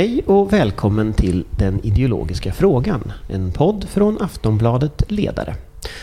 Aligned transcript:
Hej 0.00 0.22
och 0.26 0.52
välkommen 0.52 1.12
till 1.12 1.44
Den 1.58 1.80
ideologiska 1.82 2.52
frågan, 2.52 3.12
en 3.28 3.52
podd 3.52 3.86
från 3.88 4.22
Aftonbladet 4.22 5.02
Ledare. 5.10 5.54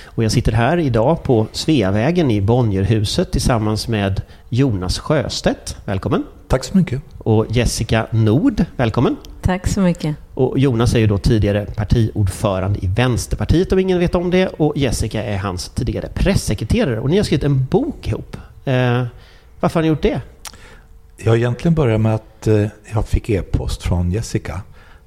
Och 0.05 0.23
jag 0.23 0.31
sitter 0.31 0.51
här 0.51 0.77
idag 0.77 1.23
på 1.23 1.47
Sveavägen 1.51 2.31
i 2.31 2.41
Bonnierhuset 2.41 3.31
tillsammans 3.31 3.87
med 3.87 4.21
Jonas 4.49 4.99
Sjöstedt. 4.99 5.77
Välkommen! 5.85 6.23
Tack 6.47 6.63
så 6.63 6.77
mycket! 6.77 7.01
Och 7.17 7.45
Jessica 7.49 8.07
Nord. 8.11 8.65
Välkommen! 8.75 9.15
Tack 9.41 9.67
så 9.67 9.81
mycket! 9.81 10.15
Och 10.33 10.59
Jonas 10.59 10.95
är 10.95 10.99
ju 10.99 11.07
då 11.07 11.17
tidigare 11.17 11.65
partiordförande 11.65 12.79
i 12.85 12.87
Vänsterpartiet 12.87 13.71
om 13.71 13.79
ingen 13.79 13.99
vet 13.99 14.15
om 14.15 14.31
det. 14.31 14.47
Och 14.47 14.77
Jessica 14.77 15.23
är 15.23 15.37
hans 15.37 15.69
tidigare 15.69 16.07
pressekreterare. 16.13 16.99
Och 16.99 17.09
ni 17.09 17.17
har 17.17 17.23
skrivit 17.23 17.43
en 17.43 17.65
bok 17.65 18.07
ihop. 18.07 18.37
Eh, 18.65 19.03
varför 19.59 19.79
har 19.79 19.81
ni 19.81 19.87
gjort 19.87 20.01
det? 20.01 20.21
Jag 21.19 21.37
egentligen 21.37 21.75
började 21.75 21.97
med 21.97 22.15
att 22.15 22.47
eh, 22.47 22.67
jag 22.93 23.07
fick 23.07 23.29
e-post 23.29 23.83
från 23.83 24.11
Jessica. 24.11 24.61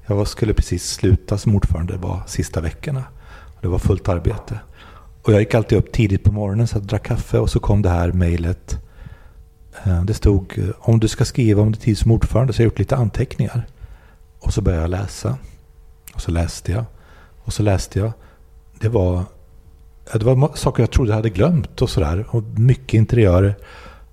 Jag 0.05 0.27
skulle 0.27 0.53
precis 0.53 0.91
sluta 0.91 1.37
som 1.37 1.55
ordförande, 1.55 1.93
det 1.93 1.99
var 1.99 2.23
sista 2.27 2.61
veckorna. 2.61 3.03
Det 3.61 3.67
var 3.67 3.79
fullt 3.79 4.09
arbete. 4.09 4.59
Och 5.21 5.33
jag 5.33 5.39
gick 5.39 5.53
alltid 5.53 5.77
upp 5.77 5.91
tidigt 5.91 6.23
på 6.23 6.31
morgonen 6.31 6.67
så 6.67 6.77
att 6.77 6.83
drack 6.83 7.03
kaffe 7.03 7.39
och 7.39 7.49
så 7.49 7.59
kom 7.59 7.81
det 7.81 7.89
här 7.89 8.11
mejlet. 8.11 8.79
Eh, 9.83 10.03
det 10.03 10.13
stod 10.13 10.57
eh, 10.57 10.65
om 10.79 10.99
du 10.99 11.07
ska 11.07 11.25
skriva 11.25 11.61
om 11.61 11.71
din 11.71 11.81
tid 11.81 11.97
som 11.97 12.11
ordförande 12.11 12.53
så 12.53 12.59
har 12.59 12.63
jag 12.63 12.71
gjort 12.71 12.79
lite 12.79 12.95
anteckningar. 12.95 13.67
Och 14.39 14.53
så 14.53 14.61
började 14.61 14.83
jag 14.83 14.89
läsa. 14.89 15.37
Och 16.13 16.21
så 16.21 16.31
läste 16.31 16.71
jag. 16.71 16.85
Och 17.43 17.53
så 17.53 17.63
läste 17.63 17.99
jag. 17.99 18.11
Det 18.79 18.89
var, 18.89 19.23
det 20.13 20.23
var 20.23 20.51
saker 20.55 20.83
jag 20.83 20.91
trodde 20.91 21.09
jag 21.09 21.15
hade 21.15 21.29
glömt 21.29 21.81
och 21.81 21.89
sådär. 21.89 22.25
Och 22.29 22.43
mycket 22.43 22.93
interiörer. 22.93 23.55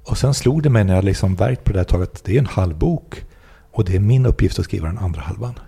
Och 0.09 0.19
sen 0.19 0.35
slog 0.35 0.63
det 0.63 0.71
mig 0.71 0.85
när 0.85 0.95
jag 0.95 1.05
liksom 1.05 1.35
verkt 1.35 1.65
på 1.65 1.73
det 1.73 1.79
här 1.79 1.85
taget 1.85 2.15
att 2.15 2.25
det 2.25 2.35
är 2.35 2.39
en 2.39 2.47
halv 2.47 2.77
bok. 2.77 3.25
Och 3.71 3.85
det 3.85 3.97
är 3.97 4.01
min 4.01 4.27
uppgift 4.27 4.59
att 4.59 4.65
skriva 4.65 4.87
den 4.87 4.99
andra 4.99 5.21
halvan. 5.21 5.59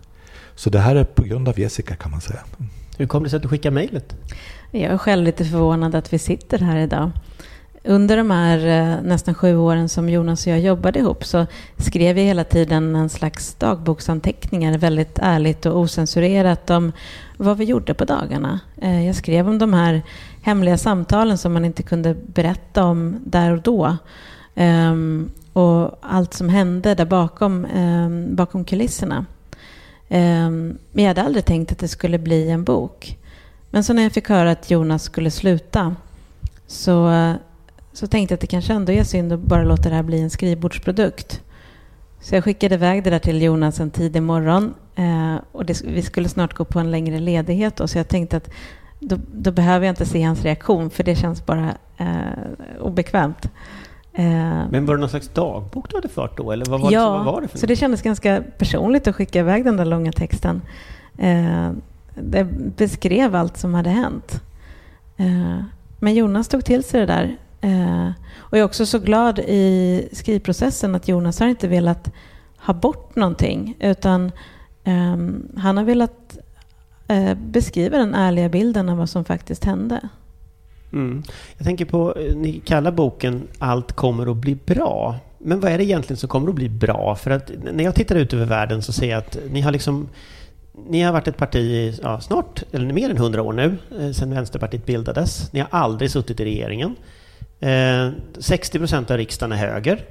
Så 0.55 0.71
det 0.71 0.79
här 0.79 0.97
är 0.97 1.05
på 1.05 1.23
grund 1.23 1.49
av 1.49 1.59
Jessica 1.59 1.97
kan 1.97 2.11
man 2.11 2.21
säga. 2.21 2.41
Hur 2.99 3.07
kom 3.07 3.23
det 3.23 3.31
sig 3.31 3.37
att 3.37 3.43
du 3.43 3.49
skickade 3.49 3.75
mejlet? 3.75 4.17
Jag 4.71 4.93
är 4.93 4.99
själv 4.99 5.25
lite 5.25 5.45
förvånad 5.45 5.95
att 5.95 6.13
vi 6.13 6.19
sitter 6.19 6.59
här 6.59 6.79
idag. 6.79 7.11
Under 7.85 8.17
de 8.17 8.31
här 8.31 8.67
eh, 8.67 9.03
nästan 9.03 9.35
sju 9.35 9.57
åren 9.57 9.89
som 9.89 10.09
Jonas 10.09 10.47
och 10.47 10.53
jag 10.53 10.61
jobbade 10.61 10.99
ihop 10.99 11.25
så 11.25 11.47
skrev 11.77 12.15
vi 12.15 12.23
hela 12.23 12.45
tiden 12.45 12.97
en 12.97 13.09
slags 13.09 13.55
dagboksanteckningar 13.55 14.79
väldigt 14.79 15.19
ärligt 15.23 15.67
och 15.67 15.79
osensurerat 15.79 16.71
om 16.71 16.93
vad 17.37 17.59
vi 17.59 17.65
gjorde 17.65 17.95
på 17.95 18.05
dagarna. 18.05 18.61
Eh, 18.83 19.07
jag 19.07 19.17
skrev 19.17 19.49
om 19.49 19.59
de 19.59 19.75
här 19.75 20.03
hemliga 20.43 20.79
samtalen 20.79 21.39
som 21.39 21.53
man 21.53 21.65
inte 21.65 21.83
kunde 21.83 22.15
berätta 22.15 22.85
om 22.85 23.17
där 23.25 23.53
och 23.53 23.63
då. 23.63 23.97
Um, 24.55 25.31
och 25.53 25.99
allt 26.01 26.35
som 26.35 26.49
hände 26.49 26.95
där 26.95 27.05
bakom, 27.05 27.65
um, 27.65 28.37
bakom 28.37 28.65
kulisserna. 28.65 29.27
Um, 30.09 30.79
men 30.93 31.05
jag 31.05 31.07
hade 31.07 31.23
aldrig 31.23 31.45
tänkt 31.45 31.73
att 31.73 31.79
det 31.79 31.89
skulle 31.89 32.19
bli 32.19 32.51
en 32.51 32.65
bok. 32.65 33.19
Men 33.71 33.85
så 33.85 33.93
när 33.93 34.03
jag 34.03 34.13
fick 34.13 34.29
höra 34.29 34.51
att 34.51 34.71
Jonas 34.71 35.03
skulle 35.03 35.31
sluta 35.31 35.97
så, 36.67 37.13
så 37.93 38.07
tänkte 38.07 38.33
jag 38.33 38.37
att 38.37 38.41
det 38.41 38.47
kanske 38.47 38.73
ändå 38.73 38.93
är 38.93 39.05
synd 39.05 39.33
att 39.33 39.41
bara 39.41 39.65
låta 39.65 39.89
det 39.89 39.95
här 39.95 40.03
bli 40.03 40.21
en 40.21 40.31
skrivbordsprodukt. 40.31 41.43
Så 42.21 42.35
jag 42.35 42.45
skickade 42.45 42.75
iväg 42.75 43.05
det 43.05 43.11
där 43.11 43.19
till 43.19 43.43
Jonas 43.43 43.81
en 43.81 43.91
tidig 43.91 44.23
morgon. 44.23 44.75
Eh, 44.95 45.37
och 45.53 45.65
det, 45.65 45.83
vi 45.85 46.03
skulle 46.03 46.29
snart 46.29 46.55
gå 46.55 46.65
på 46.65 46.79
en 46.79 46.91
längre 46.91 47.19
ledighet. 47.19 47.77
Då, 47.77 47.89
så 47.89 47.99
jag 47.99 48.09
tänkte 48.09 48.37
att 48.37 48.51
då, 49.01 49.17
då, 49.33 49.51
behöver 49.51 49.87
jag 49.87 49.93
inte 49.93 50.07
se 50.07 50.23
hans 50.23 50.43
reaktion 50.43 50.91
för 50.91 51.05
det 51.05 51.15
känns 51.15 51.47
bara 51.47 51.75
eh, 51.97 52.81
obekvämt. 52.81 53.51
Eh, 54.13 54.25
Men 54.71 54.87
var 54.87 54.95
det 54.95 55.01
någon 55.01 55.09
slags 55.09 55.29
dagbok 55.29 55.91
du 55.91 55.97
hade 55.97 56.09
fört 56.09 56.37
då? 56.37 56.53
Eller 56.53 56.67
vad 56.67 56.81
var, 56.81 56.93
ja, 56.93 57.05
det, 57.05 57.11
vad 57.11 57.25
var 57.25 57.41
det 57.41 57.49
för 57.49 57.59
så 57.59 57.67
det 57.67 57.77
kändes 57.77 58.03
ganska 58.03 58.43
personligt 58.59 59.09
att 59.09 59.15
skicka 59.15 59.39
iväg 59.39 59.65
den 59.65 59.77
där 59.77 59.85
långa 59.85 60.13
texten. 60.13 60.63
Eh, 61.19 61.71
det 62.15 62.45
beskrev 62.77 63.35
allt 63.35 63.57
som 63.57 63.75
hade 63.75 63.91
hänt. 63.91 64.43
Eh, 65.17 65.63
men 65.99 66.15
Jonas 66.15 66.49
tog 66.49 66.65
till 66.65 66.85
sig 66.85 67.01
det 67.01 67.07
där. 67.07 67.37
Eh, 67.61 68.11
och 68.39 68.59
jag 68.59 68.61
är 68.61 68.65
också 68.65 68.87
så 68.87 68.99
glad 68.99 69.39
i 69.39 70.09
skrivprocessen 70.13 70.95
att 70.95 71.09
Jonas 71.09 71.41
har 71.41 71.47
inte 71.47 71.69
velat 71.69 72.13
ha 72.57 72.75
bort 72.75 73.17
någonting 73.17 73.77
utan 73.81 74.33
ehm, 74.85 75.49
han 75.57 75.77
har 75.77 75.85
velat 75.85 76.39
Eh, 77.11 77.35
beskriver 77.35 77.99
den 77.99 78.15
ärliga 78.15 78.49
bilden 78.49 78.89
av 78.89 78.99
vad 78.99 79.11
som 79.11 79.25
faktiskt 79.25 79.65
hände. 79.65 80.01
Mm. 80.93 81.23
Jag 81.57 81.67
tänker 81.67 81.85
på, 81.85 82.17
eh, 82.17 82.37
ni 82.37 82.61
kallar 82.61 82.93
boken 82.93 83.49
Allt 83.59 83.93
kommer 83.93 84.31
att 84.31 84.37
bli 84.37 84.55
bra. 84.55 85.17
Men 85.39 85.61
vad 85.61 85.73
är 85.73 85.79
det 85.79 85.85
egentligen 85.85 86.17
som 86.17 86.29
kommer 86.29 86.49
att 86.49 86.55
bli 86.55 86.69
bra? 86.69 87.15
För 87.15 87.31
att 87.31 87.51
när 87.73 87.85
jag 87.85 87.95
tittar 87.95 88.17
ut 88.17 88.33
över 88.33 88.47
världen 88.47 88.83
så 88.83 88.93
ser 88.93 89.11
jag 89.11 89.19
att 89.19 89.39
ni 89.51 89.61
har 89.61 89.73
liksom 89.73 90.09
ni 90.89 91.03
har 91.03 91.13
varit 91.13 91.29
ett 91.29 91.37
parti 91.37 91.57
i 91.57 91.99
ja, 92.03 92.21
snart, 92.21 92.63
eller 92.73 92.93
mer 92.93 93.11
än 93.11 93.17
hundra 93.17 93.43
år 93.43 93.53
nu, 93.53 93.79
eh, 94.01 94.11
sedan 94.13 94.35
Vänsterpartiet 94.35 94.87
bildades. 94.87 95.53
Ni 95.53 95.61
har 95.61 95.69
aldrig 95.71 96.11
suttit 96.11 96.41
i 96.41 96.45
regeringen. 96.45 96.97
Eh, 97.61 98.09
60 98.39 98.79
procent 98.79 99.11
av 99.11 99.17
riksdagen 99.17 99.53
är 99.53 99.57
höger. 99.57 100.05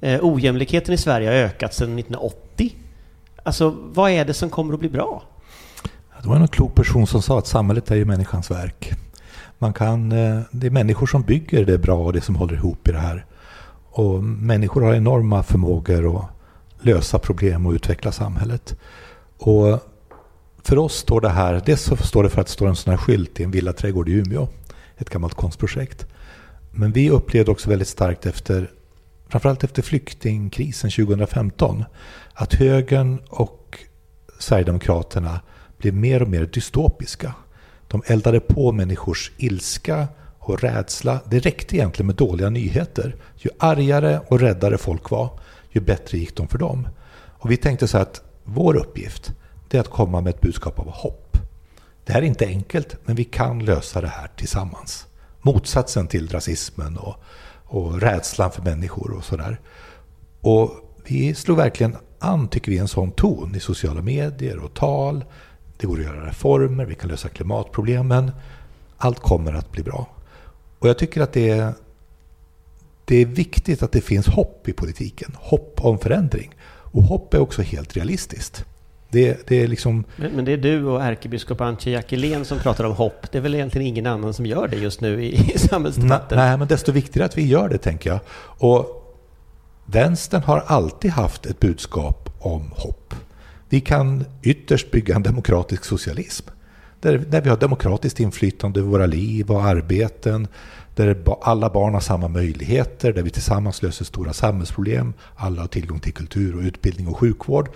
Eh, 0.00 0.18
ojämlikheten 0.22 0.94
i 0.94 0.96
Sverige 0.96 1.28
har 1.28 1.34
ökat 1.34 1.74
sedan 1.74 1.98
1980. 1.98 2.74
Alltså, 3.42 3.74
vad 3.78 4.10
är 4.10 4.24
det 4.24 4.34
som 4.34 4.50
kommer 4.50 4.74
att 4.74 4.80
bli 4.80 4.88
bra? 4.88 5.22
Det 6.26 6.30
var 6.30 6.36
en 6.36 6.48
klok 6.48 6.74
person 6.74 7.06
som 7.06 7.22
sa 7.22 7.38
att 7.38 7.46
samhället 7.46 7.90
är 7.90 7.94
ju 7.96 8.04
människans 8.04 8.50
verk. 8.50 8.92
Man 9.58 9.72
kan, 9.72 10.12
eh, 10.12 10.40
det 10.50 10.66
är 10.66 10.70
människor 10.70 11.06
som 11.06 11.22
bygger 11.22 11.64
det 11.64 11.78
bra 11.78 11.98
och 11.98 12.12
det 12.12 12.20
som 12.20 12.36
håller 12.36 12.54
ihop 12.54 12.88
i 12.88 12.92
det 12.92 12.98
här. 12.98 13.26
Och 13.90 14.24
människor 14.24 14.82
har 14.82 14.94
enorma 14.94 15.42
förmågor 15.42 16.16
att 16.16 16.24
lösa 16.80 17.18
problem 17.18 17.66
och 17.66 17.72
utveckla 17.72 18.12
samhället. 18.12 18.76
Och 19.38 19.80
för 20.62 20.78
oss 20.78 20.94
står 20.94 21.20
det 21.20 21.28
här, 21.28 21.62
dels 21.66 21.82
så 21.82 21.96
står 21.96 22.22
det 22.22 22.28
för 22.28 22.40
att 22.40 22.46
det 22.46 22.52
står 22.52 22.68
en 22.68 22.76
sån 22.76 22.90
här 22.90 22.98
skylt 22.98 23.40
i 23.40 23.42
en 23.42 23.50
villaträdgård 23.50 24.08
i 24.08 24.12
Umeå. 24.12 24.48
Ett 24.96 25.10
gammalt 25.10 25.34
konstprojekt. 25.34 26.06
Men 26.70 26.92
vi 26.92 27.10
upplevde 27.10 27.50
också 27.50 27.70
väldigt 27.70 27.88
starkt 27.88 28.26
efter, 28.26 28.70
framförallt 29.28 29.64
efter 29.64 29.82
flyktingkrisen 29.82 30.90
2015, 30.90 31.84
att 32.34 32.54
högern 32.54 33.18
och 33.28 33.78
Sverigedemokraterna 34.38 35.40
blev 35.86 36.00
mer 36.00 36.22
och 36.22 36.28
mer 36.28 36.46
dystopiska. 36.46 37.34
De 37.88 38.02
eldade 38.06 38.40
på 38.40 38.72
människors 38.72 39.32
ilska 39.36 40.08
och 40.38 40.60
rädsla. 40.60 41.20
Det 41.30 41.38
räckte 41.38 41.76
egentligen 41.76 42.06
med 42.06 42.16
dåliga 42.16 42.50
nyheter. 42.50 43.16
Ju 43.36 43.50
argare 43.58 44.20
och 44.28 44.40
räddare 44.40 44.78
folk 44.78 45.10
var, 45.10 45.40
ju 45.70 45.80
bättre 45.80 46.18
gick 46.18 46.36
de 46.36 46.48
för 46.48 46.58
dem. 46.58 46.88
Och 47.38 47.50
vi 47.50 47.56
tänkte 47.56 47.88
så 47.88 47.98
att 47.98 48.22
vår 48.44 48.76
uppgift 48.76 49.32
är 49.70 49.80
att 49.80 49.90
komma 49.90 50.20
med 50.20 50.34
ett 50.34 50.40
budskap 50.40 50.78
av 50.78 50.90
hopp. 50.90 51.38
Det 52.04 52.12
här 52.12 52.22
är 52.22 52.26
inte 52.26 52.46
enkelt, 52.46 52.96
men 53.04 53.16
vi 53.16 53.24
kan 53.24 53.64
lösa 53.64 54.00
det 54.00 54.08
här 54.08 54.30
tillsammans. 54.36 55.06
Motsatsen 55.42 56.08
till 56.08 56.28
rasismen 56.28 56.96
och, 56.96 57.16
och 57.64 58.00
rädslan 58.00 58.52
för 58.52 58.62
människor 58.62 59.12
och 59.12 59.24
sådär. 59.24 59.60
Och 60.40 60.70
vi 61.04 61.34
slog 61.34 61.56
verkligen 61.56 61.96
an, 62.18 62.48
tycker 62.48 62.72
vi, 62.72 62.78
en 62.78 62.88
sån 62.88 63.10
ton 63.10 63.54
i 63.54 63.60
sociala 63.60 64.02
medier 64.02 64.58
och 64.58 64.74
tal. 64.74 65.24
Det 65.76 65.86
går 65.86 65.98
att 65.98 66.04
göra 66.04 66.26
reformer, 66.26 66.84
vi 66.84 66.94
kan 66.94 67.10
lösa 67.10 67.28
klimatproblemen. 67.28 68.30
Allt 68.96 69.18
kommer 69.18 69.52
att 69.52 69.72
bli 69.72 69.82
bra. 69.82 70.08
Och 70.78 70.88
jag 70.88 70.98
tycker 70.98 71.20
att 71.20 71.32
det 71.32 71.50
är, 71.50 71.72
det 73.04 73.16
är 73.16 73.26
viktigt 73.26 73.82
att 73.82 73.92
det 73.92 74.00
finns 74.00 74.26
hopp 74.26 74.68
i 74.68 74.72
politiken. 74.72 75.36
Hopp 75.38 75.80
om 75.84 75.98
förändring. 75.98 76.54
Och 76.68 77.02
hopp 77.02 77.34
är 77.34 77.38
också 77.38 77.62
helt 77.62 77.96
realistiskt. 77.96 78.64
Det, 79.10 79.46
det 79.48 79.62
är 79.62 79.68
liksom... 79.68 80.04
men, 80.16 80.32
men, 80.32 80.44
det 80.44 80.52
är 80.52 80.56
du 80.56 80.84
och 80.84 81.02
ärkebiskop 81.02 81.60
Antje 81.60 81.92
Jackelén 81.92 82.44
som 82.44 82.58
pratar 82.58 82.84
om 82.84 82.92
hopp. 82.92 83.32
Det 83.32 83.38
är 83.38 83.42
väl 83.42 83.54
egentligen 83.54 83.86
ingen 83.86 84.06
annan 84.06 84.34
som 84.34 84.46
gör 84.46 84.68
det 84.68 84.76
just 84.76 85.00
nu 85.00 85.24
i, 85.24 85.52
i 85.54 85.58
samhällsdebatten? 85.58 86.38
Nej, 86.38 86.58
men 86.58 86.68
desto 86.68 86.92
viktigare 86.92 87.26
att 87.26 87.38
vi 87.38 87.46
gör 87.46 87.68
det, 87.68 87.78
tänker 87.78 88.10
jag. 88.10 88.20
Och 88.58 89.02
vänstern 89.86 90.42
har 90.42 90.62
alltid 90.66 91.10
haft 91.10 91.46
ett 91.46 91.60
budskap 91.60 92.30
om 92.38 92.70
hopp. 92.76 93.14
Vi 93.68 93.80
kan 93.80 94.24
ytterst 94.42 94.90
bygga 94.90 95.16
en 95.16 95.22
demokratisk 95.22 95.84
socialism. 95.84 96.48
Där, 97.00 97.18
där 97.18 97.40
vi 97.40 97.48
har 97.48 97.56
demokratiskt 97.56 98.20
inflytande 98.20 98.80
över 98.80 98.90
våra 98.90 99.06
liv 99.06 99.50
och 99.50 99.64
arbeten. 99.64 100.48
Där 100.94 101.24
alla 101.42 101.70
barn 101.70 101.94
har 101.94 102.00
samma 102.00 102.28
möjligheter. 102.28 103.12
Där 103.12 103.22
vi 103.22 103.30
tillsammans 103.30 103.82
löser 103.82 104.04
stora 104.04 104.32
samhällsproblem. 104.32 105.12
Alla 105.36 105.60
har 105.60 105.68
tillgång 105.68 106.00
till 106.00 106.12
kultur 106.12 106.56
och 106.56 106.62
utbildning 106.62 107.08
och 107.08 107.18
sjukvård. 107.18 107.68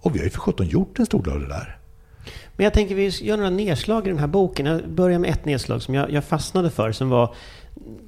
Och 0.00 0.14
vi 0.14 0.18
har 0.18 0.24
ju 0.24 0.30
för 0.30 0.40
sjutton 0.40 0.66
gjort 0.66 0.98
en 0.98 1.06
stor 1.06 1.22
del 1.22 1.32
av 1.32 1.40
det 1.40 1.48
där. 1.48 1.76
Men 2.56 2.64
jag 2.64 2.74
tänker 2.74 2.94
vi 2.94 3.08
gör 3.08 3.36
några 3.36 3.50
nedslag 3.50 4.06
i 4.06 4.10
den 4.10 4.18
här 4.18 4.26
boken. 4.26 4.66
Jag 4.66 4.88
börjar 4.88 5.18
med 5.18 5.30
ett 5.30 5.44
nedslag 5.44 5.82
som 5.82 5.94
jag, 5.94 6.10
jag 6.10 6.24
fastnade 6.24 6.70
för 6.70 6.92
som 6.92 7.08
var 7.08 7.34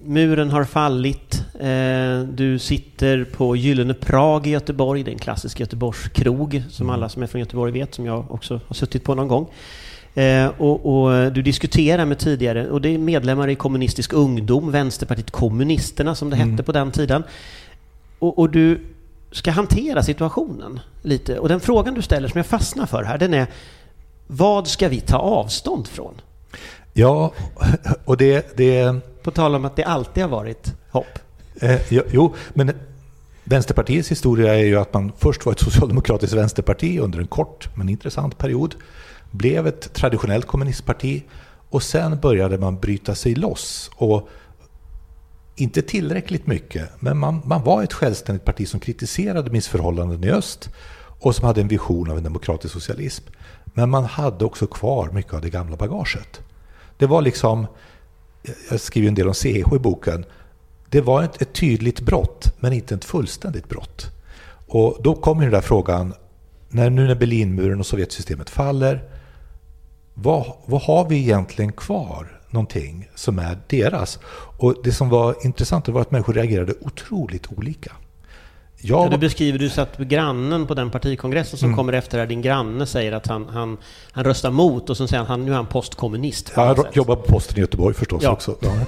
Muren 0.04 0.50
har 0.50 0.64
fallit. 0.64 1.44
Eh, 1.60 2.28
du 2.34 2.58
sitter 2.58 3.24
på 3.24 3.56
Gyllene 3.56 3.94
Prag 3.94 4.46
i 4.46 4.50
Göteborg. 4.50 5.02
Det 5.02 5.10
är 5.10 5.12
en 5.12 5.19
klassisk 5.19 5.60
Göteborgskrog 5.60 6.62
som 6.70 6.86
mm. 6.86 6.94
alla 6.94 7.08
som 7.08 7.22
är 7.22 7.26
från 7.26 7.40
Göteborg 7.40 7.72
vet, 7.72 7.94
som 7.94 8.06
jag 8.06 8.30
också 8.30 8.60
har 8.66 8.74
suttit 8.74 9.04
på 9.04 9.14
någon 9.14 9.28
gång. 9.28 9.46
Eh, 10.14 10.46
och, 10.46 10.86
och, 10.86 11.32
du 11.32 11.42
diskuterar 11.42 12.04
med 12.04 12.19
tidigare, 12.19 12.70
och 12.70 12.80
det 12.80 12.88
är 12.88 12.98
medlemmar 12.98 13.48
i 13.48 13.54
Kommunistisk 13.54 14.12
ungdom, 14.12 14.70
Vänsterpartiet 14.70 15.30
Kommunisterna 15.30 16.14
som 16.14 16.30
det 16.30 16.36
mm. 16.36 16.50
hette 16.50 16.62
på 16.62 16.72
den 16.72 16.90
tiden. 16.90 17.22
Och, 18.19 18.38
och, 18.38 18.50
du 18.50 18.80
ska 19.30 19.50
hantera 19.50 20.02
situationen 20.02 20.80
lite. 21.02 21.38
Och 21.38 21.48
den 21.48 21.60
frågan 21.60 21.94
du 21.94 22.02
ställer 22.02 22.28
som 22.28 22.38
jag 22.38 22.46
fastnar 22.46 22.86
för 22.86 23.02
här, 23.02 23.19
den 23.19 23.34
är 23.34 23.46
vad 24.26 24.69
ska 24.69 24.88
vi 24.88 25.00
ta 25.00 25.16
avstånd 25.16 25.88
från? 25.88 26.14
Ja, 26.93 27.33
och 28.05 28.17
det... 28.17 28.56
det 28.56 28.94
På 29.23 29.31
tal 29.31 29.55
om 29.55 29.65
att 29.65 29.77
det 29.77 29.85
alltid 29.85 30.23
har 30.23 30.31
varit 30.31 30.75
hopp. 30.91 31.19
Eh, 31.61 31.81
jo, 31.91 32.35
men 32.55 32.73
Vänsterpartiets 33.44 34.11
historia 34.11 34.55
är 34.55 34.65
ju 34.65 34.77
att 34.77 34.94
man 34.94 35.12
först 35.19 35.47
var 35.47 35.53
ett 35.53 35.61
socialdemokratiskt 35.61 36.37
vänsterparti 36.37 36.99
under 36.99 37.19
en 37.19 37.27
kort 37.27 37.77
men 37.77 37.89
intressant 37.89 38.39
period. 38.39 38.75
Blev 39.31 39.67
ett 39.67 39.93
traditionellt 39.93 40.47
kommunistparti 40.47 41.23
och 41.71 41.83
sen 41.83 42.21
började 42.21 42.59
man 42.59 42.81
bryta 42.81 43.15
sig 43.15 43.35
loss. 43.35 43.91
Och 43.94 44.29
inte 45.56 45.83
tillräckligt 45.83 46.47
mycket, 46.47 46.89
men 47.00 47.19
man, 47.19 47.43
man 47.44 47.65
var 47.65 47.83
ett 47.83 47.93
självständigt 47.93 48.44
parti 48.44 48.69
som 48.69 48.81
kritiserade 48.81 49.50
missförhållanden 49.50 50.25
i 50.25 50.31
öst 50.31 50.71
och 51.21 51.35
som 51.35 51.47
hade 51.47 51.61
en 51.61 51.69
vision 51.69 52.11
av 52.11 52.17
en 52.17 52.25
demokratisk 52.25 52.75
socialism. 52.75 53.25
Men 53.65 53.91
man 53.91 54.05
hade 54.05 54.44
också 54.44 54.67
kvar 54.67 55.11
mycket 55.12 55.35
av 55.35 55.41
det 55.41 55.50
gamla 55.50 55.77
bagaget. 55.77 56.41
Det 56.97 57.06
var 57.06 57.23
liksom, 57.23 57.67
jag 58.71 58.81
skriver 58.81 59.09
en 59.09 59.15
del 59.15 59.29
om 59.29 59.35
CH 59.35 59.75
i 59.75 59.79
boken, 59.79 60.25
det 60.91 61.00
var 61.00 61.23
ett, 61.23 61.43
ett 61.43 61.53
tydligt 61.53 62.00
brott, 62.00 62.55
men 62.61 62.73
inte 62.73 62.94
ett 62.94 63.05
fullständigt 63.05 63.69
brott. 63.69 64.06
Och 64.67 64.99
då 65.03 65.15
kommer 65.15 65.43
den 65.43 65.53
där 65.53 65.61
frågan, 65.61 66.15
när, 66.69 66.91
nu 66.91 67.06
när 67.06 67.15
Berlinmuren 67.15 67.81
och 67.81 67.87
Sovjetsystemet 67.87 68.50
faller, 68.50 69.05
vad, 70.15 70.53
vad 70.67 70.83
har 70.83 71.09
vi 71.09 71.19
egentligen 71.19 71.73
kvar? 71.73 72.41
Någonting 72.50 73.09
som 73.15 73.39
är 73.39 73.59
deras. 73.67 74.19
Och 74.59 74.77
det 74.85 74.93
som 74.93 75.09
var 75.09 75.37
intressant 75.44 75.89
var 75.89 76.00
att 76.00 76.11
människor 76.11 76.33
reagerade 76.33 76.75
otroligt 76.81 77.53
olika. 77.53 77.93
Ja, 78.84 79.08
du 79.11 79.19
beskriver, 79.19 79.58
du 79.58 79.70
satt 79.70 79.99
med 79.99 80.08
grannen 80.08 80.67
på 80.67 80.75
den 80.75 80.90
partikongressen 80.90 81.58
som 81.58 81.67
mm. 81.67 81.76
kommer 81.76 81.93
efter 81.93 82.19
där 82.19 82.26
din 82.26 82.43
granne 82.43 82.87
säger 82.87 83.12
att 83.12 83.26
han, 83.26 83.49
han, 83.49 83.79
han 84.12 84.25
röstar 84.25 84.50
mot 84.50 84.90
och 84.90 84.96
så 84.96 85.08
säger 85.08 85.25
han 85.25 85.40
att 85.40 85.46
nu 85.46 85.52
är 85.52 85.56
han 85.56 85.67
postkommunist. 85.67 86.52
Ja, 86.56 86.67
han 86.67 86.87
jobbar 86.93 87.17
på 87.17 87.23
posten 87.23 87.58
i 87.58 87.61
Göteborg 87.61 87.94
förstås 87.94 88.23
ja. 88.23 88.31
också. 88.31 88.56
Ja. 88.61 88.73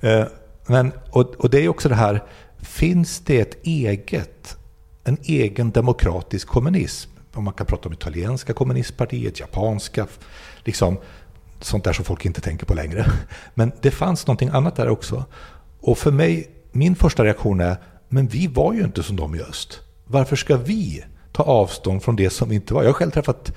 Eh, 0.00 0.24
men, 0.66 0.92
och, 1.10 1.34
och 1.34 1.50
det 1.50 1.64
är 1.64 1.68
också 1.68 1.88
det 1.88 1.94
här, 1.94 2.22
finns 2.58 3.20
det 3.20 3.40
ett 3.40 3.66
eget, 3.66 4.56
en 5.04 5.18
egen 5.22 5.70
demokratisk 5.70 6.48
kommunism? 6.48 7.10
Om 7.34 7.44
man 7.44 7.54
kan 7.54 7.66
prata 7.66 7.88
om 7.88 7.92
italienska 7.92 8.52
kommunistpartiet, 8.52 9.40
japanska, 9.40 10.06
liksom 10.64 10.98
sånt 11.60 11.84
där 11.84 11.92
som 11.92 12.04
folk 12.04 12.24
inte 12.24 12.40
tänker 12.40 12.66
på 12.66 12.74
längre. 12.74 13.06
Men 13.54 13.72
det 13.80 13.90
fanns 13.90 14.26
någonting 14.26 14.48
annat 14.48 14.76
där 14.76 14.88
också. 14.88 15.24
Och 15.80 15.98
för 15.98 16.10
mig, 16.10 16.50
min 16.72 16.96
första 16.96 17.24
reaktion 17.24 17.60
är, 17.60 17.76
men 18.12 18.26
vi 18.26 18.46
var 18.46 18.72
ju 18.72 18.84
inte 18.84 19.02
som 19.02 19.16
de 19.16 19.34
i 19.34 19.40
öst. 19.40 19.80
Varför 20.04 20.36
ska 20.36 20.56
vi 20.56 21.04
ta 21.32 21.42
avstånd 21.42 22.02
från 22.02 22.16
det 22.16 22.30
som 22.30 22.52
inte 22.52 22.74
var? 22.74 22.82
Jag 22.82 22.88
har 22.88 22.94
själv 22.94 23.10
träffat 23.10 23.52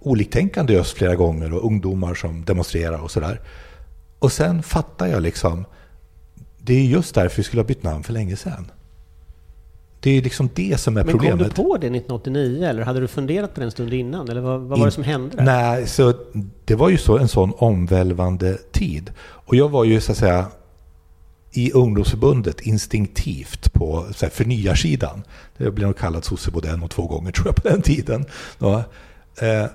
oliktänkande 0.00 0.72
i 0.72 0.78
öst 0.78 0.96
flera 0.96 1.14
gånger 1.14 1.52
och 1.52 1.64
ungdomar 1.64 2.14
som 2.14 2.44
demonstrerar 2.44 2.98
och 2.98 3.10
sådär. 3.10 3.40
Och 4.18 4.32
sen 4.32 4.62
fattar 4.62 5.06
jag 5.06 5.22
liksom, 5.22 5.64
det 6.58 6.74
är 6.74 6.84
just 6.84 7.14
därför 7.14 7.36
vi 7.36 7.42
skulle 7.42 7.62
ha 7.62 7.66
bytt 7.66 7.82
namn 7.82 8.02
för 8.02 8.12
länge 8.12 8.36
sedan. 8.36 8.70
Det 10.00 10.10
är 10.10 10.22
liksom 10.22 10.48
det 10.54 10.80
som 10.80 10.96
är 10.96 11.04
Men 11.04 11.12
problemet. 11.12 11.38
Men 11.38 11.50
kom 11.50 11.64
du 11.64 11.70
på 11.70 11.76
det 11.76 11.86
1989 11.86 12.64
eller 12.64 12.82
hade 12.82 13.00
du 13.00 13.08
funderat 13.08 13.54
på 13.54 13.60
det 13.60 13.66
en 13.66 13.70
stund 13.70 13.94
innan? 13.94 14.28
Eller 14.28 14.40
vad, 14.40 14.60
vad 14.60 14.78
var 14.78 14.86
det 14.86 14.92
som 14.92 15.04
hände? 15.04 15.36
Där? 15.36 15.44
Nej, 15.44 15.86
så 15.86 16.14
det 16.64 16.74
var 16.74 16.88
ju 16.88 16.98
så 16.98 17.18
en 17.18 17.28
sån 17.28 17.52
omvälvande 17.56 18.58
tid. 18.72 19.10
Och 19.20 19.56
jag 19.56 19.68
var 19.68 19.84
ju 19.84 20.00
så 20.00 20.12
att 20.12 20.18
säga 20.18 20.46
i 21.56 21.72
ungdomsförbundet 21.72 22.60
instinktivt 22.60 23.72
på 23.72 24.06
så 24.14 24.26
här, 24.26 24.30
förnyarsidan. 24.30 25.22
Det 25.56 25.70
blev 25.70 25.88
nog 25.88 25.98
kallat 25.98 26.24
sosse 26.24 26.50
både 26.50 26.70
en 26.70 26.82
och 26.82 26.90
två 26.90 27.06
gånger 27.06 27.32
tror 27.32 27.46
jag 27.46 27.56
på 27.56 27.68
den 27.68 27.82
tiden. 27.82 28.24
Ja. 28.58 28.84
Eh, 29.40 29.66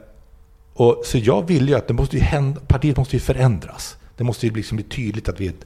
och, 0.74 1.02
så 1.06 1.18
jag 1.18 1.48
ville 1.48 1.72
ju 1.72 1.78
att 1.78 1.88
det 1.88 1.94
måste 1.94 2.18
ju 2.18 2.22
hända, 2.22 2.62
partiet 2.68 2.98
måste 2.98 3.16
ju 3.16 3.20
förändras. 3.20 3.98
Det 4.18 4.24
måste 4.24 4.48
ju 4.48 4.54
liksom 4.54 4.76
bli 4.76 4.86
tydligt 4.86 5.30
att 5.30 5.40
vi 5.40 5.48
är 5.48 5.50
ett 5.50 5.66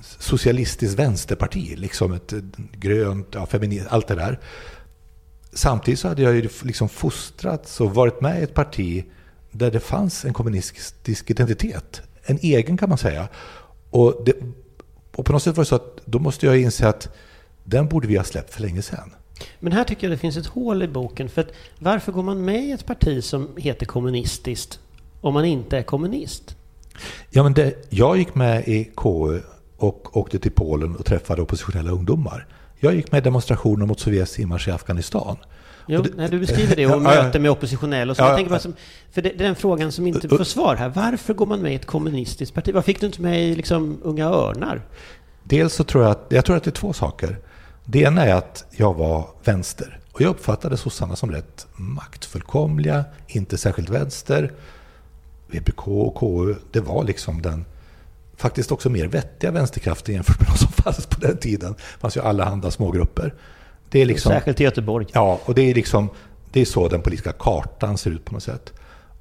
socialistiskt 0.00 0.98
vänsterparti, 0.98 1.74
liksom 1.76 2.12
ett 2.12 2.32
grönt, 2.72 3.26
ja, 3.30 3.46
feministiskt, 3.46 3.92
allt 3.92 4.08
det 4.08 4.14
där. 4.14 4.40
Samtidigt 5.52 6.00
så 6.00 6.08
hade 6.08 6.22
jag 6.22 6.34
ju 6.34 6.48
liksom 6.62 6.88
fostrats 6.88 7.80
och 7.80 7.94
varit 7.94 8.20
med 8.20 8.40
i 8.40 8.42
ett 8.42 8.54
parti 8.54 9.04
där 9.50 9.70
det 9.70 9.80
fanns 9.80 10.24
en 10.24 10.32
kommunistisk 10.32 11.30
identitet. 11.30 12.02
En 12.22 12.38
egen 12.42 12.76
kan 12.76 12.88
man 12.88 12.98
säga. 12.98 13.28
Och, 13.90 14.22
det, 14.26 14.32
och 15.18 15.24
på 15.24 15.32
något 15.32 15.42
sätt 15.42 15.56
var 15.56 15.64
det 15.64 15.68
så 15.68 15.74
att 15.74 16.00
då 16.04 16.18
måste 16.18 16.46
jag 16.46 16.60
inse 16.60 16.88
att 16.88 17.08
den 17.64 17.88
borde 17.88 18.08
vi 18.08 18.16
ha 18.16 18.24
släppt 18.24 18.54
för 18.54 18.62
länge 18.62 18.82
sedan. 18.82 19.14
Men 19.60 19.72
här 19.72 19.84
tycker 19.84 20.06
jag 20.08 20.12
det 20.12 20.20
finns 20.20 20.36
ett 20.36 20.46
hål 20.46 20.82
i 20.82 20.88
boken. 20.88 21.28
För 21.28 21.40
att 21.40 21.52
varför 21.78 22.12
går 22.12 22.22
man 22.22 22.44
med 22.44 22.64
i 22.64 22.70
ett 22.70 22.86
parti 22.86 23.24
som 23.24 23.48
heter 23.56 23.86
kommunistiskt 23.86 24.80
om 25.20 25.34
man 25.34 25.44
inte 25.44 25.78
är 25.78 25.82
kommunist? 25.82 26.56
Ja, 27.30 27.42
men 27.42 27.54
det, 27.54 27.74
jag 27.88 28.16
gick 28.18 28.34
med 28.34 28.68
i 28.68 28.90
KU 28.96 29.40
och 29.76 30.16
åkte 30.16 30.38
till 30.38 30.52
Polen 30.52 30.96
och 30.96 31.04
träffade 31.04 31.42
oppositionella 31.42 31.90
ungdomar. 31.90 32.46
Jag 32.76 32.94
gick 32.94 33.12
med 33.12 33.18
i 33.18 33.24
demonstrationer 33.24 33.86
mot 33.86 34.00
Sovjets 34.00 34.38
inmarsch 34.38 34.68
i 34.68 34.70
Afghanistan. 34.70 35.36
Jo, 35.88 36.02
det, 36.02 36.16
när 36.16 36.28
du 36.28 36.38
beskriver 36.38 36.76
det 36.76 36.86
och 36.86 37.02
möte 37.22 37.38
med 37.38 37.50
oppositionella. 37.50 38.14
Ja, 38.18 38.26
jag 38.26 38.36
tänker 38.36 38.50
bara 38.50 38.60
som, 38.60 38.74
för 39.10 39.22
det, 39.22 39.28
det, 39.28 39.44
är 39.44 39.46
den 39.46 39.56
frågan 39.56 39.92
som 39.92 40.06
inte 40.06 40.28
får 40.28 40.44
svar 40.44 40.76
här. 40.76 40.88
Varför 40.88 41.34
går 41.34 41.46
man 41.46 41.60
med 41.60 41.72
i 41.72 41.74
ett 41.74 41.86
kommunistiskt 41.86 42.54
parti? 42.54 42.74
Varför 42.74 42.86
fick 42.86 43.00
du 43.00 43.06
inte 43.06 43.22
med 43.22 43.44
i 43.44 43.54
liksom 43.54 43.98
Unga 44.02 44.26
Örnar? 44.26 44.82
Dels 45.44 45.74
så 45.74 45.84
tror 45.84 46.04
jag 46.04 46.10
att, 46.10 46.26
jag 46.28 46.44
tror 46.44 46.56
att 46.56 46.64
det 46.64 46.70
är 46.70 46.72
två 46.72 46.92
saker. 46.92 47.38
Det 47.84 48.00
ena 48.00 48.24
är 48.24 48.34
att 48.34 48.64
jag 48.70 48.94
var 48.94 49.28
vänster. 49.44 49.98
Och 50.12 50.20
jag 50.20 50.30
uppfattade 50.30 50.76
sossarna 50.76 51.16
som 51.16 51.32
rätt 51.32 51.66
maktfullkomliga, 51.76 53.04
inte 53.26 53.58
särskilt 53.58 53.88
vänster. 53.88 54.52
VPK 55.46 55.88
och 55.88 56.14
KU, 56.14 56.54
det 56.72 56.80
var 56.80 57.04
liksom 57.04 57.42
den 57.42 57.64
faktiskt 58.36 58.72
också 58.72 58.90
mer 58.90 59.06
vettiga 59.06 59.50
vänsterkrafter 59.50 60.12
jämfört 60.12 60.40
med 60.40 60.48
de 60.48 60.58
som 60.58 60.72
fanns 60.72 61.06
på 61.06 61.20
den 61.20 61.36
tiden. 61.36 61.72
Det 61.72 62.00
fanns 62.00 62.16
ju 62.16 62.20
allehanda 62.20 62.70
smågrupper. 62.70 63.34
Det 63.90 64.00
är 64.00 64.06
liksom, 64.06 64.32
Särskilt 64.32 64.60
i 64.60 64.64
Göteborg. 64.64 65.06
Ja, 65.12 65.40
och 65.44 65.54
det 65.54 65.70
är, 65.70 65.74
liksom, 65.74 66.08
det 66.52 66.60
är 66.60 66.64
så 66.64 66.88
den 66.88 67.02
politiska 67.02 67.32
kartan 67.32 67.98
ser 67.98 68.10
ut 68.10 68.24
på 68.24 68.32
något 68.32 68.42
sätt. 68.42 68.72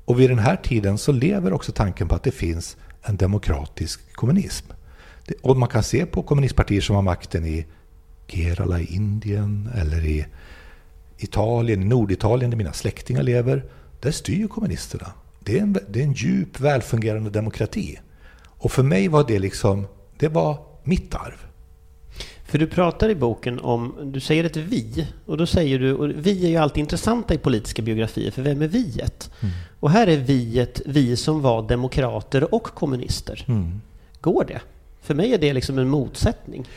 Och 0.06 0.20
vid 0.20 0.30
den 0.30 0.40
här 0.40 0.56
tiden 0.56 0.98
så 0.98 1.12
lever 1.12 1.54
också 1.54 1.72
tanken 1.72 2.08
på 2.08 2.16
att 2.16 2.24
det 2.24 2.32
finns 2.32 2.78
en 3.02 3.18
demokratisk 3.18 4.14
kommunism. 4.14 4.66
Och 5.42 5.58
man 5.58 5.70
kan 5.70 5.84
se 5.84 6.06
på 6.06 6.24
kommunistpartier 6.24 6.82
som 6.82 6.96
har 6.96 7.04
makten 7.04 7.46
i 7.46 7.66
Kerala 8.28 8.80
i 8.80 8.96
Indien 8.96 9.70
eller 9.76 10.06
i 10.06 10.26
Italien, 11.18 11.82
i 11.82 11.86
Norditalien 11.86 12.52
där 12.52 12.58
mina 12.58 12.74
släktingar 12.74 13.24
lever. 13.24 13.66
Där 14.00 14.12
styr 14.12 14.48
kommunisterna. 14.48 15.12
Det 15.40 15.58
är 15.58 15.62
en, 15.62 15.78
det 15.90 16.00
är 16.00 16.04
en 16.04 16.14
djup, 16.14 16.60
välfungerande 16.60 17.30
demokrati. 17.30 18.00
Och 18.46 18.72
för 18.72 18.84
mig 18.84 19.08
var 19.08 19.26
det 19.28 19.40
liksom, 19.40 19.88
det 20.18 20.28
var 20.28 20.58
mitt 20.84 21.16
arv. 21.16 21.47
För 22.48 22.58
du 22.58 22.68
pratar 22.68 23.10
i 23.10 23.16
boken 23.16 23.60
om, 23.60 23.96
du 24.04 24.20
säger 24.20 24.44
ett 24.44 24.58
vi, 24.58 25.08
och 25.26 25.38
då 25.38 25.46
säger 25.46 25.80
du, 25.80 25.94
och 25.94 26.10
vi 26.10 26.46
är 26.46 26.50
ju 26.50 26.58
alltid 26.58 26.82
intressanta 26.82 27.34
i 27.34 27.38
politiska 27.38 27.82
biografier, 27.82 28.32
för 28.32 28.42
vem 28.42 28.62
är 28.62 28.68
viet? 28.68 29.32
Mm. 29.42 29.54
Och 29.80 29.92
här 29.92 30.08
är 30.08 30.18
viet 30.18 30.82
vi 30.86 31.16
som 31.16 31.42
var 31.42 31.68
demokrater 31.68 32.54
och 32.54 32.64
kommunister. 32.64 33.46
Mm. 33.48 33.82
Går 34.22 34.46
det? 34.46 34.62
För 35.02 35.14
mig 35.14 35.34
är 35.34 35.38
det 35.38 35.54
liksom 35.54 35.78
en 35.78 35.90
motsättning. 35.90 36.68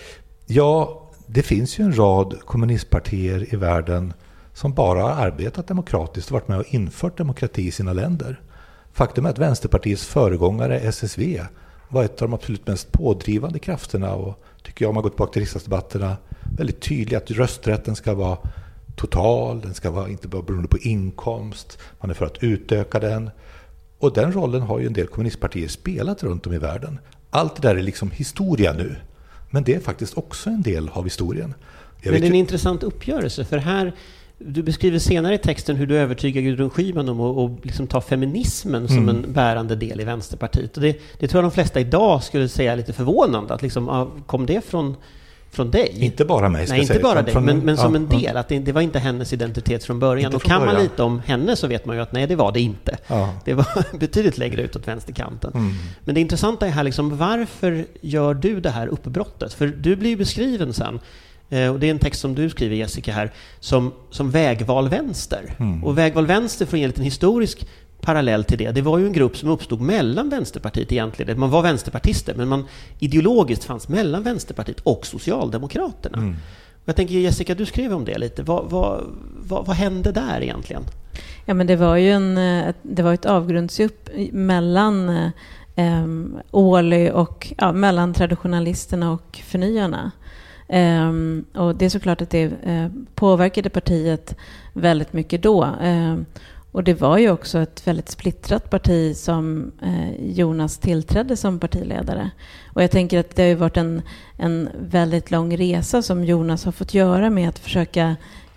Ja, 0.46 1.02
det 1.26 1.42
finns 1.42 1.78
ju 1.78 1.84
en 1.84 1.98
rad 1.98 2.34
kommunistpartier 2.44 3.54
i 3.54 3.56
världen 3.56 4.12
som 4.54 4.74
bara 4.74 5.02
har 5.02 5.26
arbetat 5.26 5.66
demokratiskt 5.66 6.30
och 6.30 6.32
varit 6.32 6.48
med 6.48 6.58
och 6.58 6.74
infört 6.74 7.18
demokrati 7.18 7.66
i 7.66 7.70
sina 7.70 7.92
länder. 7.92 8.40
Faktum 8.92 9.26
är 9.26 9.30
att 9.30 9.38
Vänsterpartiets 9.38 10.06
föregångare 10.06 10.80
SSV 10.80 11.40
var 11.88 12.04
ett 12.04 12.22
av 12.22 12.28
de 12.28 12.34
absolut 12.34 12.66
mest 12.66 12.92
pådrivande 12.92 13.58
krafterna 13.58 14.14
och 14.14 14.44
tycker 14.62 14.84
jag, 14.84 14.88
om 14.88 14.94
man 14.94 15.02
går 15.02 15.10
tillbaka 15.10 15.32
till 15.32 15.42
riksdagsdebatterna, 15.42 16.16
väldigt 16.56 16.80
tydlig 16.80 17.16
att 17.16 17.30
rösträtten 17.30 17.96
ska 17.96 18.14
vara 18.14 18.38
total, 18.96 19.60
den 19.60 19.74
ska 19.74 19.90
vara 19.90 20.08
inte 20.08 20.28
bara 20.28 20.42
beroende 20.42 20.68
på 20.68 20.78
inkomst, 20.78 21.78
man 22.00 22.10
är 22.10 22.14
för 22.14 22.26
att 22.26 22.42
utöka 22.42 22.98
den. 22.98 23.30
Och 23.98 24.12
den 24.12 24.32
rollen 24.32 24.62
har 24.62 24.78
ju 24.78 24.86
en 24.86 24.92
del 24.92 25.06
kommunistpartier 25.06 25.68
spelat 25.68 26.22
runt 26.22 26.46
om 26.46 26.52
i 26.52 26.58
världen. 26.58 26.98
Allt 27.30 27.56
det 27.56 27.68
där 27.68 27.76
är 27.76 27.82
liksom 27.82 28.10
historia 28.10 28.72
nu. 28.72 28.96
Men 29.50 29.64
det 29.64 29.74
är 29.74 29.80
faktiskt 29.80 30.18
också 30.18 30.50
en 30.50 30.62
del 30.62 30.88
av 30.88 31.04
historien. 31.04 31.54
Jag 32.00 32.12
Men 32.12 32.20
det 32.20 32.26
är 32.26 32.30
en 32.30 32.36
intressant 32.36 32.82
uppgörelse, 32.82 33.44
för 33.44 33.58
här 33.58 33.94
du 34.44 34.62
beskriver 34.62 34.98
senare 34.98 35.34
i 35.34 35.38
texten 35.38 35.76
hur 35.76 35.86
du 35.86 35.98
övertygar 35.98 36.42
Gudrun 36.42 36.70
Schyman 36.70 37.08
om 37.08 37.20
att 37.20 37.36
och 37.36 37.66
liksom 37.66 37.86
ta 37.86 38.00
feminismen 38.00 38.88
som 38.88 38.96
mm. 38.96 39.08
en 39.08 39.32
bärande 39.32 39.76
del 39.76 40.00
i 40.00 40.04
Vänsterpartiet. 40.04 40.76
Och 40.76 40.82
det, 40.82 41.00
det 41.18 41.28
tror 41.28 41.42
jag 41.42 41.50
de 41.50 41.54
flesta 41.54 41.80
idag 41.80 42.22
skulle 42.22 42.48
säga 42.48 42.74
lite 42.74 42.92
förvånande. 42.92 43.54
Att 43.54 43.62
liksom, 43.62 44.10
kom 44.26 44.46
det 44.46 44.64
från, 44.64 44.96
från 45.50 45.70
dig? 45.70 45.96
Inte 45.98 46.24
bara 46.24 46.48
mig, 46.48 46.66
Nej, 46.68 46.80
inte 46.80 46.98
bara 46.98 47.22
dig, 47.22 47.34
men, 47.34 47.58
men 47.58 47.76
som 47.76 47.94
en 47.94 48.08
del. 48.08 48.36
Att 48.36 48.48
det, 48.48 48.58
det, 48.58 48.72
var 48.72 48.80
inte 48.80 48.98
hennes 48.98 49.32
identitet 49.32 49.84
från 49.84 49.98
början. 49.98 50.34
och 50.34 50.42
kan 50.42 50.60
början. 50.60 50.74
man 50.74 50.82
lite 50.82 51.02
om 51.02 51.20
henne 51.20 51.56
så 51.56 51.66
vet 51.66 51.86
man 51.86 51.96
ju 51.96 52.02
att 52.02 52.12
nej, 52.12 52.26
det 52.26 52.36
var 52.36 52.52
det 52.52 52.60
inte. 52.60 52.98
Ja. 53.06 53.34
Det 53.44 53.54
var 53.54 53.66
betydligt 53.98 54.38
längre 54.38 54.62
ut 54.62 54.76
åt 54.76 54.88
vänsterkanten. 54.88 55.52
Mm. 55.54 55.72
Men 56.04 56.14
det 56.14 56.20
intressanta 56.20 56.66
är 56.66 56.70
här, 56.70 56.84
liksom, 56.84 57.16
varför 57.16 57.86
gör 58.00 58.34
du 58.34 58.60
det 58.60 58.70
här 58.70 58.86
uppbrottet? 58.86 59.52
För 59.52 59.66
du 59.66 59.96
blir 59.96 60.10
ju 60.10 60.16
beskriven 60.16 60.72
sen 60.72 61.00
eh, 61.50 61.68
och 61.68 61.80
det 61.80 61.86
är 61.86 61.90
en 61.90 61.98
text 61.98 62.20
som 62.20 62.34
du 62.34 62.50
skriver 62.50 62.76
Jessica 62.76 63.12
här, 63.12 63.30
som, 63.60 63.92
som 64.10 64.30
vägval 64.30 64.88
vänster. 64.88 65.54
Mm. 65.58 65.84
Och 65.84 65.98
vägval 65.98 66.26
vänster, 66.26 66.66
för 66.66 66.76
att 66.76 66.78
ge 66.78 66.84
en 66.84 66.90
liten 66.90 67.04
historisk 67.04 67.66
parallell 68.00 68.44
till 68.44 68.58
det, 68.58 68.70
det 68.70 68.82
var 68.82 68.98
ju 68.98 69.06
en 69.06 69.12
grupp 69.12 69.36
som 69.36 69.48
uppstod 69.48 69.80
mellan 69.80 70.28
Vänsterpartiet 70.28 70.92
egentligen. 70.92 71.40
Man 71.40 71.50
var 71.50 71.62
vänsterpartister, 71.62 72.34
men 72.34 72.48
man 72.48 72.64
ideologiskt 72.98 73.64
fanns 73.64 73.88
mellan 73.88 74.22
Vänsterpartiet 74.22 74.80
och 74.80 75.06
Socialdemokraterna. 75.06 76.18
Mm. 76.18 76.36
Jag 76.84 76.96
tänker 76.96 77.14
Jessica, 77.14 77.54
du 77.54 77.66
skrev 77.66 77.92
om 77.92 78.04
det 78.04 78.18
lite. 78.18 78.42
Vad, 78.42 78.70
vad, 78.70 79.04
vad, 79.36 79.66
vad 79.66 79.76
hände 79.76 80.12
där 80.12 80.42
egentligen? 80.42 80.82
Ja, 81.44 81.54
men 81.54 81.66
det 81.66 81.76
var 81.76 81.96
ju 81.96 82.10
en, 82.10 82.38
eh, 82.38 82.74
det 82.82 83.02
var 83.02 83.14
ett 83.14 83.26
avgrundsdjup 83.26 84.08
mellan 84.32 85.08
eh, 85.76 86.04
Åhly 86.50 87.10
och 87.10 87.52
ja, 87.58 87.72
mellan 87.72 88.14
traditionalisterna 88.14 89.12
och 89.12 89.40
förnyarna. 89.44 90.10
Um, 90.72 91.44
och 91.54 91.74
det 91.74 91.84
är 91.84 91.88
såklart 91.88 92.22
att 92.22 92.30
det 92.30 92.46
uh, 92.46 92.88
påverkade 93.14 93.70
partiet 93.70 94.36
väldigt 94.72 95.12
mycket 95.12 95.42
då. 95.42 95.64
Ehm, 95.80 96.26
och 96.72 96.84
det 96.84 96.94
var 96.94 97.18
ju 97.18 97.30
också 97.30 97.58
ett 97.58 97.86
väldigt 97.86 98.08
splittrat 98.08 98.70
parti 98.70 99.16
som 99.16 99.72
uh, 99.86 100.30
Jonas 100.30 100.78
tillträdde 100.78 101.36
som 101.36 101.58
partiledare. 101.58 102.30
Och 102.72 102.82
jag 102.82 102.90
tänker 102.90 103.20
att 103.20 103.36
det 103.36 103.48
har 103.48 103.56
varit 103.56 103.76
en, 103.76 104.02
en 104.36 104.68
väldigt 104.80 105.30
lång 105.30 105.56
resa 105.56 106.02
som 106.02 106.24
Jonas 106.24 106.64
har 106.64 106.72
fått 106.72 106.94
göra 106.94 107.30
med 107.30 107.48
att 107.48 107.58
försöka 107.58 108.16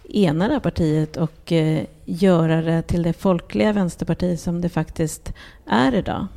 ena 0.09 0.47
det 0.47 0.53
här 0.53 0.59
partiet 0.59 1.17
och 1.17 1.51
eh, 1.51 1.83
göra 2.05 2.61
det 2.61 2.81
till 2.81 3.03
det 3.03 3.13
folkliga 3.13 3.73
vänsterparti 3.73 4.39
som 4.39 4.61
det 4.61 4.69
faktiskt 4.69 5.33
är 5.65 5.95
idag. 5.95 6.27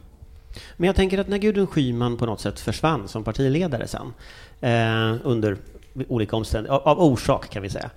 Men 0.77 0.87
jag 0.87 0.97
tänker 0.97 1.19
att 1.19 1.29
när 1.29 1.39
Gudrun 1.39 1.67
Schyman 1.67 2.17
på 2.17 2.27
något 2.27 2.41
sätt 2.41 2.61
försvann 2.61 3.09
som 3.09 3.25
partiledare 3.25 3.89
sen, 3.89 4.13
Eh, 4.61 5.15
under 5.25 5.57
olika 6.09 6.37
omständigheter, 6.37 6.75
av, 6.75 6.89
av, 6.89 7.13
orsak 7.13 7.51
kan 7.51 7.63
vi 7.63 7.71
säga, 7.71 7.91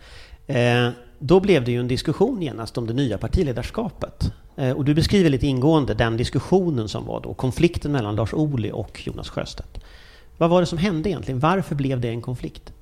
eh, 0.47 0.93
då 1.19 1.39
blev 1.39 1.63
det 1.63 1.71
ju 1.71 1.79
en 1.79 1.87
diskussion 1.87 2.41
genast 2.41 2.77
om 2.77 2.87
det 2.87 2.93
nya 2.93 3.17
partiledarskapet. 3.17 4.33
Eh, 4.55 4.71
och 4.71 4.85
du 4.85 4.93
beskriver 4.93 5.29
lite 5.29 5.47
ingående 5.47 5.93
den 5.93 6.17
diskussionen 6.17 6.89
som 6.89 7.05
var 7.05 7.21
då, 7.21 7.33
konflikten 7.33 7.91
mellan 7.91 8.15
Lars 8.15 8.33
Ohly 8.33 8.71
och 8.71 9.01
Jonas 9.05 9.29
Sjöstedt. 9.29 9.79
Vad 10.37 10.49
var 10.49 10.59
det 10.59 10.65
som 10.65 10.77
hände 10.77 11.09
egentligen? 11.09 11.39
Varför 11.39 11.75
blev 11.75 11.99
det 11.99 12.09
en 12.09 12.21
konflikt? 12.21 12.73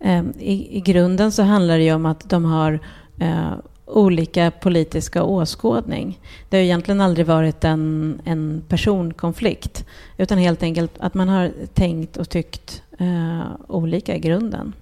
Eh, 0.00 0.24
I, 0.38 0.76
i 0.76 0.80
grunden 0.80 1.32
så 1.32 1.42
handlar 1.42 1.78
det 1.78 1.84
ju 1.84 1.94
om 1.94 2.06
att 2.06 2.30
de 2.30 2.44
har 2.44 2.80
eh, 3.18 3.52
olika 3.86 4.50
politiska 4.50 5.22
åskådning. 5.22 6.20
Det 6.48 6.56
har 6.56 6.64
egentligen 6.64 7.00
aldrig 7.00 7.26
varit 7.26 7.64
en, 7.64 8.20
en 8.24 8.62
personkonflikt 8.68 9.84
utan 10.16 10.38
helt 10.38 10.62
enkelt 10.62 10.92
att 10.98 11.14
man 11.14 11.28
har 11.28 11.52
tänkt 11.74 12.16
och 12.16 12.28
tyckt 12.28 12.82
eh, 12.98 13.40
olika 13.68 14.16
i 14.16 14.18
grunden. 14.18 14.72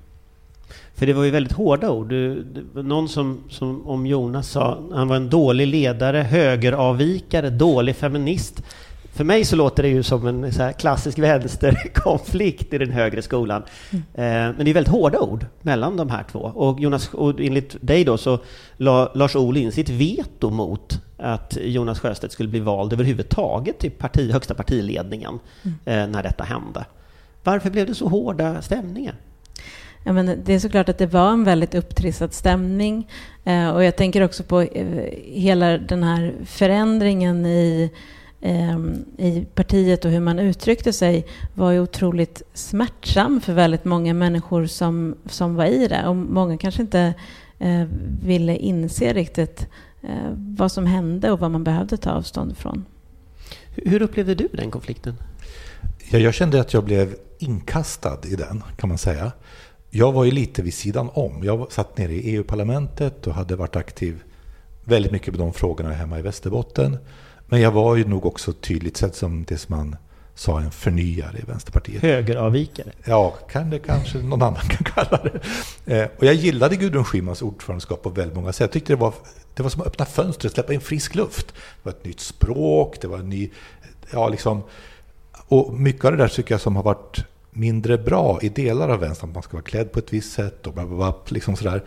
För 0.95 1.07
det 1.07 1.13
var 1.13 1.25
ju 1.25 1.31
väldigt 1.31 1.53
hårda 1.53 1.91
ord. 1.91 2.09
Du, 2.09 2.45
någon 2.75 3.09
som, 3.09 3.41
som 3.49 3.87
om 3.87 4.07
Jonas 4.07 4.51
sa 4.51 4.79
han 4.93 5.09
var 5.09 5.17
en 5.17 5.31
dålig 5.31 5.67
ledare, 5.67 6.19
högeravvikare, 6.19 7.51
dålig 7.51 7.97
feminist. 7.97 8.63
För 9.15 9.25
mig 9.25 9.45
så 9.45 9.57
låter 9.57 9.83
det 9.83 9.89
ju 9.89 10.03
som 10.03 10.27
en 10.27 10.53
så 10.53 10.73
klassisk 10.79 11.19
vänsterkonflikt 11.29 12.75
i 12.75 12.79
den 12.79 12.91
högre 12.91 13.23
skolan. 13.23 13.63
Mm. 13.91 14.05
Eh, 14.15 14.57
men 14.57 14.65
det 14.65 14.71
är 14.71 14.75
väldigt 14.75 14.93
hårda 14.93 15.21
ord 15.21 15.47
mellan 15.63 15.97
de 15.97 16.11
här 16.11 16.25
två. 16.33 16.39
Och, 16.39 16.81
Jonas, 16.81 17.15
och 17.15 17.41
enligt 17.41 17.77
dig 17.81 18.05
då 18.05 18.17
så 18.17 18.39
la 18.77 19.13
Lars 19.15 19.37
Ohly 19.37 19.61
in 19.61 19.73
sitt 19.73 19.89
veto 19.89 20.51
mot 20.51 21.01
att 21.17 21.57
Jonas 21.61 22.01
Sjöstedt 22.01 22.33
skulle 22.33 22.49
bli 22.49 22.61
vald 22.61 22.93
överhuvudtaget 22.93 23.79
till 23.79 23.91
parti, 23.91 24.33
högsta 24.33 24.55
partiledningen 24.55 25.39
mm. 25.63 25.79
eh, 25.85 26.13
när 26.13 26.23
detta 26.23 26.45
hände. 26.45 26.85
Varför 27.43 27.71
blev 27.71 27.87
det 27.87 27.95
så 27.95 28.09
hårda 28.09 28.63
stämningar? 28.63 29.15
Ja, 30.05 30.13
men 30.13 30.41
det 30.45 30.55
är 30.55 30.59
såklart 30.59 30.89
att 30.89 30.99
det 30.99 31.07
var 31.07 31.33
en 31.33 31.45
väldigt 31.45 31.75
upptrissad 31.75 32.33
stämning. 32.33 33.09
Eh, 33.45 33.71
och 33.71 33.85
jag 33.85 33.97
tänker 33.97 34.23
också 34.23 34.43
på 34.43 34.61
eh, 34.61 34.87
hela 35.25 35.79
den 35.79 36.03
här 36.03 36.35
förändringen 36.45 37.47
i 37.47 37.91
i 39.19 39.47
partiet 39.55 40.05
och 40.05 40.11
hur 40.11 40.21
man 40.21 40.39
uttryckte 40.39 40.93
sig 40.93 41.27
var 41.55 41.71
ju 41.71 41.81
otroligt 41.81 42.43
smärtsam 42.55 43.41
för 43.41 43.53
väldigt 43.53 43.85
många 43.85 44.15
människor 44.15 44.67
som, 44.67 45.15
som 45.27 45.55
var 45.55 45.65
i 45.65 45.89
det. 45.89 46.07
Och 46.07 46.17
många 46.17 46.59
kanske 46.59 46.83
inte 46.83 47.15
eh, 47.59 47.85
ville 48.23 48.57
inse 48.57 49.13
riktigt 49.13 49.69
eh, 50.03 50.33
vad 50.37 50.73
som 50.73 50.87
hände 50.87 51.31
och 51.31 51.41
vad 51.41 51.51
man 51.51 51.65
behövde 51.65 51.97
ta 51.97 52.11
avstånd 52.11 52.53
ifrån. 52.53 52.85
Hur 53.75 54.03
upplevde 54.03 54.35
du 54.35 54.49
den 54.53 54.71
konflikten? 54.71 55.15
Ja, 56.11 56.19
jag 56.19 56.35
kände 56.35 56.61
att 56.61 56.73
jag 56.73 56.85
blev 56.85 57.15
inkastad 57.39 58.19
i 58.25 58.37
den, 58.37 58.63
kan 58.77 58.89
man 58.89 58.99
säga. 58.99 59.33
Jag 59.91 60.13
var 60.13 60.25
ju 60.25 60.31
lite 60.31 60.63
vid 60.63 60.75
sidan 60.75 61.11
om. 61.13 61.45
Jag 61.45 61.73
satt 61.73 61.99
nere 61.99 62.13
i 62.13 62.37
EU-parlamentet 62.37 63.27
och 63.27 63.35
hade 63.35 63.57
varit 63.57 63.77
aktiv 63.77 64.23
väldigt 64.85 65.13
mycket 65.13 65.29
med 65.29 65.41
de 65.41 65.53
frågorna 65.53 65.93
hemma 65.93 66.19
i 66.19 66.23
Västerbotten. 66.23 66.99
Men 67.55 67.63
jag 67.63 67.71
var 67.71 67.97
ju 67.97 68.05
nog 68.05 68.27
också 68.27 68.53
tydligt 68.53 68.97
sett 68.97 69.15
som 69.15 69.45
det 69.45 69.59
som 69.59 69.77
man 69.77 69.97
sa 70.35 70.61
en 70.61 70.71
förnyare 70.71 71.39
i 71.39 71.43
Vänsterpartiet. 71.47 72.03
Högeravvikare? 72.03 72.93
Ja, 73.05 73.31
kan 73.31 73.71
det 73.71 73.79
kanske 73.79 74.19
någon 74.19 74.43
annan 74.43 74.61
kan 74.61 74.85
kalla 74.85 75.23
det. 75.23 75.41
Eh, 75.97 76.09
och 76.19 76.25
jag 76.25 76.35
gillade 76.35 76.77
Gudrun 76.77 77.05
Schymans 77.05 77.43
ordförandeskap 77.43 78.03
på 78.03 78.11
väldigt 78.11 78.37
många 78.37 78.53
sätt. 78.53 78.61
Jag 78.61 78.73
tyckte 78.73 78.93
det 78.93 78.97
var, 78.97 79.15
det 79.55 79.63
var 79.63 79.71
som 79.71 79.81
att 79.81 79.87
öppna 79.87 80.05
fönstret, 80.05 80.53
släppa 80.53 80.73
in 80.75 80.81
frisk 80.81 81.15
luft. 81.15 81.47
Det 81.47 81.81
var 81.83 81.93
ett 81.93 82.05
nytt 82.05 82.21
språk, 82.21 82.97
det 83.01 83.09
var 83.09 83.19
en 83.19 83.29
ny... 83.29 83.51
Ja, 84.13 84.29
liksom... 84.29 84.63
Och 85.49 85.75
mycket 85.75 86.05
av 86.05 86.13
det 86.13 86.19
där 86.19 86.29
tycker 86.29 86.55
jag 86.55 86.61
som 86.61 86.77
har 86.77 86.83
varit 86.83 87.25
mindre 87.51 87.99
bra 87.99 88.39
i 88.43 88.49
delar 88.49 88.89
av 88.89 89.01
vänstern, 89.01 89.31
att 89.31 89.35
man 89.35 89.43
ska 89.43 89.53
vara 89.53 89.65
klädd 89.65 89.93
på 89.93 89.99
ett 89.99 90.13
visst 90.13 90.33
sätt 90.33 90.67
och 90.67 90.73
bla 90.73 90.87
bla 90.87 90.97
bla, 90.97 91.15
liksom 91.29 91.57
sådär. 91.57 91.85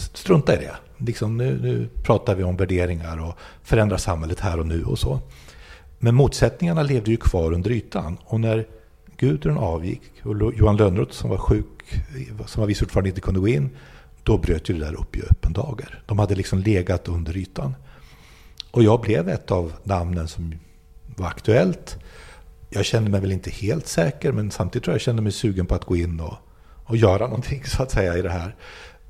Strunta 0.00 0.54
i 0.54 0.56
det 0.56 0.76
liksom 1.00 1.36
nu, 1.36 1.58
nu 1.62 1.88
pratar 2.02 2.34
vi 2.34 2.42
om 2.42 2.56
värderingar 2.56 3.18
och 3.20 3.34
förändrar 3.62 3.96
samhället 3.96 4.40
här 4.40 4.60
och 4.60 4.66
nu 4.66 4.84
och 4.84 4.98
så. 4.98 5.20
Men 5.98 6.14
motsättningarna 6.14 6.82
levde 6.82 7.10
ju 7.10 7.16
kvar 7.16 7.52
under 7.52 7.70
ytan. 7.70 8.18
Och 8.24 8.40
när 8.40 8.66
Gudrun 9.16 9.58
avgick 9.58 10.02
och 10.22 10.54
Johan 10.54 10.76
Lönnroth 10.76 11.12
som 11.12 11.30
var 11.30 11.38
sjuk, 11.38 11.66
som 12.46 12.60
var 12.60 12.66
vice 12.66 12.84
ordförande, 12.84 13.08
inte 13.08 13.20
kunde 13.20 13.40
gå 13.40 13.48
in, 13.48 13.70
då 14.22 14.38
bröt 14.38 14.70
ju 14.70 14.78
det 14.78 14.84
där 14.84 15.00
upp 15.00 15.16
i 15.16 15.22
öppen 15.22 15.52
dager. 15.52 16.02
De 16.06 16.18
hade 16.18 16.34
liksom 16.34 16.58
legat 16.58 17.08
under 17.08 17.36
ytan. 17.36 17.74
Och 18.70 18.82
jag 18.82 19.00
blev 19.00 19.28
ett 19.28 19.50
av 19.50 19.72
namnen 19.84 20.28
som 20.28 20.54
var 21.16 21.26
aktuellt. 21.26 21.98
Jag 22.70 22.84
kände 22.84 23.10
mig 23.10 23.20
väl 23.20 23.32
inte 23.32 23.50
helt 23.50 23.86
säker, 23.86 24.32
men 24.32 24.50
samtidigt 24.50 24.84
tror 24.84 24.92
jag 24.92 24.96
jag 24.96 25.02
kände 25.02 25.22
mig 25.22 25.32
sugen 25.32 25.66
på 25.66 25.74
att 25.74 25.84
gå 25.84 25.96
in 25.96 26.20
och, 26.20 26.34
och 26.84 26.96
göra 26.96 27.26
någonting 27.26 27.64
så 27.64 27.82
att 27.82 27.90
säga 27.90 28.18
i 28.18 28.22
det 28.22 28.30
här. 28.30 28.54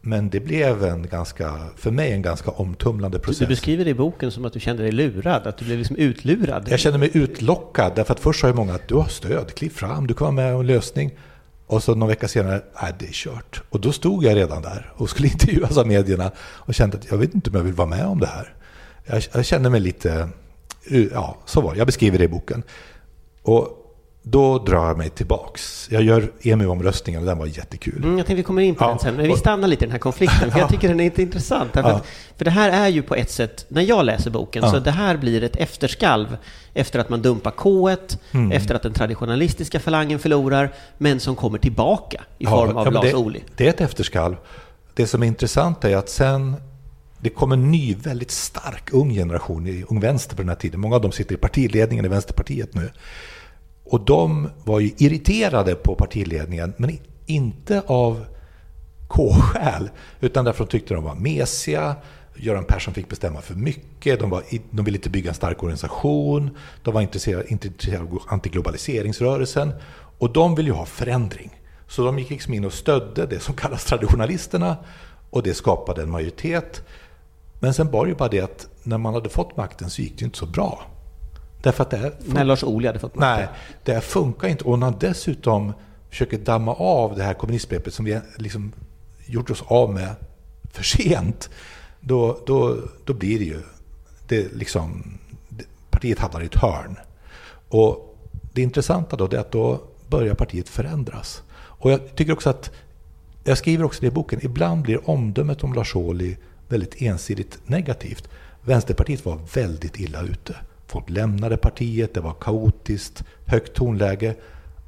Men 0.02 0.30
det 0.30 0.40
blev 0.40 0.84
en 0.84 1.06
ganska, 1.06 1.58
för 1.76 1.90
mig 1.90 2.12
en 2.12 2.22
ganska 2.22 2.50
omtumlande 2.50 3.18
process. 3.18 3.38
Du 3.38 3.46
beskriver 3.46 3.84
det 3.84 3.90
i 3.90 3.94
boken 3.94 4.30
som 4.30 4.44
att 4.44 4.52
du 4.52 4.60
kände 4.60 4.82
dig 4.82 4.92
lurad, 4.92 5.46
att 5.46 5.56
du 5.56 5.64
blev 5.64 5.78
liksom 5.78 5.96
utlurad. 5.96 6.68
Jag 6.68 6.80
kände 6.80 6.98
mig 6.98 7.10
utlockad, 7.14 7.92
därför 7.96 8.14
att 8.14 8.20
först 8.20 8.40
sa 8.40 8.46
ju 8.46 8.54
många 8.54 8.74
att 8.74 8.88
du 8.88 8.94
har 8.94 9.08
stöd, 9.08 9.54
kliv 9.54 9.70
fram, 9.70 10.06
du 10.06 10.14
kan 10.14 10.24
vara 10.24 10.46
med 10.46 10.54
om 10.54 10.60
en 10.60 10.66
lösning. 10.66 11.10
Och 11.66 11.82
så 11.82 11.94
någon 11.94 12.08
vecka 12.08 12.28
senare, 12.28 12.62
nej 12.82 12.92
det 12.98 13.06
är 13.06 13.12
kört. 13.12 13.62
Och 13.68 13.80
då 13.80 13.92
stod 13.92 14.24
jag 14.24 14.36
redan 14.36 14.62
där 14.62 14.92
och 14.96 15.10
skulle 15.10 15.28
intervjuas 15.32 15.76
av 15.76 15.86
medierna 15.86 16.30
och 16.38 16.74
kände 16.74 16.96
att 16.96 17.10
jag 17.10 17.18
vet 17.18 17.34
inte 17.34 17.50
om 17.50 17.56
jag 17.56 17.62
vill 17.62 17.74
vara 17.74 17.88
med 17.88 18.06
om 18.06 18.20
det 18.20 18.26
här. 18.26 18.54
Jag, 19.04 19.22
jag 19.32 19.46
kände 19.46 19.70
mig 19.70 19.80
lite, 19.80 20.28
ja 21.12 21.38
så 21.46 21.60
var 21.60 21.72
det, 21.72 21.78
jag 21.78 21.86
beskriver 21.86 22.18
det 22.18 22.24
i 22.24 22.28
boken. 22.28 22.62
Och 23.42 23.79
då 24.22 24.58
drar 24.58 24.86
jag 24.86 24.98
mig 24.98 25.10
tillbaks. 25.10 25.88
Jag 25.90 26.02
gör 26.02 26.32
EMU-omröstningen 26.42 27.20
och 27.20 27.26
den 27.26 27.38
var 27.38 27.46
jättekul. 27.46 27.96
Mm, 27.96 28.18
jag 28.18 28.26
tänkte 28.26 28.34
vi 28.34 28.42
kommer 28.42 28.62
in 28.62 28.74
på 28.74 28.84
ja. 28.84 28.88
den 28.88 28.98
sen, 28.98 29.16
men 29.16 29.26
vi 29.26 29.36
stannar 29.36 29.68
lite 29.68 29.84
i 29.84 29.86
den 29.86 29.92
här 29.92 29.98
konflikten, 29.98 30.50
för 30.50 30.58
jag 30.58 30.68
tycker 30.70 30.88
den 30.88 31.00
är 31.00 31.04
inte 31.04 31.22
intressant. 31.22 31.72
För, 31.72 31.80
ja. 31.80 32.00
för 32.36 32.44
det 32.44 32.50
här 32.50 32.70
är 32.70 32.88
ju 32.88 33.02
på 33.02 33.14
ett 33.14 33.30
sätt, 33.30 33.66
när 33.68 33.82
jag 33.82 34.04
läser 34.04 34.30
boken, 34.30 34.62
ja. 34.64 34.70
så 34.70 34.78
det 34.78 34.90
här 34.90 35.16
blir 35.16 35.42
ett 35.42 35.56
efterskalv 35.56 36.36
efter 36.74 36.98
att 36.98 37.08
man 37.08 37.22
dumpar 37.22 37.50
K1, 37.50 38.18
mm. 38.32 38.52
efter 38.52 38.74
att 38.74 38.82
den 38.82 38.92
traditionalistiska 38.92 39.80
falangen 39.80 40.18
förlorar, 40.18 40.72
men 40.98 41.20
som 41.20 41.36
kommer 41.36 41.58
tillbaka 41.58 42.22
i 42.38 42.46
form 42.46 42.76
av 42.76 42.92
Lars 42.92 43.14
Ohly. 43.14 43.40
Det 43.56 43.66
är 43.66 43.70
ett 43.70 43.80
efterskalv. 43.80 44.36
Det 44.94 45.06
som 45.06 45.22
är 45.22 45.26
intressant 45.26 45.84
är 45.84 45.96
att 45.96 46.08
sen 46.08 46.56
det 47.22 47.30
kom 47.30 47.52
en 47.52 47.70
ny, 47.70 47.94
väldigt 47.94 48.30
stark 48.30 48.92
ung 48.92 49.14
generation 49.14 49.66
i 49.66 49.84
Ung 49.88 50.00
Vänster 50.00 50.36
på 50.36 50.42
den 50.42 50.48
här 50.48 50.56
tiden. 50.56 50.80
Många 50.80 50.96
av 50.96 51.02
dem 51.02 51.12
sitter 51.12 51.34
i 51.34 51.38
partiledningen 51.38 52.04
i 52.04 52.08
Vänsterpartiet 52.08 52.74
nu. 52.74 52.90
Och 53.90 54.00
de 54.00 54.50
var 54.64 54.80
ju 54.80 54.90
irriterade 54.98 55.74
på 55.74 55.94
partiledningen, 55.94 56.74
men 56.76 56.98
inte 57.26 57.82
av 57.86 58.24
K-skäl, 59.08 59.90
utan 60.20 60.44
därför 60.44 60.64
att 60.64 60.70
de 60.70 60.78
tyckte 60.78 60.94
de 60.94 61.04
var 61.04 61.14
mesiga, 61.14 61.96
Göran 62.36 62.64
Persson 62.64 62.94
fick 62.94 63.08
bestämma 63.08 63.40
för 63.40 63.54
mycket, 63.54 64.20
de, 64.20 64.30
var, 64.30 64.42
de 64.70 64.84
ville 64.84 64.98
inte 64.98 65.10
bygga 65.10 65.28
en 65.28 65.34
stark 65.34 65.62
organisation, 65.62 66.50
de 66.82 66.94
var 66.94 67.00
intresserade, 67.00 67.50
inte 67.50 67.66
intresserade 67.66 68.04
av 68.04 68.22
antiglobaliseringsrörelsen 68.28 69.72
och 70.18 70.32
de 70.32 70.54
ville 70.54 70.68
ju 70.68 70.74
ha 70.74 70.86
förändring. 70.86 71.60
Så 71.88 72.04
de 72.04 72.18
gick 72.18 72.30
liksom 72.30 72.54
in 72.54 72.64
och 72.64 72.72
stödde 72.72 73.26
det 73.26 73.40
som 73.40 73.54
kallas 73.54 73.84
traditionalisterna 73.84 74.76
och 75.30 75.42
det 75.42 75.54
skapade 75.54 76.02
en 76.02 76.10
majoritet. 76.10 76.82
Men 77.60 77.74
sen 77.74 77.90
var 77.90 78.04
det 78.04 78.08
ju 78.08 78.16
bara 78.16 78.28
det 78.28 78.40
att 78.40 78.68
när 78.82 78.98
man 78.98 79.14
hade 79.14 79.28
fått 79.28 79.56
makten 79.56 79.90
så 79.90 80.02
gick 80.02 80.18
det 80.18 80.24
inte 80.24 80.38
så 80.38 80.46
bra. 80.46 80.86
Därför 81.62 81.82
att 81.82 81.90
det 81.90 81.96
här 81.96 82.12
När 82.18 82.44
Lars 82.44 82.64
Ohly 82.64 82.86
hade 82.86 82.98
fått 82.98 83.14
makten? 83.14 83.36
Nej, 83.36 83.48
det 83.84 83.92
här 83.92 84.00
funkar 84.00 84.48
inte. 84.48 84.64
Och 84.64 84.78
när 84.78 84.94
dessutom 85.00 85.72
försöker 86.10 86.38
damma 86.38 86.74
av 86.74 87.16
det 87.16 87.22
här 87.22 87.34
kommunistbegreppet 87.34 87.94
som 87.94 88.04
vi 88.04 88.20
liksom 88.36 88.72
gjort 89.26 89.50
oss 89.50 89.62
av 89.66 89.94
med 89.94 90.14
för 90.72 90.82
sent, 90.82 91.50
då, 92.00 92.38
då, 92.46 92.78
då 93.04 93.14
blir 93.14 93.38
det 93.38 93.44
ju... 93.44 93.62
Det 94.28 94.54
liksom, 94.54 95.18
partiet 95.90 96.18
hamnar 96.18 96.40
i 96.40 96.46
ett 96.46 96.62
hörn. 96.62 96.96
Och 97.68 98.16
det 98.52 98.62
intressanta 98.62 99.16
då 99.16 99.24
är 99.24 99.38
att 99.38 99.52
då 99.52 99.80
börjar 100.08 100.34
partiet 100.34 100.68
förändras. 100.68 101.42
Och 101.52 101.92
jag 101.92 102.14
tycker 102.14 102.32
också 102.32 102.50
att, 102.50 102.70
jag 103.44 103.58
skriver 103.58 103.84
också 103.84 104.00
det 104.00 104.06
i 104.06 104.10
boken, 104.10 104.40
ibland 104.42 104.82
blir 104.82 105.10
omdömet 105.10 105.64
om 105.64 105.72
Lars 105.72 105.96
Ohly 105.96 106.36
väldigt 106.68 107.02
ensidigt 107.02 107.58
negativt. 107.64 108.28
Vänsterpartiet 108.62 109.24
var 109.24 109.40
väldigt 109.54 110.00
illa 110.00 110.22
ute. 110.22 110.56
Folk 110.90 111.10
lämnade 111.10 111.56
partiet, 111.56 112.14
det 112.14 112.20
var 112.20 112.34
kaotiskt, 112.40 113.24
högt 113.46 113.74
tonläge. 113.74 114.34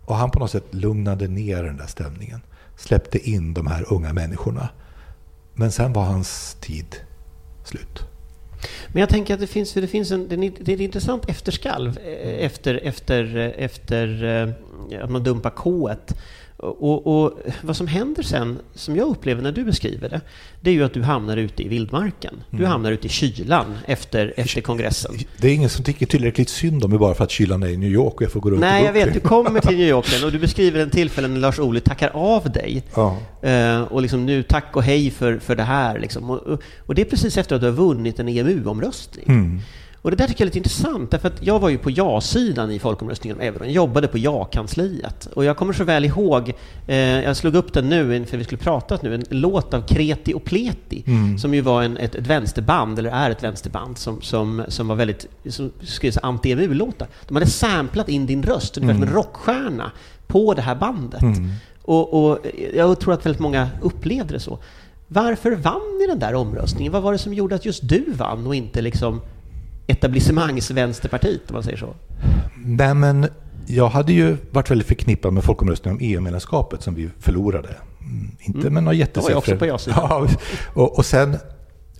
Och 0.05 0.17
han 0.17 0.31
på 0.31 0.39
något 0.39 0.51
sätt 0.51 0.75
lugnade 0.75 1.29
ner 1.29 1.63
den 1.63 1.77
där 1.77 1.87
stämningen. 1.87 2.41
Släppte 2.77 3.31
in 3.31 3.55
de 3.55 3.67
här 3.67 3.93
unga 3.93 4.13
människorna. 4.13 4.69
Men 5.55 5.73
sen 5.73 5.93
var 5.93 6.03
hans 6.03 6.57
tid 6.61 6.97
slut. 7.65 8.03
Men 8.89 9.01
jag 9.01 9.09
tänker 9.09 9.35
att 9.35 9.41
det 9.41 9.47
finns, 9.47 9.73
det 9.73 9.87
finns 9.87 10.11
en, 10.11 10.29
det 10.29 10.37
är 10.73 10.75
ett 10.75 10.81
intressant 10.81 11.29
efterskalv 11.29 11.99
eh, 11.99 12.45
efter, 12.45 12.75
efter, 12.75 13.37
eh, 13.37 13.65
efter 13.65 14.25
eh, 14.25 15.05
att 15.05 15.11
man 15.11 15.23
dumpar 15.23 15.51
K. 15.51 15.91
Och, 16.63 17.07
och, 17.07 17.33
vad 17.63 17.77
som 17.77 17.87
händer 17.87 18.23
sen, 18.23 18.59
som 18.75 18.97
jag 18.97 19.09
upplever 19.09 19.43
när 19.43 19.53
du 19.53 19.65
beskriver 19.65 20.09
det, 20.09 20.21
det 20.61 20.71
är 20.71 20.75
ju 20.75 20.85
att 20.85 20.95
du 20.95 21.03
hamnar 21.03 21.37
ute 21.37 21.63
i 21.63 21.69
vildmarken. 21.69 22.35
Du 22.51 22.57
mm. 22.57 22.71
hamnar 22.71 22.93
ute 22.93 23.07
i 23.07 23.11
kylan 23.11 23.79
efter, 23.87 24.35
efter 24.37 24.61
kongressen. 24.61 25.15
Det 25.37 25.49
är 25.49 25.55
ingen 25.55 25.71
som 25.71 25.85
tycker 25.85 26.07
tillräckligt 26.07 26.49
synd 26.49 26.85
om 26.85 26.91
mig 26.91 26.99
bara 26.99 27.15
för 27.15 27.25
att 27.25 27.31
kylan 27.31 27.63
är 27.63 27.69
i 27.69 27.77
New 27.77 27.91
York 27.91 28.15
och 28.15 28.23
jag 28.23 28.33
får 28.33 28.41
gå 28.41 28.51
runt 28.51 28.61
Nej, 28.61 28.85
jag 28.85 28.93
vet. 28.93 29.15
Du 29.15 29.21
kommer 29.21 29.61
till 29.61 29.77
New 29.77 29.89
York 29.89 30.07
sen 30.07 30.25
och 30.25 30.33
du 30.33 30.39
beskriver 30.39 30.81
en 30.81 30.91
tillfälle 30.91 31.29
när 31.29 31.41
Lars 31.41 31.59
Ohly 31.59 31.81
tackar 31.81 32.11
av 32.15 32.53
dig. 32.53 32.83
Ja. 32.95 33.19
Uh, 33.45 33.83
och 33.83 34.03
liksom 34.03 34.27
nu, 34.27 34.43
tack 34.43 34.77
och 34.77 34.83
hej 34.83 35.11
för, 35.11 35.39
för 35.39 35.57
det 35.57 35.63
här. 35.63 35.99
Liksom. 35.99 36.31
Och, 36.31 36.61
och, 36.79 36.95
det 36.95 37.03
är 37.03 37.07
precis 37.07 37.37
efter 37.37 37.55
att 37.55 37.63
du 37.63 37.67
har 37.67 37.75
vunnit 37.75 38.19
en 38.19 38.29
EMU-omröstning. 38.29 39.25
Mm. 39.29 39.61
Och 40.03 40.11
det 40.11 40.17
där 40.17 40.27
tycker 40.27 40.41
jag 40.41 40.45
är 40.45 40.47
lite 40.47 40.59
intressant, 40.59 41.11
därför 41.11 41.29
att 41.29 41.43
jag 41.43 41.59
var 41.59 41.69
ju 41.69 41.79
på 41.79 41.91
ja-sidan 41.91 42.71
i 42.71 42.79
folkomröstningen 42.79 43.37
om 43.37 43.43
euron, 43.43 43.73
jobbade 43.73 44.09
på 44.09 44.19
ja-kansliet. 44.19 45.27
Och 45.27 45.45
jag 45.45 45.57
kommer 45.57 45.73
så 45.73 45.85
väl 45.85 46.05
ihåg, 46.05 46.53
eh, 46.87 46.97
jag 46.97 47.37
slog 47.37 47.55
upp 47.55 47.73
den 47.73 47.89
nu 47.89 48.17
inför 48.17 48.37
vi 48.37 48.45
skulle 48.45 48.59
prata 48.59 48.99
nu, 49.03 49.15
en 49.15 49.25
låt 49.29 49.75
av 49.75 49.87
Kreti 49.87 50.35
och 50.35 50.45
Pleti, 50.45 51.05
mm. 51.07 51.39
som 51.39 51.55
ju 51.55 51.61
var 51.61 51.83
en, 51.83 51.97
ett, 51.97 52.15
ett 52.15 52.27
vänsterband, 52.27 52.99
eller 52.99 53.11
är 53.11 53.31
ett 53.31 53.43
vänsterband, 53.43 53.99
som, 53.99 54.21
som, 54.21 54.65
som 54.69 54.89
var 54.89 54.97
väldigt, 54.97 55.27
som 55.49 55.73
skrev 55.83 56.13
anti-EMU-låtar. 56.23 57.09
De 57.29 57.37
hade 57.37 57.47
samplat 57.47 58.09
in 58.09 58.27
din 58.27 58.43
röst, 58.43 58.77
ungefär 58.77 58.95
mm. 58.95 59.09
som 59.09 59.17
en 59.17 59.23
rockstjärna, 59.23 59.93
på 60.27 60.55
det 60.55 60.63
här 60.63 60.75
bandet. 60.75 61.23
Mm. 61.23 61.51
Och, 61.83 62.31
och 62.31 62.39
jag 62.75 63.01
tror 63.01 63.15
att 63.15 63.27
väldigt 63.27 63.41
många 63.41 63.69
upplevde 63.83 64.35
det 64.35 64.41
så. 64.41 64.59
Varför 65.09 65.53
vann 65.53 65.99
ni 66.01 66.07
den 66.07 66.19
där 66.19 66.35
omröstningen? 66.35 66.93
Vad 66.93 67.03
var 67.03 67.13
det 67.13 67.19
som 67.19 67.35
gjorde 67.35 67.55
att 67.55 67.65
just 67.65 67.89
du 67.89 68.05
vann 68.13 68.47
och 68.47 68.55
inte 68.55 68.83
liksom 68.83 69.21
etablissemangsvänsterpartiet, 69.87 71.51
om 71.51 71.55
man 71.55 71.63
säger 71.63 71.79
så? 71.79 71.95
Nej, 72.65 72.95
men 72.95 73.29
jag 73.67 73.89
hade 73.89 74.13
ju 74.13 74.37
varit 74.51 74.71
väldigt 74.71 74.89
förknippad 74.89 75.33
med 75.33 75.45
folkomröstningen 75.45 75.97
om 75.97 76.05
EU-medlemskapet 76.05 76.83
som 76.83 76.95
vi 76.95 77.11
förlorade. 77.19 77.69
Mm, 78.01 78.31
inte 78.41 78.61
mm. 78.61 78.75
med 78.75 78.83
några 78.83 78.95
jättesiffror. 78.95 79.29
Det 79.29 79.35
var 79.35 79.39
också 79.39 79.57
på 79.57 79.67
ja-sidan. 79.67 80.01
Ja, 80.11 80.83
och, 80.83 80.99
och 80.99 81.07
sen, 81.07 81.37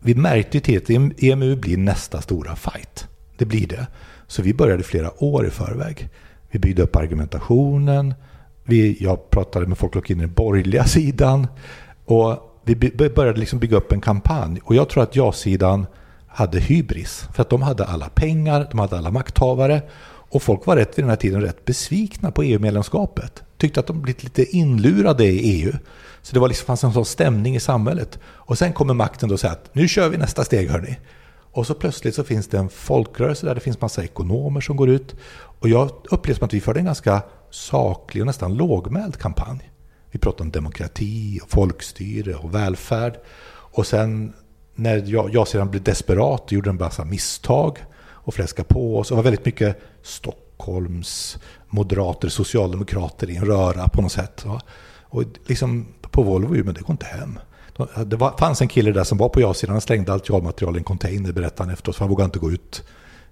vi 0.03 0.15
märkte 0.15 0.57
ju 0.57 0.61
till 0.61 0.79
att 0.79 1.23
EMU 1.23 1.57
blir 1.57 1.77
nästa 1.77 2.21
stora 2.21 2.57
fight. 2.57 3.09
Det 3.37 3.45
blir 3.45 3.67
det. 3.67 3.87
Så 4.27 4.43
vi 4.43 4.55
började 4.55 4.83
flera 4.83 5.25
år 5.25 5.47
i 5.47 5.51
förväg. 5.51 6.09
Vi 6.51 6.59
byggde 6.59 6.83
upp 6.83 6.97
argumentationen. 6.97 8.15
Vi, 8.65 8.97
jag 9.01 9.31
pratade 9.31 9.67
med 9.67 9.79
folk 9.79 10.11
i 10.11 10.15
den 10.15 10.33
borgerliga 10.33 10.85
sidan. 10.87 11.47
Och 12.05 12.61
vi 12.65 12.75
började 13.15 13.41
liksom 13.41 13.59
bygga 13.59 13.77
upp 13.77 13.93
en 13.93 14.01
kampanj. 14.01 14.61
Och 14.65 14.75
jag 14.75 14.89
tror 14.89 15.03
att 15.03 15.17
ja-sidan 15.17 15.87
hade 16.35 16.61
hybris. 16.61 17.25
För 17.35 17.43
att 17.43 17.51
de 17.51 17.63
hade 17.63 17.85
alla 17.85 18.09
pengar, 18.09 18.69
de 18.71 18.79
hade 18.79 18.99
alla 18.99 19.11
makthavare 19.11 19.83
och 20.33 20.43
folk 20.43 20.67
var 20.67 20.77
rätt 20.77 20.99
vid 20.99 21.05
den 21.05 21.11
här 21.11 21.17
tiden 21.17 21.41
rätt 21.41 21.65
besvikna 21.65 22.31
på 22.31 22.43
EU-medlemskapet. 22.43 23.43
Tyckte 23.57 23.81
att 23.81 23.87
de 23.87 24.03
blivit 24.03 24.25
lite 24.25 24.57
inlurade 24.57 25.25
i 25.25 25.39
EU. 25.39 25.73
Så 26.23 26.35
det 26.35 26.41
var 26.41 26.49
liksom, 26.49 26.67
fanns 26.67 26.85
en 26.85 26.93
sån 26.93 27.05
stämning 27.05 27.57
i 27.57 27.61
samhället. 27.61 28.19
Och 28.25 28.59
sen 28.59 28.73
kommer 28.73 28.95
makten 28.95 29.29
då 29.29 29.33
och 29.33 29.41
säger 29.41 29.55
att 29.55 29.75
nu 29.75 29.89
kör 29.89 30.09
vi 30.09 30.17
nästa 30.17 30.45
steg 30.45 30.71
hörni. 30.71 30.99
Och 31.53 31.67
så 31.67 31.75
plötsligt 31.75 32.15
så 32.15 32.25
finns 32.25 32.49
det 32.49 32.59
en 32.59 32.69
folkrörelse 32.69 33.47
där 33.47 33.55
det 33.55 33.61
finns 33.61 33.81
massa 33.81 34.05
ekonomer 34.05 34.61
som 34.61 34.77
går 34.77 34.89
ut. 34.89 35.15
Och 35.35 35.69
jag 35.69 35.91
upplevde 36.11 36.39
som 36.39 36.47
att 36.47 36.55
vi 36.55 36.61
förde 36.61 36.81
en 36.81 36.87
ganska 36.87 37.23
saklig 37.51 38.23
och 38.23 38.27
nästan 38.27 38.55
lågmäld 38.55 39.17
kampanj. 39.17 39.71
Vi 40.11 40.19
pratade 40.19 40.43
om 40.43 40.51
demokrati, 40.51 41.41
och 41.43 41.51
folkstyre 41.51 42.35
och 42.35 42.55
välfärd. 42.55 43.19
Och 43.49 43.87
sen 43.87 44.33
när 44.75 45.05
jag, 45.07 45.35
jag 45.35 45.49
sedan 45.49 45.71
blev 45.71 45.83
desperat 45.83 46.45
och 46.45 46.53
gjorde 46.53 46.71
en 46.71 46.77
massa 46.77 47.05
misstag 47.05 47.79
och 48.03 48.35
fläskade 48.35 48.69
på 48.69 48.99
oss. 48.99 49.09
Det 49.09 49.15
var 49.15 49.23
väldigt 49.23 49.45
mycket 49.45 49.81
Stockholms 50.03 51.39
moderater, 51.69 52.29
socialdemokrater 52.29 53.31
i 53.31 53.37
en 53.37 53.45
röra 53.45 53.89
på 53.89 54.03
något 54.03 54.13
sätt. 54.13 54.45
Va? 54.45 54.61
Och 55.03 55.25
liksom 55.47 55.87
på 56.01 56.23
Volvo, 56.23 56.65
men 56.65 56.75
det 56.75 56.81
går 56.81 56.91
inte 56.91 57.07
hem. 57.07 57.39
Det 58.07 58.17
var, 58.17 58.39
fanns 58.39 58.61
en 58.61 58.69
kille 58.69 58.93
där 58.93 59.05
som 59.05 59.19
var 59.19 59.29
på 59.29 59.41
ja-sidan, 59.41 59.73
han 59.73 59.81
slängde 59.81 60.13
allt 60.13 60.29
ja-material 60.29 60.77
i 60.77 60.79
en 60.79 60.85
container, 60.85 61.33
berättade 61.33 61.63
han 61.63 61.73
efteråt, 61.73 61.97
för 61.97 62.05
han 62.05 62.11
vågade 62.11 62.25
inte 62.25 62.39
gå 62.39 62.53
ut. 62.53 62.85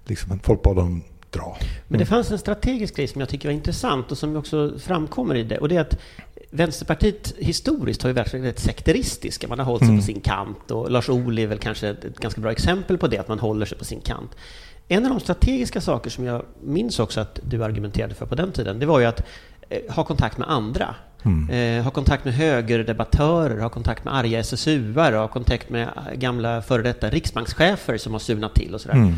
Liksom, 0.04 0.40
folk 0.42 0.62
bad 0.62 0.76
honom 0.76 1.02
dra. 1.30 1.56
Men 1.88 1.98
det 1.98 2.06
fanns 2.06 2.30
en 2.30 2.38
strategisk 2.38 2.96
grej 2.96 3.06
som 3.06 3.20
jag 3.20 3.28
tycker 3.28 3.48
var 3.48 3.54
intressant 3.54 4.10
och 4.10 4.18
som 4.18 4.36
också 4.36 4.78
framkommer 4.78 5.34
i 5.34 5.42
det. 5.42 5.58
Och 5.58 5.68
det 5.68 5.76
är 5.76 5.80
att 5.80 5.98
Vänsterpartiet 6.50 7.34
historiskt 7.38 8.02
har 8.02 8.08
ju 8.08 8.14
varit 8.14 8.34
väldigt 8.34 8.58
sekteristiska. 8.58 9.48
Man 9.48 9.58
har 9.58 9.66
hållit 9.66 9.80
sig 9.80 9.88
mm. 9.88 10.00
på 10.00 10.06
sin 10.06 10.20
kant 10.20 10.70
och 10.70 10.90
Lars 10.90 11.08
Ohly 11.08 11.42
är 11.42 11.46
väl 11.46 11.58
kanske 11.58 11.88
ett 11.88 12.18
ganska 12.18 12.40
bra 12.40 12.52
exempel 12.52 12.98
på 12.98 13.06
det, 13.06 13.18
att 13.18 13.28
man 13.28 13.38
håller 13.38 13.66
sig 13.66 13.78
på 13.78 13.84
sin 13.84 14.00
kant. 14.00 14.36
En 14.88 15.04
av 15.04 15.10
de 15.10 15.20
strategiska 15.20 15.80
saker 15.80 16.10
som 16.10 16.24
jag 16.24 16.42
minns 16.62 16.98
också 16.98 17.20
att 17.20 17.40
du 17.42 17.64
argumenterade 17.64 18.14
för 18.14 18.26
på 18.26 18.34
den 18.34 18.52
tiden, 18.52 18.78
det 18.78 18.86
var 18.86 19.00
ju 19.00 19.06
att 19.06 19.26
eh, 19.68 19.94
ha 19.94 20.04
kontakt 20.04 20.38
med 20.38 20.50
andra. 20.50 20.94
Mm. 21.22 21.50
Eh, 21.50 21.84
ha 21.84 21.90
kontakt 21.90 22.24
med 22.24 22.34
högerdebattörer, 22.34 23.60
ha 23.60 23.68
kontakt 23.68 24.04
med 24.04 24.14
arga 24.14 24.40
SSU-are, 24.40 25.16
ha 25.16 25.28
kontakt 25.28 25.70
med 25.70 25.88
gamla 26.14 26.62
före 26.62 26.82
detta 26.82 27.10
riksbankschefer 27.10 27.98
som 27.98 28.12
har 28.12 28.20
surnat 28.20 28.54
till 28.54 28.74
och 28.74 28.80
sådär. 28.80 28.94
Mm. 28.94 29.14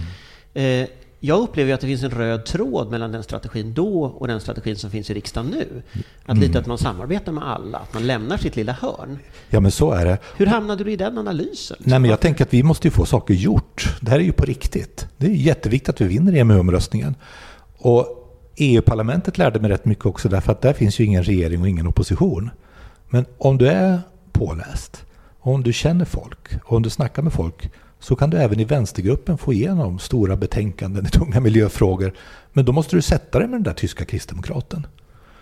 Eh, 0.55 0.89
jag 1.25 1.41
upplever 1.41 1.75
att 1.75 1.81
det 1.81 1.87
finns 1.87 2.03
en 2.03 2.11
röd 2.11 2.45
tråd 2.45 2.91
mellan 2.91 3.13
den 3.13 3.23
strategin 3.23 3.75
då 3.75 4.05
och 4.05 4.29
den 4.29 4.41
strategin 4.41 4.77
som 4.77 4.91
finns 4.91 5.11
i 5.11 5.15
riksdagen 5.15 5.51
nu. 5.51 5.83
Att 6.23 6.29
mm. 6.29 6.41
lite 6.41 6.59
att 6.59 6.67
man 6.67 6.79
samarbetar 6.79 7.33
med 7.33 7.49
alla, 7.49 7.79
att 7.79 7.95
man 7.95 8.07
lämnar 8.07 8.37
sitt 8.37 8.57
lilla 8.57 8.73
hörn. 8.73 9.19
Ja, 9.51 9.61
men 9.61 9.71
så 9.71 9.93
är 9.93 10.05
det. 10.05 10.19
Hur 10.37 10.47
hamnade 10.47 10.85
du 10.85 10.93
i 10.93 10.97
den 10.97 11.19
analysen? 11.19 11.77
Nej, 11.81 11.99
men 11.99 12.11
jag 12.11 12.21
tänker 12.21 12.45
att 12.45 12.55
vi 12.55 12.63
måste 12.63 12.87
ju 12.87 12.93
få 12.93 13.05
saker 13.05 13.35
gjort. 13.35 13.97
Det 14.01 14.11
här 14.11 14.19
är 14.19 14.25
ju 14.25 14.33
på 14.33 14.45
riktigt. 14.45 15.07
Det 15.17 15.27
är 15.27 15.31
jätteviktigt 15.31 15.89
att 15.89 16.01
vi 16.01 16.07
vinner 16.07 16.33
EMU-omröstningen. 16.33 17.15
Och 17.79 18.07
EU-parlamentet 18.57 19.39
lärde 19.39 19.61
mig 19.61 19.71
rätt 19.71 19.85
mycket 19.85 20.07
också 20.07 20.29
därför 20.29 20.53
att 20.53 20.61
där 20.61 20.73
finns 20.73 21.01
ju 21.01 21.05
ingen 21.05 21.23
regering 21.23 21.61
och 21.61 21.69
ingen 21.69 21.87
opposition. 21.87 22.51
Men 23.09 23.25
om 23.39 23.59
du 23.59 23.69
är 23.69 24.01
påläst, 24.33 25.05
om 25.41 25.63
du 25.63 25.73
känner 25.73 26.05
folk 26.05 26.49
om 26.65 26.83
du 26.83 26.91
snackar 26.91 27.23
med 27.23 27.33
folk 27.33 27.71
så 28.03 28.17
kan 28.17 28.31
du 28.31 28.37
även 28.39 28.61
i 28.61 28.65
vänstergruppen 28.65 29.39
få 29.39 29.53
igenom 29.53 29.99
stora 29.99 30.37
betänkanden 30.37 31.07
i 31.07 31.09
tunga 31.09 31.41
miljöfrågor. 31.41 32.13
Men 32.53 32.65
då 32.65 32.73
måste 32.73 32.97
du 32.97 33.03
sätta 33.03 33.39
dig 33.39 33.49
med 33.49 33.55
den 33.55 33.63
där 33.63 33.73
tyska 33.73 34.05
kristdemokraten. 34.05 34.87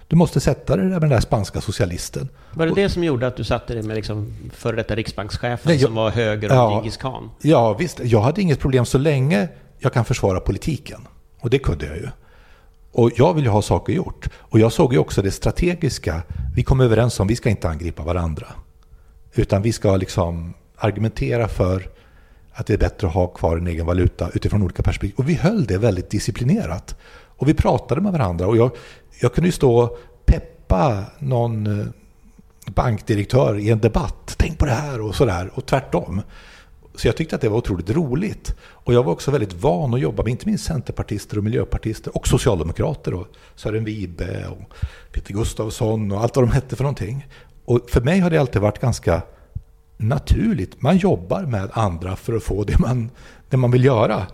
Du 0.09 0.17
måste 0.17 0.41
sätta 0.41 0.77
dig 0.77 0.87
med 0.87 1.01
den 1.01 1.11
där 1.11 1.21
spanska 1.21 1.61
socialisten. 1.61 2.29
Var 2.55 2.67
det 2.67 2.75
det 2.75 2.89
som 2.89 3.05
gjorde 3.05 3.27
att 3.27 3.37
du 3.37 3.45
satte 3.45 3.75
dig 3.75 3.83
med 3.83 3.97
liksom 3.97 4.35
före 4.53 4.77
detta 4.77 4.95
riksbankschefen 4.95 5.59
Nej, 5.65 5.77
jag, 5.77 5.83
som 5.87 5.95
var 5.95 6.11
höger 6.11 6.49
och 6.49 6.57
ja, 6.57 6.75
Djingis 6.75 6.97
khan? 6.97 7.31
Ja, 7.43 7.75
visst. 7.75 8.01
Jag 8.05 8.21
hade 8.21 8.43
inget 8.43 8.61
problem 8.61 8.85
så 8.85 8.99
länge 8.99 9.49
jag 9.79 9.93
kan 9.93 10.05
försvara 10.05 10.41
politiken. 10.41 11.01
Och 11.41 11.51
det 11.51 11.59
kunde 11.59 11.87
jag 11.87 11.97
ju. 11.97 12.09
Och 12.93 13.11
jag 13.17 13.35
vill 13.35 13.45
ju 13.45 13.51
ha 13.51 13.63
saker 13.63 13.93
gjort. 13.93 14.29
Och 14.39 14.59
jag 14.59 14.73
såg 14.73 14.93
ju 14.93 14.99
också 14.99 15.23
det 15.23 15.31
strategiska. 15.31 16.23
Vi 16.55 16.63
kom 16.63 16.81
överens 16.81 17.21
om 17.21 17.27
att 17.27 17.31
vi 17.31 17.37
ska 17.37 17.51
inte 17.51 17.69
angripa 17.69 18.03
varandra. 18.03 18.47
Utan 19.35 19.63
vi 19.63 19.73
ska 19.73 19.97
liksom 19.97 20.55
argumentera 20.77 21.49
för 21.49 22.00
att 22.61 22.67
det 22.67 22.73
är 22.73 22.79
bättre 22.79 23.07
att 23.07 23.15
ha 23.15 23.27
kvar 23.27 23.57
en 23.57 23.67
egen 23.67 23.87
valuta 23.87 24.31
utifrån 24.35 24.63
olika 24.63 24.83
perspektiv. 24.83 25.17
Och 25.19 25.29
vi 25.29 25.35
höll 25.35 25.65
det 25.65 25.79
väldigt 25.79 26.11
disciplinerat. 26.11 26.97
Och 27.13 27.49
vi 27.49 27.55
pratade 27.55 28.01
med 28.01 28.13
varandra. 28.13 28.47
Och 28.47 28.57
jag, 28.57 28.71
jag 29.21 29.35
kunde 29.35 29.49
ju 29.49 29.53
stå 29.53 29.79
och 29.79 29.99
peppa 30.27 31.05
någon 31.19 31.81
eh, 31.81 31.87
bankdirektör 32.67 33.59
i 33.59 33.71
en 33.71 33.79
debatt. 33.79 34.35
Tänk 34.39 34.59
på 34.59 34.65
det 34.65 34.73
här 34.73 35.01
och 35.01 35.15
sådär. 35.15 35.51
Och 35.55 35.67
tvärtom. 35.67 36.23
Så 36.95 37.09
jag 37.09 37.17
tyckte 37.17 37.35
att 37.35 37.43
det 37.43 37.49
var 37.49 37.59
otroligt 37.59 37.91
roligt. 37.91 38.57
Och 38.61 38.95
jag 38.95 39.03
var 39.03 39.13
också 39.13 39.31
väldigt 39.31 39.53
van 39.63 39.95
att 39.95 40.01
jobba 40.01 40.23
med 40.23 40.31
inte 40.31 40.47
minst 40.47 40.65
centerpartister 40.65 41.39
och 41.39 41.45
miljöpartister 41.45 42.17
och 42.17 42.29
socialdemokrater. 42.29 43.15
Och 43.15 43.27
Sören 43.55 43.85
Wibe 43.85 44.47
och 44.49 44.75
Peter 45.13 45.33
Gustavsson 45.33 46.13
och 46.13 46.21
allt 46.21 46.37
vad 46.37 46.45
de 46.49 46.53
hette 46.53 46.77
för 46.77 46.85
någonting. 46.85 47.27
Och 47.65 47.91
för 47.91 48.01
mig 48.01 48.19
har 48.19 48.31
det 48.31 48.39
alltid 48.39 48.63
varit 48.63 48.81
ganska 48.81 49.23
naturligt. 50.01 50.83
Man 50.83 50.97
jobbar 50.97 51.43
med 51.43 51.71
andra 51.73 52.17
för 52.17 52.37
att 52.37 52.43
få 52.43 52.65
det 52.65 52.79
man, 52.79 53.11
det 53.49 53.57
man 53.57 53.71
vill 53.71 53.85
göra. 53.85 54.27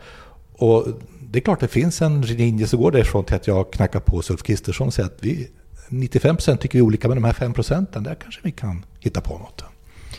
Och 0.52 0.86
det 1.20 1.38
är 1.38 1.40
klart 1.40 1.60
det 1.60 1.68
finns 1.68 2.02
en 2.02 2.20
linje 2.20 2.66
som 2.66 2.80
går 2.80 2.90
därifrån 2.90 3.24
till 3.24 3.36
att 3.36 3.46
jag 3.46 3.72
knackar 3.72 4.00
på 4.00 4.22
Ulf 4.30 4.42
Kristersson 4.42 4.86
och 4.86 4.94
säger 4.94 5.08
att 5.08 5.18
vi, 5.20 5.50
95 5.88 6.36
procent 6.36 6.60
tycker 6.60 6.78
vi 6.78 6.82
olika, 6.82 7.08
men 7.08 7.16
de 7.16 7.24
här 7.24 7.32
5 7.32 7.52
procenten, 7.52 8.02
där 8.02 8.14
kanske 8.14 8.40
vi 8.44 8.52
kan 8.52 8.84
hitta 9.00 9.20
på 9.20 9.38
något. 9.38 9.64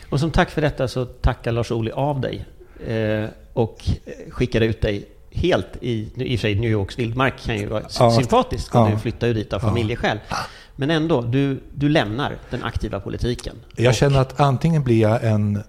Och 0.10 0.20
som 0.20 0.32
tack 0.32 0.50
för 0.50 0.62
detta 0.62 0.88
så 0.88 1.06
tackar 1.06 1.52
Lars 1.52 1.72
Ohly 1.72 1.92
av 1.92 2.22
dig 2.22 2.46
eh, 2.88 3.30
och 3.54 3.90
skickar 4.30 4.62
ut 4.62 4.82
dig 4.82 5.08
helt 5.32 5.68
i, 5.82 6.12
i 6.16 6.36
och 6.36 6.40
för 6.40 6.48
sig 6.48 6.56
New 6.56 6.72
Yorks 6.72 7.00
vildmark 7.00 7.34
kan 7.46 7.58
ju 7.58 7.66
vara 7.66 7.84
ja. 8.00 8.12
sympatiskt 8.12 8.76
och 8.76 8.82
ja. 8.82 8.90
du 8.94 9.00
flyttar 9.00 9.28
ju 9.28 9.34
dit 9.34 9.54
av 9.54 9.60
familjeskäl. 9.60 10.20
Ja. 10.30 10.38
Men 10.80 10.92
ändå, 10.92 11.22
du, 11.22 11.64
du 11.74 11.90
lämnar 11.90 12.38
den 12.50 12.64
aktiva 12.64 13.00
politiken. 13.00 13.56
Jag 13.76 13.96
känner 13.96 14.20
att 14.20 14.40
antingen 14.40 14.84
blir 14.84 15.02
jag 15.02 15.24
en 15.24 15.64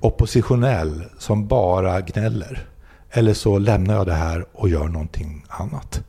oppositionell 0.00 1.04
som 1.18 1.46
bara 1.46 2.00
gnäller. 2.00 2.66
Eller 3.10 3.34
så 3.34 3.58
lämnar 3.58 3.94
jag 3.94 4.06
det 4.06 4.14
här 4.14 4.46
och 4.52 4.68
gör 4.68 4.88
någonting 4.88 5.44
annat. 5.48 6.04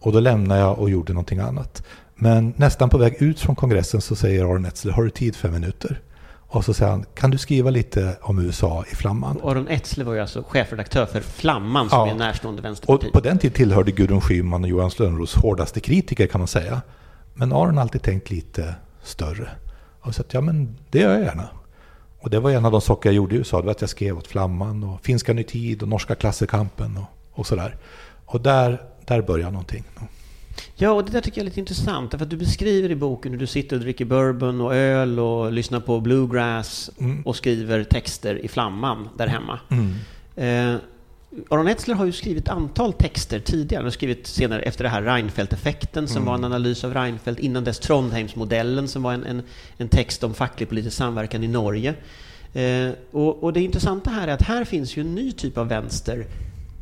Och 0.00 0.12
då 0.12 0.20
lämnar 0.20 0.56
jag 0.56 0.78
och 0.78 0.90
gjorde 0.90 1.12
någonting 1.12 1.38
annat. 1.38 1.86
Men 2.14 2.54
nästan 2.56 2.88
på 2.88 2.98
väg 2.98 3.22
ut 3.22 3.40
från 3.40 3.56
kongressen 3.56 4.00
så 4.00 4.16
säger 4.16 4.44
Aron 4.44 4.64
Etzler, 4.64 4.92
har 4.92 5.02
du 5.02 5.10
tid 5.10 5.36
fem 5.36 5.52
minuter? 5.52 6.00
Och 6.52 6.64
så 6.64 6.74
säger 6.74 6.90
han, 6.90 7.04
kan 7.14 7.30
du 7.30 7.38
skriva 7.38 7.70
lite 7.70 8.16
om 8.20 8.38
USA 8.38 8.84
i 8.92 8.94
Flamman? 8.94 9.40
Aron 9.42 9.68
Etzler 9.68 10.04
var 10.04 10.14
ju 10.14 10.20
alltså 10.20 10.44
chefredaktör 10.48 11.06
för 11.06 11.20
Flamman 11.20 11.90
som 11.90 11.98
ja. 11.98 12.14
är 12.14 12.14
närstående 12.14 12.62
vänsterparti. 12.62 13.06
Och 13.06 13.12
på 13.12 13.20
den 13.20 13.38
tiden 13.38 13.54
tillhörde 13.54 13.92
Gudrun 13.92 14.20
Schyman 14.20 14.64
och 14.64 14.70
Johan 14.70 14.90
Lönnroths 14.98 15.34
hårdaste 15.34 15.80
kritiker 15.80 16.26
kan 16.26 16.40
man 16.40 16.48
säga. 16.48 16.80
Men 17.40 17.52
Aron 17.52 17.74
har 17.74 17.82
alltid 17.82 18.02
tänkt 18.02 18.30
lite 18.30 18.74
större. 19.02 19.48
Och 20.00 20.14
så 20.14 20.22
att, 20.22 20.34
ja 20.34 20.40
men 20.40 20.76
det 20.90 20.98
gör 20.98 21.12
jag 21.12 21.22
gärna. 21.22 21.48
Och 22.18 22.30
det 22.30 22.40
var 22.40 22.50
en 22.50 22.64
av 22.64 22.72
de 22.72 22.80
saker 22.80 23.08
jag 23.08 23.14
gjorde 23.14 23.34
i 23.34 23.38
USA, 23.38 23.60
det 23.60 23.64
var 23.64 23.70
att 23.70 23.80
jag 23.80 23.90
skrev 23.90 24.18
åt 24.18 24.26
Flamman 24.26 24.84
och 24.84 25.04
Finska 25.04 25.32
Ny 25.32 25.42
Tid 25.42 25.82
och 25.82 25.88
Norska 25.88 26.14
Klassekampen 26.14 26.96
och, 26.96 27.38
och 27.38 27.46
sådär. 27.46 27.76
Och 28.24 28.40
där, 28.40 28.82
där 29.04 29.22
började 29.22 29.52
någonting. 29.52 29.84
Ja, 30.74 30.90
och 30.90 31.04
det 31.04 31.12
där 31.12 31.20
tycker 31.20 31.38
jag 31.38 31.42
är 31.42 31.48
lite 31.48 31.60
intressant, 31.60 32.10
för 32.10 32.22
att 32.22 32.30
du 32.30 32.36
beskriver 32.36 32.90
i 32.90 32.96
boken 32.96 33.32
hur 33.32 33.38
du 33.38 33.46
sitter 33.46 33.76
och 33.76 33.82
dricker 33.82 34.04
bourbon 34.04 34.60
och 34.60 34.74
öl 34.74 35.18
och 35.18 35.52
lyssnar 35.52 35.80
på 35.80 36.00
bluegrass 36.00 36.90
mm. 36.98 37.22
och 37.22 37.36
skriver 37.36 37.84
texter 37.84 38.44
i 38.44 38.48
Flamman 38.48 39.08
där 39.16 39.26
hemma. 39.26 39.60
Mm. 39.68 39.94
Eh, 40.74 40.80
Aron 41.48 41.68
Etzler 41.68 41.94
har 41.94 42.04
ju 42.04 42.12
skrivit 42.12 42.48
antal 42.48 42.92
texter 42.92 43.40
tidigare. 43.40 43.80
Han 43.80 43.86
har 43.86 43.90
skrivit 43.90 44.26
senare 44.26 44.62
efter 44.62 44.84
det 44.84 44.90
här 44.90 45.02
Reinfeldt-effekten 45.02 46.06
som 46.06 46.16
mm. 46.16 46.26
var 46.26 46.34
en 46.34 46.44
analys 46.44 46.84
av 46.84 46.94
Reinfeldt. 46.94 47.40
Innan 47.40 47.64
dess 47.64 47.78
Trondheimsmodellen 47.78 48.88
som 48.88 49.02
var 49.02 49.12
en, 49.12 49.24
en, 49.24 49.42
en 49.76 49.88
text 49.88 50.24
om 50.24 50.34
facklig 50.34 50.68
politisk 50.68 50.96
samverkan 50.96 51.44
i 51.44 51.48
Norge. 51.48 51.94
Eh, 52.52 52.90
och, 53.10 53.42
och, 53.42 53.52
det 53.52 53.60
intressanta 53.60 54.10
här 54.10 54.28
är 54.28 54.32
att 54.32 54.42
här 54.42 54.64
finns 54.64 54.96
ju 54.96 55.00
en 55.00 55.14
ny 55.14 55.32
typ 55.32 55.58
av 55.58 55.68
vänster 55.68 56.26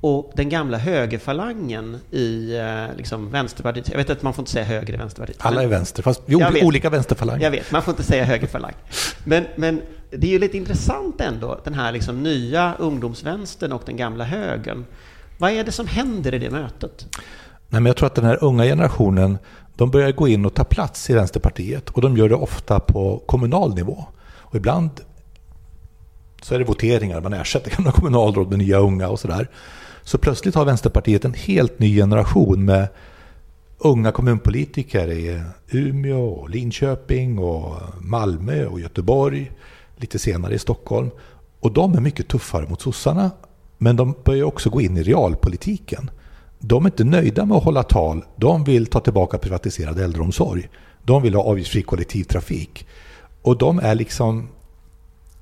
och 0.01 0.33
den 0.35 0.49
gamla 0.49 0.79
högerfalangen 0.79 2.01
i 2.11 2.57
eh, 2.57 2.97
liksom, 2.97 3.31
Vänsterpartiet. 3.31 3.89
Jag 3.89 3.97
vet 3.97 4.11
att 4.11 4.23
man 4.23 4.35
får 4.35 4.43
inte 4.43 4.53
säga 4.53 4.65
höger 4.65 4.95
i 4.95 4.97
Vänsterpartiet. 4.97 5.39
Alla 5.41 5.63
är 5.63 5.67
vänster, 5.67 6.03
fast 6.03 6.23
vi 6.27 6.63
olika 6.63 6.91
vänsterfalanger. 6.91 7.45
Jag 7.45 7.51
vet, 7.51 7.71
man 7.71 7.83
får 7.83 7.93
inte 7.93 8.03
säga 8.03 8.25
högerfalang. 8.25 8.73
Men, 9.25 9.45
men 9.57 9.83
det 10.11 10.27
är 10.27 10.31
ju 10.31 10.39
lite 10.39 10.57
intressant 10.57 11.21
ändå, 11.21 11.61
den 11.65 11.75
här 11.75 11.93
liksom 11.93 12.23
nya 12.23 12.75
ungdomsvänstern 12.79 13.73
och 13.73 13.83
den 13.87 13.97
gamla 13.97 14.25
högern. 14.25 14.85
Vad 15.39 15.51
är 15.51 15.65
det 15.65 15.73
som 15.73 15.87
händer 15.87 16.35
i 16.35 16.39
det 16.39 16.51
mötet? 16.51 17.07
Nej, 17.69 17.81
men 17.81 17.87
jag 17.87 17.97
tror 17.97 18.07
att 18.07 18.15
den 18.15 18.25
här 18.25 18.45
unga 18.45 18.65
generationen, 18.65 19.39
de 19.77 19.91
börjar 19.91 20.13
gå 20.13 20.29
in 20.29 20.47
och 20.47 20.55
ta 20.55 20.65
plats 20.65 21.11
i 21.11 21.15
Vänsterpartiet 21.15 21.91
och 21.91 22.01
de 22.01 22.17
gör 22.17 22.29
det 22.29 22.35
ofta 22.35 22.81
på 22.81 23.23
kommunal 23.27 23.75
nivå. 23.75 24.05
Och 24.37 24.55
ibland 24.55 24.91
så 26.43 26.55
är 26.55 26.59
det 26.59 26.65
voteringar, 26.65 27.21
man 27.21 27.33
ersätter 27.33 27.71
gamla 27.71 27.93
kommunalråd 27.93 28.49
med 28.49 28.59
nya 28.59 28.79
unga 28.79 29.09
och 29.09 29.21
sådär. 29.21 29.49
Så 30.09 30.19
plötsligt 30.19 30.55
har 30.55 30.65
Vänsterpartiet 30.65 31.25
en 31.25 31.35
helt 31.35 31.79
ny 31.79 31.97
generation 31.97 32.65
med 32.65 32.89
unga 33.79 34.13
kommunpolitiker 34.13 35.09
i 35.11 35.43
Umeå, 35.71 36.47
Linköping, 36.47 37.39
och 37.39 37.77
Malmö 38.01 38.67
och 38.67 38.81
Göteborg. 38.81 39.53
Lite 39.97 40.19
senare 40.19 40.55
i 40.55 40.59
Stockholm. 40.59 41.11
Och 41.61 41.73
de 41.73 41.95
är 41.95 42.01
mycket 42.01 42.29
tuffare 42.29 42.69
mot 42.69 42.83
sossarna. 42.83 43.31
Men 43.79 43.97
de 43.97 44.15
börjar 44.25 44.45
också 44.45 44.71
gå 44.71 44.81
in 44.81 44.97
i 44.97 45.03
realpolitiken. 45.03 46.11
De 46.59 46.85
är 46.85 46.89
inte 46.89 47.05
nöjda 47.05 47.45
med 47.45 47.57
att 47.57 47.65
hålla 47.65 47.83
tal. 47.83 48.25
De 48.37 48.65
vill 48.65 48.87
ta 48.87 49.01
tillbaka 49.01 49.39
privatiserad 49.39 49.99
äldreomsorg. 49.99 50.69
De 51.03 51.23
vill 51.23 51.35
ha 51.35 51.43
avgiftsfri 51.43 51.83
kollektivtrafik. 51.83 52.87
Och 53.43 53.59
de 53.59 53.79
är 53.79 53.95
liksom... 53.95 54.49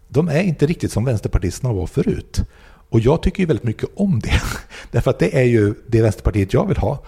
De 0.09 0.29
är 0.29 0.43
inte 0.43 0.67
riktigt 0.67 0.93
som 0.93 1.05
vänsterpartisterna 1.05 1.73
var 1.73 1.87
förut. 1.87 2.43
Och 2.89 3.01
jag 3.01 3.23
tycker 3.23 3.41
ju 3.41 3.47
väldigt 3.47 3.65
mycket 3.65 3.89
om 3.95 4.21
det. 4.21 4.41
Därför 4.91 5.11
att 5.11 5.19
det 5.19 5.39
är 5.39 5.45
ju 5.45 5.75
det 5.87 6.03
Vänsterpartiet 6.03 6.53
jag 6.53 6.67
vill 6.67 6.77
ha. 6.77 7.03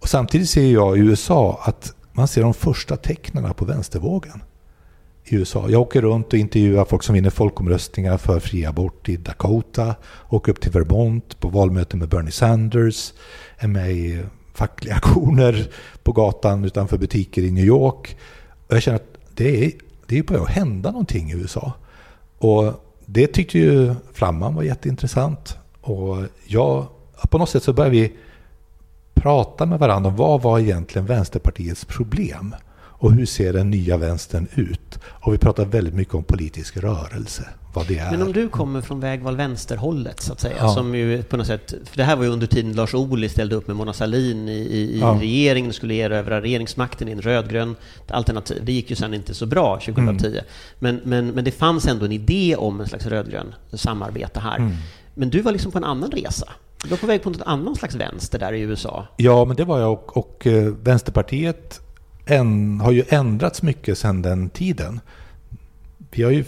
Och 0.00 0.08
samtidigt 0.08 0.50
ser 0.50 0.72
jag 0.72 0.96
i 0.98 1.00
USA 1.00 1.60
att 1.62 1.94
man 2.12 2.28
ser 2.28 2.42
de 2.42 2.54
första 2.54 2.96
tecknen 2.96 3.54
på 3.54 3.64
vänstervågen 3.64 4.42
i 5.24 5.34
USA. 5.34 5.68
Jag 5.68 5.80
åker 5.80 6.02
runt 6.02 6.26
och 6.26 6.38
intervjuar 6.38 6.84
folk 6.84 7.02
som 7.02 7.14
vinner 7.14 7.30
folkomröstningar 7.30 8.18
för 8.18 8.40
fri 8.40 8.66
abort 8.66 9.08
i 9.08 9.16
Dakota, 9.16 9.94
åker 10.28 10.52
upp 10.52 10.60
till 10.60 10.70
Vermont 10.70 11.40
på 11.40 11.48
valmöten 11.48 11.98
med 11.98 12.08
Bernie 12.08 12.30
Sanders, 12.30 13.12
är 13.58 13.68
med 13.68 13.92
i 13.92 14.22
fackliga 14.54 14.94
aktioner 14.96 15.68
på 16.02 16.12
gatan 16.12 16.64
utanför 16.64 16.98
butiker 16.98 17.42
i 17.42 17.50
New 17.50 17.64
York. 17.64 18.16
Och 18.68 18.74
jag 18.74 18.82
känner 18.82 18.96
att 18.96 19.16
det 19.34 19.64
är, 19.64 19.72
det 20.06 20.18
är 20.18 20.22
börjar 20.22 20.46
hända 20.46 20.90
någonting 20.90 21.30
i 21.30 21.34
USA. 21.34 21.72
Och 22.38 22.89
det 23.12 23.26
tyckte 23.26 23.58
ju 23.58 23.94
Flamman 24.12 24.54
var 24.54 24.62
jätteintressant. 24.62 25.58
Och 25.80 26.16
jag, 26.46 26.86
på 27.30 27.38
något 27.38 27.48
sätt 27.48 27.62
så 27.62 27.72
började 27.72 27.96
vi 27.96 28.16
prata 29.14 29.66
med 29.66 29.78
varandra 29.78 30.10
om 30.10 30.16
vad 30.16 30.42
var 30.42 30.58
egentligen 30.58 31.06
Vänsterpartiets 31.06 31.84
problem? 31.84 32.54
Och 33.00 33.12
hur 33.12 33.26
ser 33.26 33.52
den 33.52 33.70
nya 33.70 33.96
vänstern 33.96 34.48
ut? 34.54 34.98
Och 35.04 35.34
vi 35.34 35.38
pratar 35.38 35.64
väldigt 35.64 35.94
mycket 35.94 36.14
om 36.14 36.24
politisk 36.24 36.76
rörelse, 36.76 37.48
vad 37.74 37.86
det 37.86 37.98
är. 37.98 38.10
Men 38.10 38.22
om 38.22 38.32
du 38.32 38.48
kommer 38.48 38.80
från 38.80 39.00
Vägval 39.00 39.36
vänsterhållet, 39.36 40.20
så 40.20 40.32
att 40.32 40.40
säga, 40.40 40.56
ja. 40.58 40.74
som 40.74 40.94
ju 40.94 41.22
på 41.22 41.36
något 41.36 41.46
sätt, 41.46 41.74
för 41.84 41.96
det 41.96 42.04
här 42.04 42.16
var 42.16 42.24
ju 42.24 42.30
under 42.30 42.46
tiden 42.46 42.72
Lars 42.72 42.94
Ohly 42.94 43.28
ställde 43.28 43.56
upp 43.56 43.66
med 43.66 43.76
Mona 43.76 43.92
Sahlin 43.92 44.48
i, 44.48 44.52
i, 44.52 45.00
ja. 45.00 45.16
regeringen 45.20 45.68
och 45.68 45.74
skulle 45.74 45.94
erövra 45.94 46.40
regeringsmakten 46.40 47.08
i 47.08 47.12
en 47.12 47.20
rödgrön 47.20 47.76
alternativ. 48.08 48.64
Det 48.64 48.72
gick 48.72 48.90
ju 48.90 48.96
sen 48.96 49.14
inte 49.14 49.34
så 49.34 49.46
bra 49.46 49.80
2010. 49.80 50.26
Mm. 50.26 50.44
Men, 50.78 51.00
men, 51.04 51.26
men 51.26 51.44
det 51.44 51.52
fanns 51.52 51.86
ändå 51.86 52.04
en 52.04 52.12
idé 52.12 52.56
om 52.56 52.80
en 52.80 52.86
slags 52.86 53.06
rödgrön 53.06 53.54
samarbete 53.72 54.40
här. 54.40 54.56
Mm. 54.56 54.72
Men 55.14 55.30
du 55.30 55.42
var 55.42 55.52
liksom 55.52 55.72
på 55.72 55.78
en 55.78 55.84
annan 55.84 56.10
resa. 56.10 56.48
Du 56.82 56.88
var 56.88 56.96
på 56.96 57.06
väg 57.06 57.22
på 57.22 57.30
en 57.30 57.42
annan 57.44 57.76
slags 57.76 57.94
vänster 57.94 58.38
där 58.38 58.52
i 58.52 58.60
USA. 58.60 59.06
Ja, 59.16 59.44
men 59.44 59.56
det 59.56 59.64
var 59.64 59.80
jag 59.80 59.92
och, 59.92 60.16
och 60.16 60.46
eh, 60.46 60.72
Vänsterpartiet 60.82 61.80
en, 62.30 62.80
har 62.80 62.92
ju 62.92 63.04
ändrats 63.08 63.62
mycket 63.62 63.98
sedan 63.98 64.22
den 64.22 64.50
tiden. 64.50 65.00
Vi 66.10 66.22
har 66.22 66.30
ju 66.30 66.44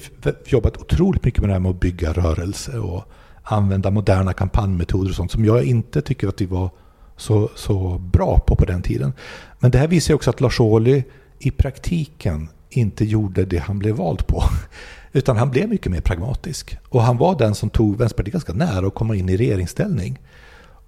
jobbat 0.47 0.77
otroligt 0.77 1.25
mycket 1.25 1.40
med 1.40 1.49
det 1.49 1.53
här 1.53 1.61
med 1.61 1.71
att 1.71 1.81
bygga 1.81 2.12
rörelse 2.12 2.79
och 2.79 3.05
använda 3.42 3.90
moderna 3.90 4.33
kampanjmetoder 4.33 5.11
och 5.11 5.16
sånt 5.16 5.31
som 5.31 5.45
jag 5.45 5.64
inte 5.64 6.03
tycker 6.03 6.29
att 6.29 6.40
vi 6.40 6.47
var 6.47 6.71
så, 7.16 7.51
så 7.57 7.99
bra 7.99 8.38
på 8.38 8.57
på 8.57 8.64
den 8.64 8.83
tiden. 8.83 9.12
Men 9.59 9.71
det 9.71 9.79
här 9.79 9.88
visar 9.88 10.12
ju 10.12 10.14
också 10.14 10.31
att 10.31 10.40
Lars 10.40 10.61
Ohly 10.61 11.03
i 11.38 11.51
praktiken 11.51 12.49
inte 12.71 13.05
gjorde 13.05 13.45
det 13.45 13.59
han 13.59 13.79
blev 13.79 13.97
vald 13.97 14.27
på. 14.27 14.42
Utan 15.12 15.37
han 15.37 15.51
blev 15.51 15.68
mycket 15.68 15.92
mer 15.92 16.01
pragmatisk. 16.01 16.77
Och 16.88 17.03
han 17.03 17.16
var 17.16 17.38
den 17.38 17.55
som 17.55 17.71
tog 17.71 17.99
Vänsterpartiet 17.99 18.33
ganska 18.33 18.53
nära 18.53 18.87
att 18.87 18.95
komma 18.95 19.16
in 19.16 19.29
i 19.29 19.37
regeringsställning. 19.37 20.18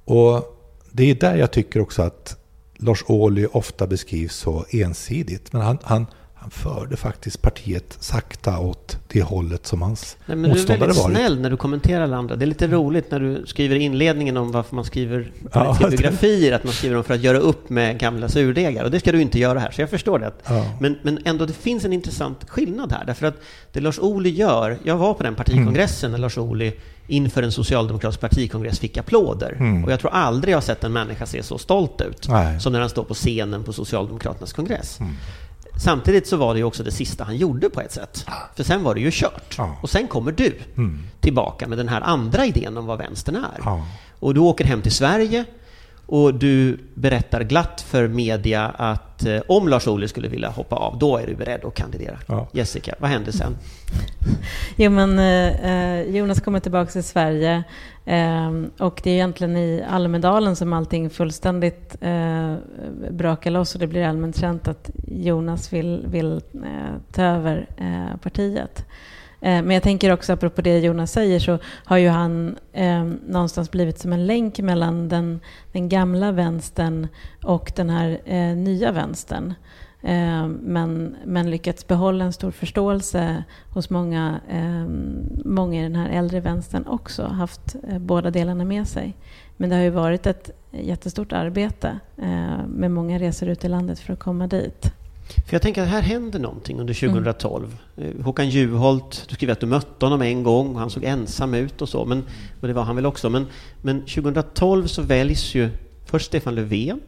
Och 0.04 0.44
det 0.92 1.11
är 1.11 1.14
där 1.14 1.37
jag 1.37 1.50
tycker 1.50 1.80
också 1.80 2.02
att 2.02 2.43
Lars 2.76 3.04
Ohly 3.06 3.46
ofta 3.46 3.87
beskrivs 3.87 4.37
så 4.37 4.64
ensidigt. 4.70 5.52
Men 5.52 5.62
han, 5.62 5.78
han, 5.82 6.06
han 6.44 6.50
förde 6.50 6.96
faktiskt 6.96 7.42
partiet 7.42 7.96
sakta 8.00 8.58
åt 8.58 8.98
det 9.08 9.22
hållet 9.22 9.66
som 9.66 9.82
hans 9.82 10.16
Nej, 10.26 10.37
men 10.37 10.50
motståndare 10.50 10.88
varit. 10.88 10.96
Du 10.96 11.00
är 11.00 11.04
väldigt 11.04 11.26
snäll 11.26 11.40
när 11.40 11.50
du 11.50 11.56
kommenterar 11.56 12.12
andra. 12.12 12.37
Det 12.37 12.44
är 12.44 12.46
lite 12.46 12.66
roligt 12.66 13.10
när 13.10 13.20
du 13.20 13.46
skriver 13.46 13.76
inledningen 13.76 14.37
om 14.37 14.52
varför 14.52 14.74
man 14.76 14.84
skriver 14.84 15.32
ja, 15.52 15.76
biografier, 15.80 16.52
att 16.52 16.64
man 16.64 16.72
skriver 16.72 16.94
dem 16.94 17.04
för 17.04 17.14
att 17.14 17.22
göra 17.22 17.38
upp 17.38 17.68
med 17.68 17.98
gamla 17.98 18.28
surdegar. 18.28 18.84
Och 18.84 18.90
det 18.90 19.00
ska 19.00 19.12
du 19.12 19.22
inte 19.22 19.38
göra 19.38 19.58
här, 19.58 19.70
så 19.70 19.80
jag 19.80 19.90
förstår 19.90 20.18
det. 20.18 20.32
Ja. 20.44 20.66
Men, 20.80 20.98
men 21.02 21.18
ändå, 21.24 21.46
det 21.46 21.52
finns 21.52 21.84
en 21.84 21.92
intressant 21.92 22.50
skillnad 22.50 22.92
här. 22.92 23.04
Därför 23.04 23.26
att 23.26 23.37
det 23.72 23.80
Lars 23.80 23.98
Ohly 23.98 24.30
gör, 24.30 24.78
jag 24.82 24.96
var 24.96 25.14
på 25.14 25.22
den 25.22 25.34
partikongressen 25.34 26.08
mm. 26.08 26.20
när 26.20 26.22
Lars 26.22 26.38
Ohly 26.38 26.72
inför 27.06 27.42
en 27.42 27.52
socialdemokratisk 27.52 28.20
partikongress 28.20 28.78
fick 28.78 28.96
applåder. 28.96 29.52
Mm. 29.52 29.84
Och 29.84 29.92
jag 29.92 30.00
tror 30.00 30.10
aldrig 30.10 30.52
jag 30.52 30.56
har 30.56 30.62
sett 30.62 30.84
en 30.84 30.92
människa 30.92 31.26
se 31.26 31.42
så 31.42 31.58
stolt 31.58 32.00
ut 32.00 32.28
Nej. 32.28 32.60
som 32.60 32.72
när 32.72 32.80
han 32.80 32.88
står 32.88 33.04
på 33.04 33.14
scenen 33.14 33.64
på 33.64 33.72
Socialdemokraternas 33.72 34.52
kongress. 34.52 35.00
Mm. 35.00 35.12
Samtidigt 35.76 36.26
så 36.26 36.36
var 36.36 36.54
det 36.54 36.58
ju 36.58 36.64
också 36.64 36.82
det 36.82 36.90
sista 36.90 37.24
han 37.24 37.36
gjorde 37.36 37.70
på 37.70 37.80
ett 37.80 37.92
sätt. 37.92 38.26
För 38.56 38.64
sen 38.64 38.82
var 38.82 38.94
det 38.94 39.00
ju 39.00 39.10
kört. 39.12 39.54
Ja. 39.58 39.76
Och 39.82 39.90
sen 39.90 40.06
kommer 40.06 40.32
du 40.32 40.58
mm. 40.76 41.02
tillbaka 41.20 41.68
med 41.68 41.78
den 41.78 41.88
här 41.88 42.00
andra 42.00 42.46
idén 42.46 42.76
om 42.76 42.86
vad 42.86 42.98
vänstern 42.98 43.36
är. 43.36 43.60
Ja. 43.64 43.86
Och 44.20 44.34
du 44.34 44.40
åker 44.40 44.64
hem 44.64 44.82
till 44.82 44.92
Sverige 44.92 45.44
Och 46.06 46.34
du 46.34 46.78
berättar 46.94 47.42
glatt 47.42 47.80
för 47.80 48.08
media 48.08 48.64
att 48.66 49.24
eh, 49.26 49.40
om 49.48 49.68
Lars 49.68 49.86
Ohly 49.86 50.08
skulle 50.08 50.28
vilja 50.28 50.48
hoppa 50.48 50.76
av, 50.76 50.98
då 50.98 51.16
är 51.16 51.26
du 51.26 51.34
beredd 51.34 51.64
att 51.64 51.74
kandidera. 51.74 52.18
Ja. 52.26 52.48
Jessica, 52.52 52.94
vad 52.98 53.10
händer 53.10 53.32
sen? 53.32 53.56
Jo, 54.76 54.90
men 54.90 55.18
eh, 55.18 56.16
Jonas 56.16 56.40
kommer 56.40 56.60
tillbaka 56.60 56.90
till 56.90 57.04
Sverige 57.04 57.64
eh, 58.04 58.50
och 58.78 59.00
det 59.04 59.10
är 59.10 59.14
egentligen 59.14 59.56
i 59.56 59.84
Almedalen 59.88 60.56
som 60.56 60.72
allting 60.72 61.10
fullständigt 61.10 61.96
eh, 62.00 62.54
brakar 63.10 63.50
loss 63.50 63.74
och 63.74 63.80
det 63.80 63.86
blir 63.86 64.04
allmänt 64.04 64.36
känt 64.36 64.68
att 64.68 64.90
Jonas 65.06 65.72
vill, 65.72 66.04
vill 66.06 66.32
eh, 66.54 67.12
ta 67.12 67.22
över 67.22 67.66
eh, 67.76 68.16
partiet. 68.22 68.86
Eh, 69.44 69.62
men 69.62 69.70
jag 69.70 69.83
tänker 69.83 70.12
också, 70.12 70.33
apropå 70.33 70.62
det 70.62 70.78
Jonas 70.78 71.12
säger, 71.12 71.38
så 71.38 71.59
har 71.85 71.96
ju 71.96 72.09
han 72.09 72.57
eh, 72.72 73.04
någonstans 73.26 73.70
blivit 73.70 73.98
som 73.98 74.12
en 74.12 74.26
länk 74.26 74.59
mellan 74.59 75.09
den, 75.09 75.40
den 75.72 75.88
gamla 75.88 76.33
vänstern 76.33 77.09
och 77.42 77.72
den 77.76 77.90
här 77.90 78.20
eh, 78.24 78.57
nya 78.57 78.92
vänstern. 78.92 79.54
Eh, 80.02 80.46
men, 80.46 81.16
men 81.24 81.50
lyckats 81.50 81.87
behålla 81.87 82.24
en 82.24 82.33
stor 82.33 82.50
förståelse 82.50 83.44
hos 83.70 83.90
många, 83.90 84.40
eh, 84.48 84.87
många 85.44 85.80
i 85.80 85.83
den 85.83 85.96
här 85.96 86.11
äldre 86.11 86.40
vänstern 86.40 86.87
också, 86.87 87.26
haft 87.26 87.76
eh, 87.88 87.98
båda 87.98 88.30
delarna 88.30 88.64
med 88.64 88.88
sig. 88.88 89.16
Men 89.57 89.70
det 89.70 89.76
har 89.76 89.83
ju 89.83 89.90
varit 89.90 90.26
ett 90.26 90.50
jättestort 90.70 91.33
arbete 91.33 91.98
eh, 92.16 92.66
med 92.66 92.90
många 92.90 93.18
resor 93.18 93.48
ut 93.48 93.64
i 93.64 93.68
landet 93.68 93.98
för 93.98 94.12
att 94.12 94.18
komma 94.18 94.46
dit. 94.46 94.92
För 95.26 95.54
jag 95.54 95.62
tänker 95.62 95.82
att 95.82 95.88
här 95.88 96.02
händer 96.02 96.38
någonting 96.38 96.80
under 96.80 96.94
2012. 96.94 97.76
Mm. 97.96 98.22
Håkan 98.22 98.48
Juholt, 98.48 99.24
du 99.28 99.34
skriver 99.34 99.52
att 99.52 99.60
du 99.60 99.66
mötte 99.66 100.06
honom 100.06 100.22
en 100.22 100.42
gång 100.42 100.74
och 100.74 100.80
han 100.80 100.90
såg 100.90 101.04
ensam 101.04 101.54
ut 101.54 101.82
och 101.82 101.88
så, 101.88 102.04
men, 102.04 102.24
och 102.60 102.68
det 102.68 102.74
var 102.74 102.82
han 102.82 102.96
väl 102.96 103.06
också. 103.06 103.30
Men, 103.30 103.46
men 103.82 104.00
2012 104.00 104.87
så 104.87 105.02
väljs 105.02 105.54
ju 105.54 105.70
först 106.04 106.26
Stefan 106.26 106.54
Löfven, 106.54 107.00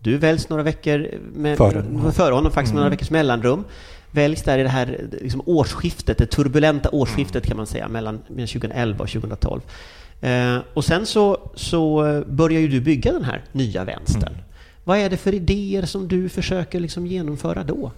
du 0.00 0.18
väljs 0.18 0.48
några 0.48 0.62
veckor 0.62 1.08
med, 1.34 1.56
före, 1.56 2.12
före 2.12 2.34
honom, 2.34 2.52
faktiskt 2.52 2.74
med 2.74 2.80
några 2.80 2.86
mm. 2.86 2.96
veckors 2.96 3.10
mellanrum. 3.10 3.64
Väljs 4.10 4.42
där 4.42 4.58
i 4.58 4.62
det 4.62 4.68
här 4.68 5.08
liksom 5.22 5.42
årsskiftet, 5.46 6.18
det 6.18 6.26
turbulenta 6.26 6.88
årsskiftet 6.90 7.46
kan 7.46 7.56
man 7.56 7.66
säga, 7.66 7.88
mellan 7.88 8.18
2011 8.18 9.02
och 9.02 9.08
2012. 9.08 9.60
Eh, 10.20 10.58
och 10.74 10.84
sen 10.84 11.06
så, 11.06 11.50
så 11.54 12.02
börjar 12.26 12.60
ju 12.60 12.68
du 12.68 12.80
bygga 12.80 13.12
den 13.12 13.24
här 13.24 13.44
nya 13.52 13.84
vänstern. 13.84 14.32
Mm. 14.32 14.44
Vad 14.88 14.98
är 14.98 15.10
det 15.10 15.16
för 15.16 15.34
idéer 15.34 15.82
som 15.82 16.08
du 16.08 16.28
försöker 16.28 16.80
liksom 16.80 17.06
genomföra 17.06 17.64
då? 17.64 17.92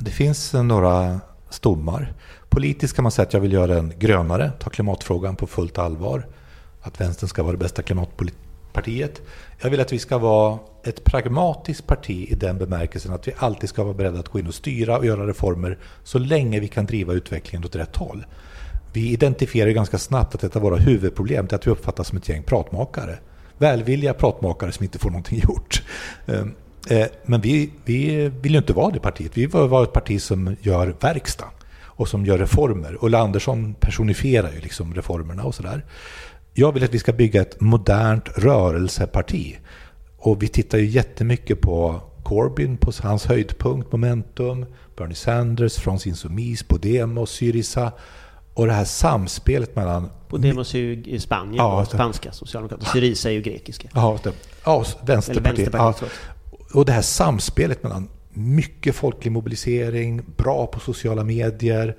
Det 0.00 0.10
finns 0.10 0.54
eh, 0.54 0.62
några 0.62 1.20
stommar. 1.50 2.12
Politiskt 2.48 2.96
kan 2.96 3.02
man 3.02 3.12
säga 3.12 3.26
att 3.26 3.32
jag 3.32 3.40
vill 3.40 3.52
göra 3.52 3.74
den 3.74 3.92
grönare, 3.98 4.52
ta 4.58 4.70
klimatfrågan 4.70 5.36
på 5.36 5.46
fullt 5.46 5.78
allvar. 5.78 6.26
Att 6.80 7.00
vänstern 7.00 7.28
ska 7.28 7.42
vara 7.42 7.52
det 7.52 7.58
bästa 7.58 7.82
klimatpartiet. 7.82 9.22
Jag 9.60 9.70
vill 9.70 9.80
att 9.80 9.92
vi 9.92 9.98
ska 9.98 10.18
vara 10.18 10.58
ett 10.84 11.04
pragmatiskt 11.04 11.86
parti 11.86 12.26
i 12.30 12.34
den 12.34 12.58
bemärkelsen 12.58 13.12
att 13.12 13.28
vi 13.28 13.32
alltid 13.36 13.68
ska 13.68 13.84
vara 13.84 13.94
beredda 13.94 14.20
att 14.20 14.28
gå 14.28 14.38
in 14.38 14.46
och 14.46 14.54
styra 14.54 14.98
och 14.98 15.06
göra 15.06 15.26
reformer 15.26 15.78
så 16.04 16.18
länge 16.18 16.60
vi 16.60 16.68
kan 16.68 16.86
driva 16.86 17.12
utvecklingen 17.12 17.64
åt 17.64 17.76
rätt 17.76 17.96
håll. 17.96 18.24
Vi 18.92 19.12
identifierar 19.12 19.70
ganska 19.70 19.98
snabbt 19.98 20.34
att 20.34 20.44
ett 20.44 20.56
av 20.56 20.62
våra 20.62 20.76
huvudproblem 20.76 21.46
är 21.50 21.54
att 21.54 21.66
vi 21.66 21.70
uppfattas 21.70 22.08
som 22.08 22.18
ett 22.18 22.28
gäng 22.28 22.42
pratmakare 22.42 23.18
välvilliga 23.58 24.14
pratmakare 24.14 24.72
som 24.72 24.84
inte 24.84 24.98
får 24.98 25.10
någonting 25.10 25.38
gjort. 25.48 25.82
Ehm, 26.26 26.54
eh, 26.90 27.06
men 27.26 27.40
vi, 27.40 27.70
vi 27.84 28.28
vill 28.28 28.52
ju 28.52 28.58
inte 28.58 28.72
vara 28.72 28.90
det 28.90 29.00
partiet. 29.00 29.36
Vi 29.36 29.46
vill 29.46 29.68
vara 29.68 29.84
ett 29.84 29.92
parti 29.92 30.22
som 30.22 30.56
gör 30.60 30.94
verkstad 31.00 31.50
och 31.82 32.08
som 32.08 32.26
gör 32.26 32.38
reformer. 32.38 32.98
Ulla 33.00 33.18
Andersson 33.18 33.74
personifierar 33.74 34.52
ju 34.52 34.60
liksom 34.60 34.94
reformerna 34.94 35.44
och 35.44 35.54
sådär. 35.54 35.84
Jag 36.54 36.72
vill 36.72 36.84
att 36.84 36.94
vi 36.94 36.98
ska 36.98 37.12
bygga 37.12 37.42
ett 37.42 37.60
modernt 37.60 38.28
rörelseparti. 38.28 39.58
Och 40.18 40.42
vi 40.42 40.48
tittar 40.48 40.78
ju 40.78 40.86
jättemycket 40.86 41.60
på 41.60 42.00
Corbyn 42.22 42.76
på 42.76 42.92
hans 43.02 43.26
höjdpunkt, 43.26 43.92
Momentum, 43.92 44.66
Bernie 44.96 45.14
Sanders, 45.14 45.76
Frans 45.76 46.06
Insoumise, 46.06 46.64
Podemos, 46.64 47.30
Syriza 47.30 47.92
och 48.58 48.66
det 48.66 48.72
här 48.72 48.84
samspelet 48.84 49.76
mellan... 49.76 50.10
Podemos 50.28 50.74
är 50.74 50.78
ju 50.78 51.02
i 51.04 51.20
Spanien, 51.20 51.56
ja, 51.56 51.84
spanska 51.84 52.32
socialdemokrater. 52.32 52.86
Syriza 52.86 53.28
är 53.28 53.32
ju 53.32 53.42
grekiska. 53.42 53.88
Ja, 53.94 54.18
det, 54.22 54.32
ja 54.64 54.84
Vänsterpartiet. 55.06 55.70
Ja. 55.72 55.94
Och 56.74 56.84
det 56.84 56.92
här 56.92 57.02
samspelet 57.02 57.82
mellan 57.82 58.08
mycket 58.30 58.94
folklig 58.94 59.32
mobilisering, 59.32 60.22
bra 60.36 60.66
på 60.66 60.80
sociala 60.80 61.24
medier, 61.24 61.96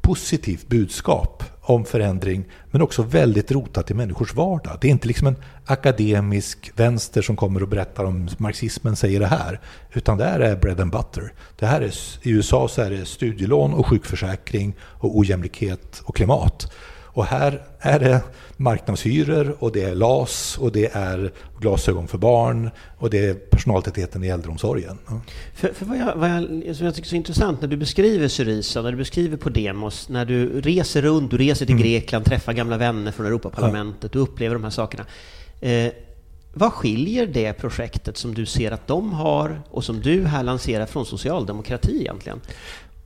positivt 0.00 0.68
budskap 0.68 1.44
om 1.60 1.84
förändring, 1.84 2.44
men 2.70 2.82
också 2.82 3.02
väldigt 3.02 3.52
rotat 3.52 3.90
i 3.90 3.94
människors 3.94 4.34
vardag. 4.34 4.78
Det 4.80 4.88
är 4.88 4.92
inte 4.92 5.08
liksom 5.08 5.26
en 5.26 5.36
akademisk 5.66 6.72
vänster 6.76 7.22
som 7.22 7.36
kommer 7.36 7.62
och 7.62 7.68
berättar 7.68 8.04
om 8.04 8.28
marxismen 8.38 8.96
säger 8.96 9.20
det 9.20 9.26
här, 9.26 9.60
utan 9.92 10.18
det 10.18 10.24
här 10.24 10.40
är 10.40 10.56
bread 10.56 10.80
and 10.80 10.92
butter. 10.92 11.32
Det 11.58 11.66
här 11.66 11.80
är, 11.80 11.94
I 12.22 12.30
USA 12.30 12.68
så 12.68 12.82
är 12.82 12.90
det 12.90 13.06
studielån 13.06 13.74
och 13.74 13.86
sjukförsäkring 13.86 14.74
och 14.80 15.18
ojämlikhet 15.18 16.02
och 16.04 16.16
klimat. 16.16 16.72
Och 17.14 17.24
här 17.24 17.62
är 17.78 17.98
det 17.98 18.20
marknadshyror 18.56 19.56
och 19.58 19.72
det 19.72 19.82
är 19.82 19.94
LAS 19.94 20.58
och 20.58 20.72
det 20.72 20.94
är 20.94 21.32
glasögon 21.60 22.08
för 22.08 22.18
barn 22.18 22.70
och 22.98 23.10
det 23.10 23.18
är 23.18 23.34
personaltätheten 23.34 24.24
i 24.24 24.28
äldreomsorgen. 24.28 24.98
För, 25.54 25.68
för 25.68 25.86
vad, 25.86 25.98
jag, 25.98 26.16
vad 26.16 26.30
jag, 26.30 26.76
som 26.76 26.86
jag 26.86 26.94
tycker 26.94 27.08
är 27.08 27.10
så 27.10 27.16
intressant 27.16 27.60
när 27.60 27.68
du 27.68 27.76
beskriver 27.76 28.28
Syriza, 28.28 28.82
när 28.82 28.90
du 28.90 28.96
beskriver 28.96 29.36
Podemos, 29.36 30.08
när 30.08 30.24
du 30.24 30.60
reser 30.60 31.02
runt, 31.02 31.30
du 31.30 31.38
reser 31.38 31.66
till 31.66 31.74
mm. 31.74 31.86
Grekland, 31.86 32.24
träffar 32.24 32.52
gamla 32.52 32.76
vänner 32.76 33.12
från 33.12 33.26
Europaparlamentet, 33.26 34.02
ja. 34.02 34.08
du 34.12 34.18
upplever 34.18 34.54
de 34.54 34.64
här 34.64 34.70
sakerna. 34.70 35.06
Eh, 35.62 35.92
vad 36.54 36.72
skiljer 36.72 37.26
det 37.26 37.52
projektet 37.52 38.16
som 38.16 38.34
du 38.34 38.46
ser 38.46 38.70
att 38.70 38.86
de 38.86 39.12
har 39.12 39.62
och 39.70 39.84
som 39.84 40.00
du 40.00 40.24
här 40.24 40.42
lanserar 40.42 40.86
från 40.86 41.06
socialdemokrati 41.06 42.00
egentligen? 42.00 42.40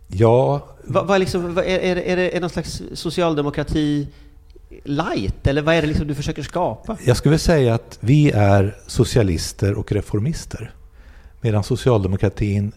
Ja... 0.08 0.68
Vad, 0.84 1.06
vad 1.06 1.20
liksom, 1.20 1.54
vad, 1.54 1.64
är, 1.64 1.78
är, 1.78 1.96
är, 1.96 2.16
det, 2.16 2.36
är 2.36 2.40
någon 2.40 2.50
slags 2.50 2.82
socialdemokrati 2.94 4.08
light, 4.84 5.46
eller 5.46 5.62
vad 5.62 5.74
är 5.74 5.82
det 5.82 5.88
liksom 5.88 6.06
du 6.06 6.14
försöker 6.14 6.42
skapa? 6.42 6.96
Jag 7.04 7.16
skulle 7.16 7.38
säga 7.38 7.74
att 7.74 7.98
vi 8.00 8.30
är 8.30 8.76
socialister 8.86 9.74
och 9.74 9.92
reformister. 9.92 10.74
Medan 11.40 11.64
socialdemokratin 11.64 12.72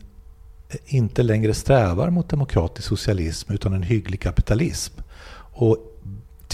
inte 0.85 1.23
längre 1.23 1.53
strävar 1.53 2.09
mot 2.09 2.29
demokratisk 2.29 2.87
socialism 2.87 3.53
utan 3.53 3.73
en 3.73 3.83
hygglig 3.83 4.21
kapitalism. 4.21 4.93
Och 5.53 5.77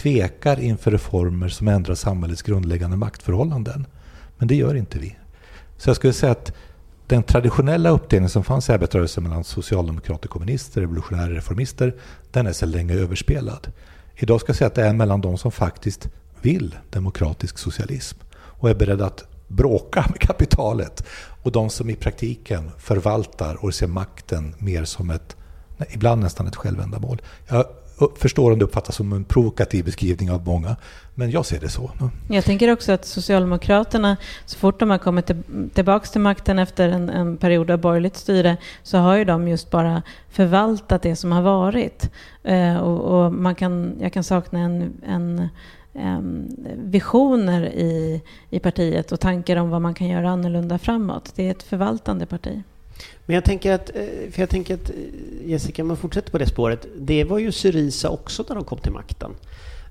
tvekar 0.06 0.60
inför 0.60 0.92
reformer 0.92 1.50
som 1.50 1.68
ändrar 1.68 1.96
samhällets 1.96 2.42
grundläggande 2.42 2.98
maktförhållanden. 2.98 3.88
Men 4.38 4.48
det 4.48 4.56
gör 4.56 4.76
inte 4.76 5.00
vi. 5.00 5.16
Så 5.78 5.90
jag 5.90 5.96
skulle 5.96 6.14
säga 6.14 6.32
att 6.32 6.54
den 7.08 7.24
traditionella 7.24 7.90
uppdelningen 7.90 8.30
som 8.30 8.44
fanns 8.44 8.70
i 8.70 8.72
arbetarrörelsen 8.72 9.24
mellan 9.24 9.44
socialdemokrater, 9.44 10.28
kommunister, 10.28 10.82
revolutionära 10.82 11.30
reformister, 11.30 11.96
den 12.32 12.48
är 12.48 12.54
sedan 12.54 12.72
länge 12.72 12.94
överspelad. 12.94 13.72
Idag 14.16 14.42
ska 14.42 14.50
jag 14.50 14.56
säga 14.56 14.68
att 14.68 14.76
det 14.76 14.86
är 14.86 14.94
mellan 14.94 15.22
de 15.22 15.38
som 15.38 15.52
faktiskt 15.52 16.10
vill 16.42 16.76
demokratisk 16.90 17.58
socialism 17.58 18.18
och 18.36 18.70
är 18.70 18.76
beredda 18.76 19.06
att 19.06 19.24
bråka 19.48 20.06
med 20.10 20.20
kapitalet 20.20 21.06
och 21.44 21.52
de 21.52 21.70
som 21.70 21.90
i 21.90 21.96
praktiken 21.96 22.72
förvaltar 22.78 23.66
och 23.66 23.74
ser 23.74 23.88
makten 23.88 24.56
mer 24.58 24.84
som 24.84 25.10
ett, 25.10 25.36
ibland 25.90 26.22
nästan 26.22 26.48
ett 26.48 26.56
självändamål. 26.56 27.22
Jag 27.48 27.66
förstår 28.16 28.52
om 28.52 28.60
det 28.60 28.66
uppfattas 28.66 28.96
som 28.96 29.14
en 29.14 29.24
provokativ 29.24 29.86
beskrivning 29.86 30.32
av 30.32 30.46
många, 30.46 30.76
men 31.16 31.32
jag 31.32 31.46
ser 31.46 31.60
det 31.60 31.70
så. 31.70 31.92
Jag 32.30 32.46
tänker 32.46 32.72
också 32.72 32.92
att 32.92 33.06
Socialdemokraterna, 33.06 34.18
så 34.46 34.58
fort 34.58 34.80
de 34.80 34.90
har 34.90 34.98
kommit 34.98 35.32
tillbaka 35.74 36.06
till 36.06 36.22
makten 36.22 36.60
efter 36.60 36.90
en, 36.90 37.10
en, 37.10 37.38
period 37.38 37.72
av 37.72 37.80
borgerligt 37.80 38.18
styre, 38.18 38.58
så 38.84 38.98
har 38.98 39.16
ju 39.16 39.26
de 39.26 39.48
just 39.48 39.72
bara 39.72 40.02
förvaltat 40.30 41.02
det 41.02 41.16
som 41.16 41.32
har 41.32 41.42
varit. 41.42 42.10
Eh, 42.44 42.78
och, 42.78 43.26
och, 43.26 43.34
man 43.34 43.56
kan, 43.56 43.96
jag 44.02 44.14
kan 44.14 44.24
sakna 44.24 44.60
en, 44.60 44.94
en 45.06 45.50
visioner 46.76 47.66
i, 47.66 48.22
i 48.50 48.60
partiet 48.60 49.12
och 49.12 49.20
tankar 49.20 49.56
om 49.56 49.70
vad 49.70 49.82
man 49.82 49.94
kan 49.94 50.08
göra 50.08 50.30
annorlunda 50.30 50.78
framåt. 50.78 51.32
Det 51.36 51.48
är 51.48 51.52
ett 51.52 51.64
förvaltande 51.64 52.26
parti. 52.26 52.64
Men 53.26 53.34
jag 53.34 53.46
tänker 53.46 53.74
att, 53.74 53.90
eh, 53.90 54.32
för 54.32 54.40
jag 54.40 54.50
tänker 54.50 54.74
att 54.74 54.90
eh, 54.90 54.96
Jessica, 55.50 55.84
man 55.84 55.98
fortsätter 55.98 56.32
på 56.32 56.38
det 56.38 56.48
spåret. 56.48 56.88
Det 56.98 57.24
var 57.24 57.40
ju 57.40 57.52
Syriza 57.52 58.10
också 58.10 58.46
när 58.50 58.56
de 58.56 58.64
kom 58.64 58.78
till 58.78 58.92
makten. 58.92 59.32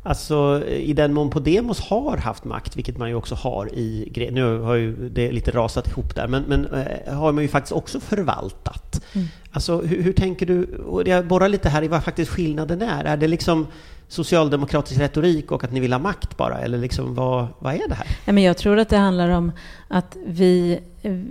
Alltså 0.07 0.67
i 0.67 0.93
den 0.93 1.15
mån 1.15 1.31
Podemos 1.31 1.81
har 1.81 2.17
haft 2.17 2.45
makt, 2.45 2.77
vilket 2.77 2.99
man 2.99 3.09
ju 3.09 3.15
också 3.15 3.35
har 3.35 3.75
i 3.75 4.31
Nu 4.33 4.59
har 4.59 4.75
ju 4.75 5.09
det 5.09 5.33
lite 5.33 5.51
rasat 5.51 5.89
ihop 5.89 6.15
där, 6.15 6.29
men, 6.29 6.43
men 6.43 6.67
äh, 6.67 7.15
har 7.15 7.33
man 7.33 7.43
ju 7.43 7.49
faktiskt 7.49 7.73
också 7.73 8.01
förvaltat. 8.01 9.05
Mm. 9.13 9.27
Alltså 9.51 9.81
hur, 9.81 10.03
hur, 10.03 10.13
tänker 10.13 10.47
du? 10.47 10.77
Och 10.77 11.09
jag 11.09 11.27
borrar 11.27 11.49
lite 11.49 11.69
här 11.69 11.83
i 11.83 11.89
vad 11.89 12.05
faktiskt 12.05 12.31
skillnaden 12.31 12.83
är. 12.83 13.05
Är 13.05 13.17
det 13.17 13.29
liksom 13.29 13.67
socialdemokratisk 14.09 15.01
retorik 15.01 15.53
och 15.53 15.65
att 15.65 15.73
ni 15.73 15.81
vill 15.81 15.93
ha 15.93 15.99
makt 15.99 16.37
bara? 16.37 16.59
Eller 16.59 16.79
liksom, 16.79 17.15
vad, 17.15 17.47
vad 17.59 17.75
är 17.75 17.89
det 17.89 17.95
här? 17.95 18.39
jag 18.39 18.57
tror 18.57 18.79
att 18.79 18.89
det 18.89 18.97
handlar 18.97 19.29
om 19.29 19.53
att 19.89 20.17
vi, 20.27 20.81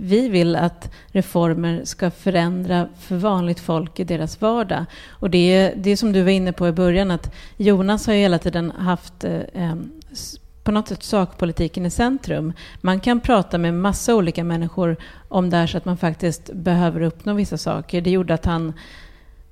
vi 0.00 0.28
vill 0.28 0.56
att 0.56 0.90
reformer 1.06 1.84
ska 1.84 2.10
förändra 2.10 2.88
för 2.98 3.16
vanligt 3.16 3.60
folk 3.60 4.00
i 4.00 4.04
deras 4.04 4.40
vardag. 4.40 4.84
Och 5.10 5.30
det 5.30 5.54
är, 5.54 5.74
det 5.76 5.90
är 5.90 5.96
som 5.96 6.12
du 6.12 6.22
var 6.22 6.30
inne 6.30 6.52
på 6.52 6.68
i 6.68 6.72
början, 6.72 7.10
att 7.10 7.34
Jonas 7.56 8.06
har 8.06 8.14
ju 8.14 8.20
hela 8.20 8.38
tiden 8.38 8.70
haft 8.70 9.24
eh, 9.24 9.74
på 10.64 10.72
något 10.72 10.88
sätt 10.88 11.02
sakpolitiken 11.02 11.86
i 11.86 11.90
centrum. 11.90 12.52
Man 12.80 13.00
kan 13.00 13.20
prata 13.20 13.58
med 13.58 13.74
massa 13.74 14.14
olika 14.14 14.44
människor 14.44 14.96
om 15.28 15.50
det 15.50 15.56
här 15.56 15.66
så 15.66 15.78
att 15.78 15.84
man 15.84 15.96
faktiskt 15.96 16.50
behöver 16.52 17.00
uppnå 17.00 17.34
vissa 17.34 17.58
saker. 17.58 18.00
Det 18.00 18.10
gjorde 18.10 18.34
att 18.34 18.44
han 18.44 18.72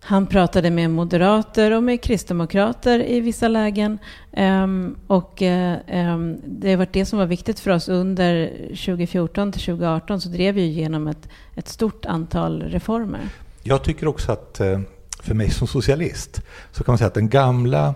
han 0.05 0.27
pratade 0.27 0.71
med 0.71 0.91
moderater 0.91 1.71
och 1.71 1.83
med 1.83 2.03
kristdemokrater 2.03 3.11
i 3.11 3.21
vissa 3.21 3.49
lägen. 3.49 3.99
Ehm, 4.33 4.97
och 5.07 5.43
eh, 5.43 5.79
ehm, 5.87 6.37
det 6.45 6.71
har 6.71 6.77
varit 6.77 6.93
det 6.93 7.07
som 7.07 7.19
var 7.19 7.27
viktigt 7.27 7.61
för 7.61 7.71
oss 7.71 7.89
under 7.89 8.51
2014 8.69 9.53
till 9.53 9.61
2018 9.61 10.21
så 10.21 10.29
drev 10.29 10.55
vi 10.55 10.63
igenom 10.63 11.09
ett, 11.09 11.29
ett 11.55 11.69
stort 11.69 12.05
antal 12.05 12.63
reformer. 12.63 13.29
Jag 13.63 13.85
tycker 13.85 14.07
också 14.07 14.33
att 14.33 14.61
eh, 14.61 14.81
för 15.21 15.35
mig 15.35 15.51
som 15.51 15.67
socialist 15.67 16.43
så 16.73 16.85
kan 16.85 16.93
man 16.93 16.99
säga 16.99 17.09
att 17.09 17.15
den 17.15 17.29
gamla 17.29 17.95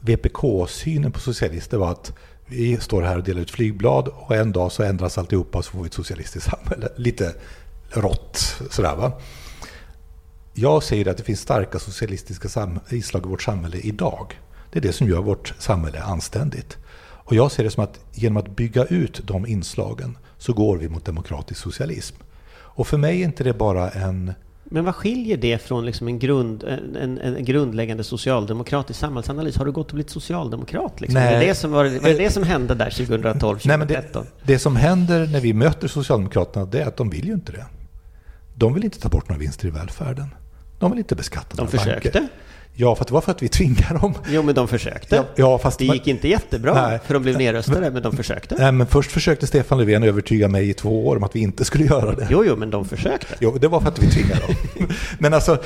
VPK-synen 0.00 1.12
på 1.12 1.20
socialister 1.20 1.76
var 1.76 1.90
att 1.90 2.12
vi 2.46 2.76
står 2.76 3.02
här 3.02 3.16
och 3.16 3.24
delar 3.24 3.40
ut 3.40 3.50
flygblad 3.50 4.08
och 4.08 4.36
en 4.36 4.52
dag 4.52 4.72
så 4.72 4.82
ändras 4.82 5.18
alltihopa 5.18 5.58
och 5.58 5.64
så 5.64 5.70
får 5.70 5.80
vi 5.80 5.86
ett 5.86 5.94
socialistiskt 5.94 6.50
samhälle. 6.50 6.88
Lite 6.96 7.34
rått 7.90 8.62
sådär 8.70 8.96
va. 8.96 9.12
Jag 10.54 10.82
säger 10.82 11.08
att 11.08 11.16
det 11.16 11.22
finns 11.22 11.40
starka 11.40 11.78
socialistiska 11.78 12.68
inslag 12.90 13.26
i 13.26 13.28
vårt 13.28 13.42
samhälle 13.42 13.76
idag. 13.76 14.40
Det 14.72 14.78
är 14.78 14.82
det 14.82 14.92
som 14.92 15.08
gör 15.08 15.20
vårt 15.20 15.54
samhälle 15.58 16.02
anständigt. 16.02 16.78
Och 17.24 17.34
jag 17.34 17.52
ser 17.52 17.64
det 17.64 17.70
som 17.70 17.84
att 17.84 18.00
genom 18.12 18.36
att 18.36 18.56
bygga 18.56 18.84
ut 18.84 19.20
de 19.24 19.46
inslagen 19.46 20.18
så 20.38 20.52
går 20.52 20.76
vi 20.76 20.88
mot 20.88 21.04
demokratisk 21.04 21.60
socialism. 21.60 22.16
Och 22.54 22.86
för 22.86 22.98
mig 22.98 23.20
är 23.20 23.24
inte 23.24 23.44
det 23.44 23.54
bara 23.54 23.90
en... 23.90 24.32
Men 24.64 24.84
vad 24.84 24.94
skiljer 24.94 25.36
det 25.36 25.62
från 25.62 25.86
liksom 25.86 26.08
en, 26.08 26.18
grund, 26.18 26.64
en, 26.64 27.18
en 27.18 27.44
grundläggande 27.44 28.04
socialdemokratisk 28.04 29.00
samhällsanalys? 29.00 29.56
Har 29.56 29.64
du 29.64 29.72
gått 29.72 29.88
och 29.88 29.94
blivit 29.94 30.10
socialdemokrat? 30.10 31.00
Liksom? 31.00 31.20
Nej. 31.20 31.34
Är 31.34 31.40
det, 31.40 31.46
det 31.46 31.54
som 31.54 31.70
var, 31.70 31.84
var 31.84 32.08
det, 32.08 32.14
det 32.14 32.30
som 32.30 32.42
hände 32.42 32.74
där 32.74 32.90
2012, 33.06 33.58
2013? 33.58 34.24
det, 34.24 34.52
det 34.52 34.58
som 34.58 34.76
händer 34.76 35.26
när 35.26 35.40
vi 35.40 35.52
möter 35.52 35.88
Socialdemokraterna 35.88 36.66
det 36.66 36.82
är 36.82 36.86
att 36.86 36.96
de 36.96 37.10
vill 37.10 37.26
ju 37.26 37.32
inte 37.32 37.52
det. 37.52 37.66
De 38.54 38.74
vill 38.74 38.84
inte 38.84 39.00
ta 39.00 39.08
bort 39.08 39.28
några 39.28 39.40
vinster 39.40 39.68
i 39.68 39.70
välfärden. 39.70 40.28
De 40.82 40.90
vill 40.90 40.98
inte 40.98 41.14
beskatta 41.14 41.56
De 41.56 41.68
försökte. 41.68 42.10
Banker. 42.10 42.28
Ja, 42.74 42.94
för 42.94 43.04
det 43.04 43.12
var 43.12 43.20
för 43.20 43.30
att 43.30 43.42
vi 43.42 43.48
tvingade 43.48 43.98
dem. 43.98 44.14
Jo, 44.28 44.42
men 44.42 44.54
de 44.54 44.68
försökte. 44.68 45.16
Ja, 45.16 45.24
ja, 45.36 45.58
fast 45.58 45.78
det 45.78 45.84
gick 45.84 46.06
inte 46.06 46.28
jättebra, 46.28 46.88
nej, 46.88 47.00
för 47.04 47.14
de 47.14 47.22
blev 47.22 47.38
nedröstade, 47.38 47.80
men, 47.80 47.92
men 47.92 48.02
de 48.02 48.16
försökte. 48.16 48.54
Nej, 48.58 48.72
men 48.72 48.86
först 48.86 49.12
försökte 49.12 49.46
Stefan 49.46 49.78
Löfven 49.78 50.02
övertyga 50.02 50.48
mig 50.48 50.70
i 50.70 50.74
två 50.74 51.08
år 51.08 51.16
om 51.16 51.24
att 51.24 51.36
vi 51.36 51.40
inte 51.40 51.64
skulle 51.64 51.84
göra 51.84 52.14
det. 52.14 52.28
Jo, 52.30 52.44
jo, 52.46 52.56
men 52.56 52.70
de 52.70 52.84
försökte. 52.84 53.34
Jo, 53.40 53.58
det 53.58 53.68
var 53.68 53.80
för 53.80 53.88
att 53.88 54.02
vi 54.02 54.10
tvingade 54.10 54.40
dem. 54.40 54.88
men 55.18 55.34
alltså, 55.34 55.58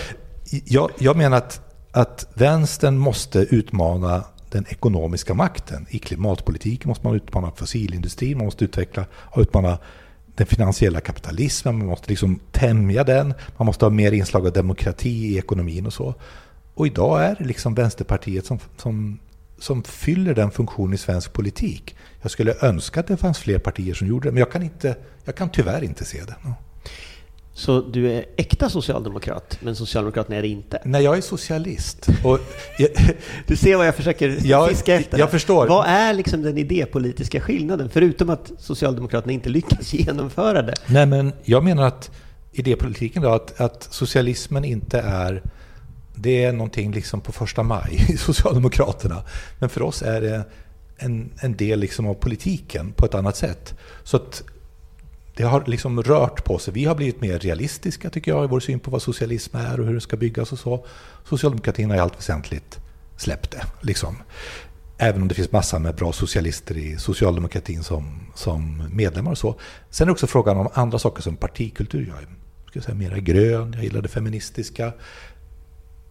jag, 0.64 0.90
jag 0.98 1.16
menar 1.16 1.37
att, 1.37 1.61
att 1.92 2.26
vänstern 2.35 2.98
måste 2.98 3.38
utmana 3.38 4.24
den 4.50 4.64
ekonomiska 4.68 5.35
makten. 5.35 5.87
I 5.90 5.98
klimatpolitiken 5.98 6.88
måste 6.88 7.07
man 7.07 7.16
utmana 7.16 7.50
fossilindustrin, 7.57 8.37
man 8.38 8.44
måste 8.44 8.64
utveckla 8.64 9.05
och 9.12 9.40
utmana 9.40 9.79
den 10.37 10.46
finansiella 10.46 11.01
kapitalismen, 11.01 11.79
man 11.79 11.87
måste 11.87 12.09
liksom 12.09 12.40
tämja 12.53 13.05
den, 13.05 13.35
man 13.57 13.66
måste 13.66 13.85
ha 13.85 13.90
mer 13.90 14.12
inslag 14.12 14.46
av 14.46 14.53
demokrati 14.53 15.11
i 15.11 15.38
ekonomin 15.38 15.87
och 15.87 15.92
så. 15.92 16.14
Och 16.75 16.87
idag 16.87 17.25
är 17.25 17.37
det 17.38 17.44
liksom 17.44 17.75
Vänsterpartiet 17.75 18.46
som, 18.46 18.59
som, 18.77 19.18
som 19.59 19.83
fyller 19.83 20.35
den 20.35 20.51
funktionen 20.51 20.94
i 20.94 20.99
svensk 20.99 21.33
politik. 21.33 21.96
Jag 22.22 22.31
skulle 22.31 22.55
önska 22.61 23.01
att 23.01 23.07
det 23.07 23.16
fanns 23.16 23.38
fler 23.38 23.59
partier 23.59 23.94
som 23.94 24.07
gjorde 24.07 24.29
det, 24.29 24.33
men 24.33 24.40
jag 24.40 24.53
kan, 24.53 24.62
inte, 24.62 24.96
jag 25.25 25.37
kan 25.37 25.51
tyvärr 25.51 25.85
inte 25.85 26.05
se 26.05 26.25
det. 26.25 26.35
Så 27.57 27.81
du 27.81 28.12
är 28.12 28.25
äkta 28.37 28.69
socialdemokrat, 28.71 29.59
men 29.61 29.77
Socialdemokraterna 29.77 30.37
är 30.37 30.42
det 30.42 30.49
inte? 30.49 30.83
Nej, 30.85 31.05
jag 31.05 31.16
är 31.16 31.21
socialist. 31.21 32.09
Jag, 32.79 32.90
du 33.47 33.57
ser 33.57 33.77
vad 33.77 33.87
jag 33.87 33.95
försöker 33.95 34.38
jag, 34.45 34.69
fiska 34.69 34.95
efter. 34.95 35.19
Jag 35.19 35.31
förstår. 35.31 35.66
Vad 35.66 35.87
är 35.87 36.14
liksom 36.14 36.42
den 36.42 36.59
idépolitiska 36.59 37.40
skillnaden, 37.40 37.88
förutom 37.92 38.31
att 38.31 38.53
Socialdemokraterna 38.59 39.33
inte 39.33 39.49
lyckas 39.49 39.92
genomföra 39.95 40.62
det? 40.62 40.75
Nej, 40.87 41.07
men 41.07 41.33
jag 41.45 41.64
menar 41.64 41.87
att 41.87 42.11
idépolitiken 42.53 43.23
då, 43.23 43.29
att, 43.29 43.61
att 43.61 43.88
socialismen 43.90 44.64
inte 44.64 45.01
är 45.01 45.42
det 46.14 46.45
är 46.45 46.53
någonting 46.53 46.92
liksom 46.92 47.21
på 47.21 47.33
första 47.33 47.62
maj 47.62 48.07
i 48.09 48.16
Socialdemokraterna. 48.16 49.23
Men 49.59 49.69
för 49.69 49.83
oss 49.83 50.03
är 50.03 50.21
det 50.21 50.45
en, 50.97 51.31
en 51.40 51.57
del 51.57 51.81
liksom 51.81 52.07
av 52.07 52.14
politiken 52.14 52.92
på 52.92 53.07
ett 53.07 53.14
annat 53.14 53.37
sätt. 53.37 53.75
Så 54.05 54.16
att 54.16 54.42
det 55.37 55.42
har 55.42 55.64
liksom 55.66 56.03
rört 56.03 56.44
på 56.44 56.59
sig. 56.59 56.75
Vi 56.75 56.85
har 56.85 56.94
blivit 56.94 57.20
mer 57.20 57.38
realistiska 57.38 58.11
tycker 58.11 58.31
jag 58.31 58.44
i 58.44 58.49
vår 58.49 58.61
syn 58.61 58.81
på 58.81 58.90
vad 58.90 59.03
socialism 59.03 59.57
är 59.57 59.81
och 59.81 59.87
hur 59.87 59.94
det 59.94 60.01
ska 60.01 60.16
byggas 60.16 60.53
och 60.53 60.59
så. 60.59 60.87
Socialdemokratin 61.25 61.90
har 61.90 61.96
i 61.96 62.01
allt 62.01 62.18
väsentligt 62.18 62.79
släppt 63.16 63.51
det. 63.51 63.66
Liksom. 63.81 64.16
Även 64.99 65.22
om 65.22 65.29
det 65.29 65.35
finns 65.35 65.53
massor 65.53 65.79
med 65.79 65.94
bra 65.94 66.12
socialister 66.12 66.77
i 66.77 66.96
socialdemokratin 66.96 67.83
som, 67.83 68.20
som 68.35 68.88
medlemmar 68.92 69.31
och 69.31 69.38
så. 69.38 69.55
Sen 69.90 70.05
är 70.05 70.07
det 70.07 70.12
också 70.12 70.27
frågan 70.27 70.57
om 70.57 70.68
andra 70.75 70.99
saker 70.99 71.22
som 71.22 71.37
partikultur. 71.37 72.07
Jag 72.09 72.22
är 72.22 72.29
ska 72.81 72.87
säga, 72.87 72.99
mera 72.99 73.18
grön, 73.18 73.72
jag 73.72 73.85
gillar 73.85 74.03
det 74.03 74.09
feministiska. 74.09 74.92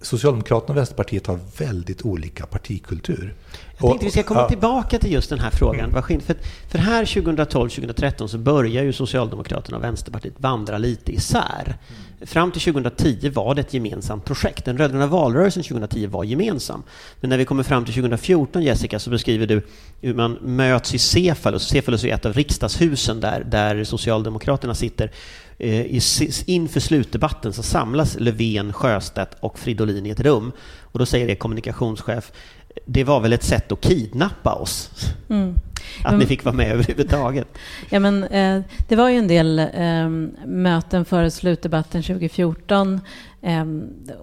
Socialdemokraterna 0.06 0.72
och 0.72 0.78
Vänsterpartiet 0.78 1.28
har 1.28 1.40
väldigt 1.58 2.06
olika 2.06 2.46
partikultur. 2.46 3.34
Jag 3.78 3.90
tänkte 3.90 4.06
vi 4.06 4.12
ska 4.12 4.24
komma 4.24 4.50
tillbaka 4.50 5.00
till 5.00 5.12
just 5.12 5.30
den 5.30 5.40
här 5.40 5.50
frågan. 5.50 5.90
Mm. 5.90 6.22
För, 6.22 6.36
för 6.70 6.78
här 6.78 7.06
2012-2013 7.06 8.28
så 8.28 8.38
börjar 8.38 8.84
ju 8.84 8.94
Socialdemokraterna 8.94 9.78
och 9.78 9.84
Vänsterpartiet 9.84 10.34
vandra 10.38 10.78
lite 10.78 11.12
isär. 11.12 11.78
Fram 12.22 12.52
till 12.52 12.62
2010 12.62 13.30
var 13.30 13.56
det 13.56 13.62
ett 13.62 13.74
gemensamt 13.74 14.26
projekt. 14.26 14.66
Den 14.66 14.78
rödgröna 14.78 15.08
valrörelsen 15.08 15.64
2010 15.64 16.08
var 16.08 16.24
gemensam. 16.24 16.84
Men 17.22 17.30
när 17.30 17.38
vi 17.38 17.46
kommer 17.46 17.64
fram 17.64 17.86
till 17.86 17.94
2014, 17.94 18.64
Jessica, 18.64 19.00
så 19.00 19.10
beskriver 19.10 19.48
du 19.48 19.62
hur 20.02 20.14
man 20.14 20.38
möts 20.42 20.94
i 20.94 21.00
Cefalus. 21.00 21.68
Cefalus 21.68 22.04
är 22.04 22.14
ett 22.14 22.26
av 22.26 22.34
riksdagshusen 22.34 23.20
där, 23.20 23.44
där 23.44 23.84
Socialdemokraterna 23.84 24.76
sitter. 24.76 25.12
Eh, 25.58 25.86
inför 26.46 26.80
slutdebatten 26.80 27.54
så 27.54 27.64
samlas 27.64 28.20
Löfven, 28.20 28.74
Sjöstedt 28.74 29.38
och 29.40 29.60
Fridolin 29.60 30.06
i 30.06 30.10
ett 30.10 30.20
rum. 30.20 30.52
Och 30.82 31.00
då 31.00 31.06
säger 31.06 31.28
det 31.28 31.36
kommunikationschef, 31.36 32.32
det 32.86 33.04
var 33.04 33.20
väl 33.20 33.34
ett 33.34 33.44
sätt 33.44 33.72
att 33.72 33.82
kidnappa 33.82 34.54
oss? 34.54 34.90
Mm. 35.30 35.56
Att 36.04 36.08
mm. 36.08 36.20
ni 36.20 36.26
fick 36.26 36.46
vara 36.46 36.56
med 36.56 36.72
överhuvudtaget? 36.72 37.48
Ja, 37.90 38.00
men, 38.00 38.24
eh, 38.24 38.62
det 38.88 38.96
var 38.96 39.10
ju 39.10 39.18
en 39.18 39.28
del 39.28 39.60
eh, 39.60 40.10
möten 40.46 41.06
före 41.06 41.32
slutdebatten 41.32 42.04
2014. 42.04 43.02
Eh, 43.42 43.66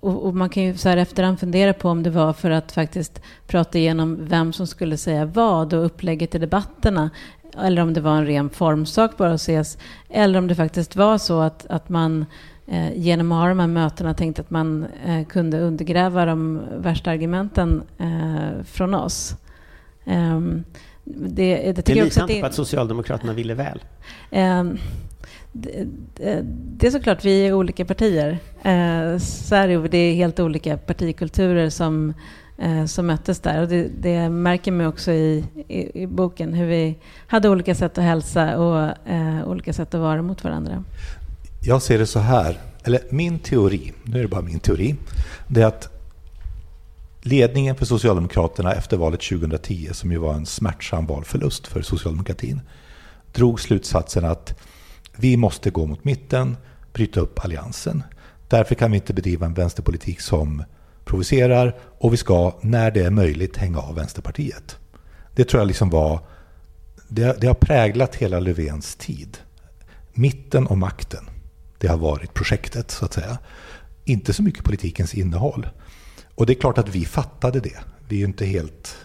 och, 0.01 0.27
och, 0.27 0.35
man 0.35 0.49
kan 0.49 0.63
ju 0.63 0.77
så 0.77 0.89
här 0.89 0.97
efterhand 0.97 1.41
fundera 1.41 1.73
på 1.73 1.89
om 1.89 2.03
det 2.03 2.11
var 2.11 2.33
för 2.33 2.51
att 2.51 2.73
faktiskt 2.73 3.21
prata 3.47 3.79
igenom 3.79 4.19
vem 4.21 4.53
som 4.53 4.67
skulle 4.67 4.97
säga 4.97 5.25
vad 5.25 5.75
och 5.75 5.87
upplägget 5.87 6.35
i 6.35 6.39
debatterna 6.39 7.11
eller 7.59 7.83
om 7.83 7.93
det 7.93 8.01
var 8.01 8.17
en 8.17 8.27
ren 8.27 8.51
formsak 8.51 9.17
bara 9.17 9.33
att 9.33 9.41
ses, 9.41 9.79
eller 10.11 10.39
om 10.39 10.49
det 10.49 10.55
faktiskt 10.55 10.97
var 10.97 11.19
så 11.19 11.41
att, 11.41 11.67
att 11.67 11.89
man 11.89 12.25
eh, 12.67 12.97
genom 12.97 13.33
att 13.33 13.39
ha 13.43 13.49
de 13.49 13.59
här 13.59 13.67
mötena 13.67 14.15
tänkte 14.15 14.43
att 14.43 14.51
man 14.51 14.87
eh, 15.07 15.27
kunde 15.27 15.61
undergräva 15.61 16.25
de 16.25 16.61
värsta 16.77 17.11
argumenten 17.11 17.83
eh, 17.99 18.65
från 18.65 18.95
oss. 18.95 19.37
Ehm, 20.05 20.65
det, 21.05 21.73
det, 21.73 21.87
det 21.87 21.95
litar 21.95 22.23
inte 22.23 22.41
på 22.41 22.47
att 22.47 22.55
Socialdemokraterna 22.55 23.33
ville 23.33 23.55
väl? 23.55 23.81
Det, 25.53 25.87
det, 26.77 26.87
är 26.87 26.91
såklart, 26.91 27.25
vi 27.25 27.47
är 27.47 27.53
olika 27.53 27.85
partier. 27.85 28.39
Eh, 28.63 29.19
så 29.19 29.55
är 29.55 29.69
det, 29.69 29.89
det 29.89 29.99
är 29.99 30.15
helt 30.15 30.41
olika 30.41 30.77
partikulturer 30.77 31.71
som 31.71 32.15
eh, 32.63 32.85
som 32.85 33.07
möttes 33.07 33.41
där. 33.41 33.63
Och 33.63 33.69
det, 33.69 33.89
det, 33.89 34.29
märker 34.29 34.73
man 34.73 34.87
också 34.87 35.13
i, 35.13 35.45
i, 35.69 36.03
i, 36.03 36.07
boken, 36.07 36.55
hur 36.55 36.67
vi 36.67 36.99
hade 37.27 37.49
olika 37.49 37.75
sätt 37.75 37.99
att 37.99 38.05
hälsa 38.05 38.59
och 38.59 39.09
eh, 39.09 39.49
olika 39.49 39.73
sätt 39.73 39.95
att 39.95 40.01
vara 40.01 40.23
mot 40.23 40.45
varandra. 40.45 40.85
Jag 41.63 41.83
ser 41.83 41.99
det 41.99 42.07
så 42.07 42.19
här, 42.19 42.61
eller 42.85 43.01
min 43.11 43.39
teori, 43.39 43.93
nu 44.03 44.19
är 44.19 44.23
det 44.23 44.29
bara 44.29 44.43
min 44.43 44.61
teori, 44.61 44.97
det 45.49 45.63
är 45.63 45.67
att 45.67 45.89
ledningen 47.23 47.77
för 47.77 47.85
Socialdemokraterna 47.85 48.73
efter 48.73 48.97
valet 48.97 49.21
2010, 49.21 49.89
som 49.93 50.13
ju 50.13 50.19
var 50.19 50.35
en 50.35 50.47
smärtsam 50.47 51.07
valförlust 51.07 51.67
för 51.67 51.83
socialdemokratin, 51.83 52.61
drog 53.33 53.61
slutsatsen 53.61 54.25
att 54.25 54.61
vi 55.17 55.37
måste 55.37 55.71
gå 55.71 55.87
mot 55.87 56.05
mitten, 56.05 56.57
bryta 56.93 57.21
upp 57.21 57.45
alliansen. 57.45 58.03
Därför 58.49 58.75
kan 58.75 58.91
vi 58.91 58.97
inte 58.97 59.15
bedriva 59.15 59.47
en 59.47 59.55
vänsterpolitik 59.55 60.21
som 60.21 60.65
provocerar 61.05 61.77
och 61.99 62.13
vi 62.13 62.17
ska, 62.17 62.59
när 62.61 62.91
det 62.91 63.01
är 63.01 63.11
möjligt, 63.11 63.57
hänga 63.57 63.79
av 63.79 63.95
Vänsterpartiet. 63.95 64.77
Det 65.35 65.45
tror 65.45 65.61
jag 65.61 65.67
liksom 65.67 65.91
var... 65.91 66.21
Det, 67.09 67.41
det 67.41 67.47
har 67.47 67.55
präglat 67.55 68.15
hela 68.15 68.41
Löfvens 68.41 68.95
tid. 68.95 69.39
Mitten 70.13 70.67
och 70.67 70.79
makten, 70.79 71.25
det 71.79 71.89
har 71.89 71.99
varit 71.99 72.35
projektet 72.35 72.91
så 72.91 73.05
att 73.05 73.13
säga. 73.13 73.39
Inte 74.05 74.33
så 74.33 74.43
mycket 74.43 74.65
politikens 74.65 75.15
innehåll. 75.15 75.69
Och 76.35 76.47
det 76.47 76.53
är 76.53 76.61
klart 76.61 76.79
att 76.79 76.89
vi 76.89 77.05
fattade 77.05 77.61
det. 77.61 77.79
Vi 78.09 78.17
är 78.17 78.19
ju 78.19 78.25
inte 78.25 78.45
helt 78.45 78.97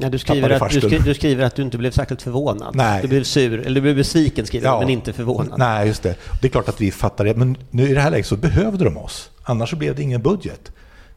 Ja, 0.00 0.08
du, 0.08 0.18
skriver 0.18 0.50
att, 0.50 0.70
du, 0.70 0.80
skri, 0.80 0.98
du, 0.98 1.14
skriver 1.14 1.44
att 1.44 1.54
du 1.54 1.62
inte 1.62 1.78
blev 1.78 1.90
särskilt 1.90 2.22
förvånad. 2.22 2.76
Nej. 2.76 3.02
Du 3.02 3.08
blev 3.08 3.24
sur, 3.24 3.60
eller 3.60 3.74
du 3.74 3.80
blev 3.80 3.96
besviken 3.96 4.46
skriver 4.46 4.66
ja. 4.66 4.80
men 4.80 4.88
inte 4.88 5.12
förvånad. 5.12 5.58
Nej, 5.58 5.86
just 5.86 6.02
det. 6.02 6.16
Det 6.40 6.46
är 6.46 6.50
klart 6.50 6.68
att 6.68 6.80
vi 6.80 6.90
fattar 6.90 7.24
det. 7.24 7.34
Men 7.34 7.56
nu 7.70 7.88
i 7.88 7.94
det 7.94 8.00
här 8.00 8.10
läget 8.10 8.26
så 8.26 8.36
behövde 8.36 8.84
de 8.84 8.96
oss. 8.96 9.30
Annars 9.42 9.70
så 9.70 9.76
blev 9.76 9.94
det 9.94 10.02
ingen 10.02 10.22
budget. 10.22 10.72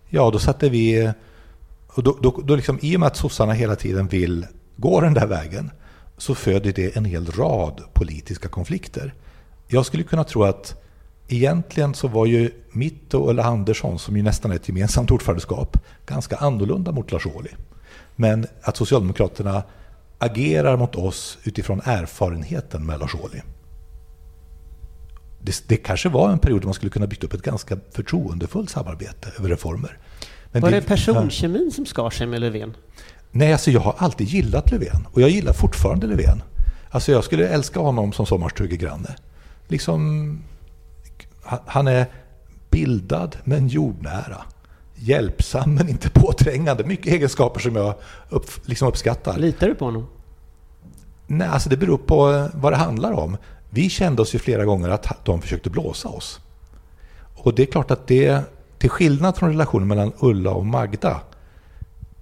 Ja, 0.09 0.31
då 0.31 0.39
satte 0.39 0.69
vi 0.69 1.11
Och 1.87 2.03
då, 2.03 2.17
då, 2.21 2.41
då 2.43 2.55
liksom, 2.55 2.79
I 2.81 2.95
och 2.95 2.99
med 2.99 3.07
att 3.07 3.17
sossarna 3.17 3.53
hela 3.53 3.75
tiden 3.75 4.07
vill 4.07 4.47
gå 4.75 5.01
den 5.01 5.13
där 5.13 5.27
vägen 5.27 5.71
så 6.17 6.35
föder 6.35 6.71
det 6.71 6.95
en 6.97 7.05
hel 7.05 7.31
rad 7.31 7.81
politiska 7.93 8.49
konflikter. 8.49 9.13
Jag 9.67 9.85
skulle 9.85 10.03
kunna 10.03 10.23
tro 10.23 10.43
att 10.43 10.81
egentligen 11.27 11.93
så 11.93 12.07
var 12.07 12.25
ju 12.25 12.51
mitt 12.71 13.13
och 13.13 13.29
Ulla 13.29 13.43
Andersson, 13.43 13.99
som 13.99 14.17
ju 14.17 14.23
nästan 14.23 14.51
är 14.51 14.55
ett 14.55 14.67
gemensamt 14.67 15.11
ordförandeskap, 15.11 15.77
ganska 16.05 16.35
annorlunda 16.35 16.91
mot 16.91 17.11
Lars 17.11 17.25
Ohly. 17.25 17.49
Men 18.15 18.47
att 18.61 18.77
Socialdemokraterna 18.77 19.63
agerar 20.17 20.77
mot 20.77 20.95
oss 20.95 21.37
utifrån 21.43 21.81
erfarenheten 21.85 22.85
med 22.85 22.99
Lars 22.99 23.15
Ohly. 23.15 23.41
Det, 25.45 25.63
det 25.67 25.77
kanske 25.77 26.09
var 26.09 26.31
en 26.31 26.39
period 26.39 26.61
då 26.61 26.67
man 26.67 26.73
skulle 26.73 26.89
kunna 26.89 27.07
bygga 27.07 27.25
upp 27.25 27.33
ett 27.33 27.41
ganska 27.41 27.77
förtroendefullt 27.91 28.69
samarbete 28.69 29.31
över 29.39 29.49
reformer. 29.49 29.97
Men 30.51 30.61
var 30.61 30.71
det, 30.71 30.79
det 30.79 30.87
personkemin 30.87 31.71
som 31.71 31.85
skar 31.85 32.09
sig 32.09 32.27
med 32.27 32.41
Löfven? 32.41 32.77
Nej, 33.31 33.51
alltså 33.51 33.71
jag 33.71 33.81
har 33.81 33.95
alltid 33.97 34.27
gillat 34.27 34.71
Löfven 34.71 35.07
och 35.11 35.21
jag 35.21 35.29
gillar 35.29 35.53
fortfarande 35.53 36.07
Löfven. 36.07 36.43
Alltså 36.89 37.11
jag 37.11 37.23
skulle 37.23 37.47
älska 37.47 37.79
honom 37.79 38.13
som 38.13 38.25
sommarstugegranne. 38.25 39.15
Liksom, 39.67 40.39
han 41.43 41.87
är 41.87 42.05
bildad 42.69 43.37
men 43.43 43.67
jordnära. 43.67 44.41
Hjälpsam 44.95 45.75
men 45.75 45.89
inte 45.89 46.09
påträngande. 46.09 46.83
Mycket 46.83 47.13
egenskaper 47.13 47.59
som 47.59 47.75
jag 47.75 47.95
upp, 48.29 48.45
liksom 48.65 48.87
uppskattar. 48.87 49.37
Litar 49.37 49.67
du 49.67 49.75
på 49.75 49.85
honom? 49.85 50.07
Nej, 51.27 51.47
alltså 51.47 51.69
det 51.69 51.77
beror 51.77 51.97
på 51.97 52.49
vad 52.53 52.73
det 52.73 52.77
handlar 52.77 53.11
om. 53.11 53.37
Vi 53.69 53.89
kände 53.89 54.21
oss 54.21 54.35
ju 54.35 54.39
flera 54.39 54.65
gånger 54.65 54.89
att 54.89 55.25
de 55.25 55.41
försökte 55.41 55.69
blåsa 55.69 56.09
oss. 56.09 56.39
Och 57.35 57.55
det 57.55 57.61
är 57.61 57.65
klart 57.65 57.91
att 57.91 58.07
det, 58.07 58.41
till 58.77 58.89
skillnad 58.89 59.37
från 59.37 59.49
relationen 59.49 59.87
mellan 59.87 60.13
Ulla 60.19 60.51
och 60.51 60.65
Magda, 60.65 61.21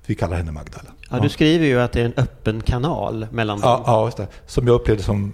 vi 0.05 0.15
kallar 0.15 0.37
henne 0.37 0.51
Magda. 0.51 0.81
Ja, 1.09 1.19
du 1.19 1.29
skriver 1.29 1.65
ju 1.65 1.81
att 1.81 1.91
det 1.91 2.01
är 2.01 2.05
en 2.05 2.13
öppen 2.17 2.61
kanal 2.61 3.27
mellan 3.31 3.59
dem. 3.59 3.69
Ja, 3.69 3.83
ja 3.85 4.05
just 4.05 4.17
det. 4.17 4.27
Som 4.47 4.67
jag 4.67 4.73
upplevde 4.73 5.03
som 5.03 5.33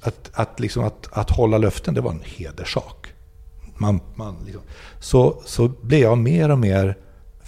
att, 0.00 0.30
att, 0.32 0.60
liksom 0.60 0.84
att, 0.84 1.08
att 1.12 1.30
hålla 1.30 1.58
löften, 1.58 1.94
det 1.94 2.00
var 2.00 2.10
en 2.10 2.22
hederssak. 2.24 3.06
Man, 3.76 4.00
man 4.14 4.36
liksom. 4.44 4.62
så, 5.00 5.42
så 5.44 5.68
blev 5.68 6.00
jag 6.00 6.18
mer 6.18 6.50
och 6.50 6.58
mer 6.58 6.96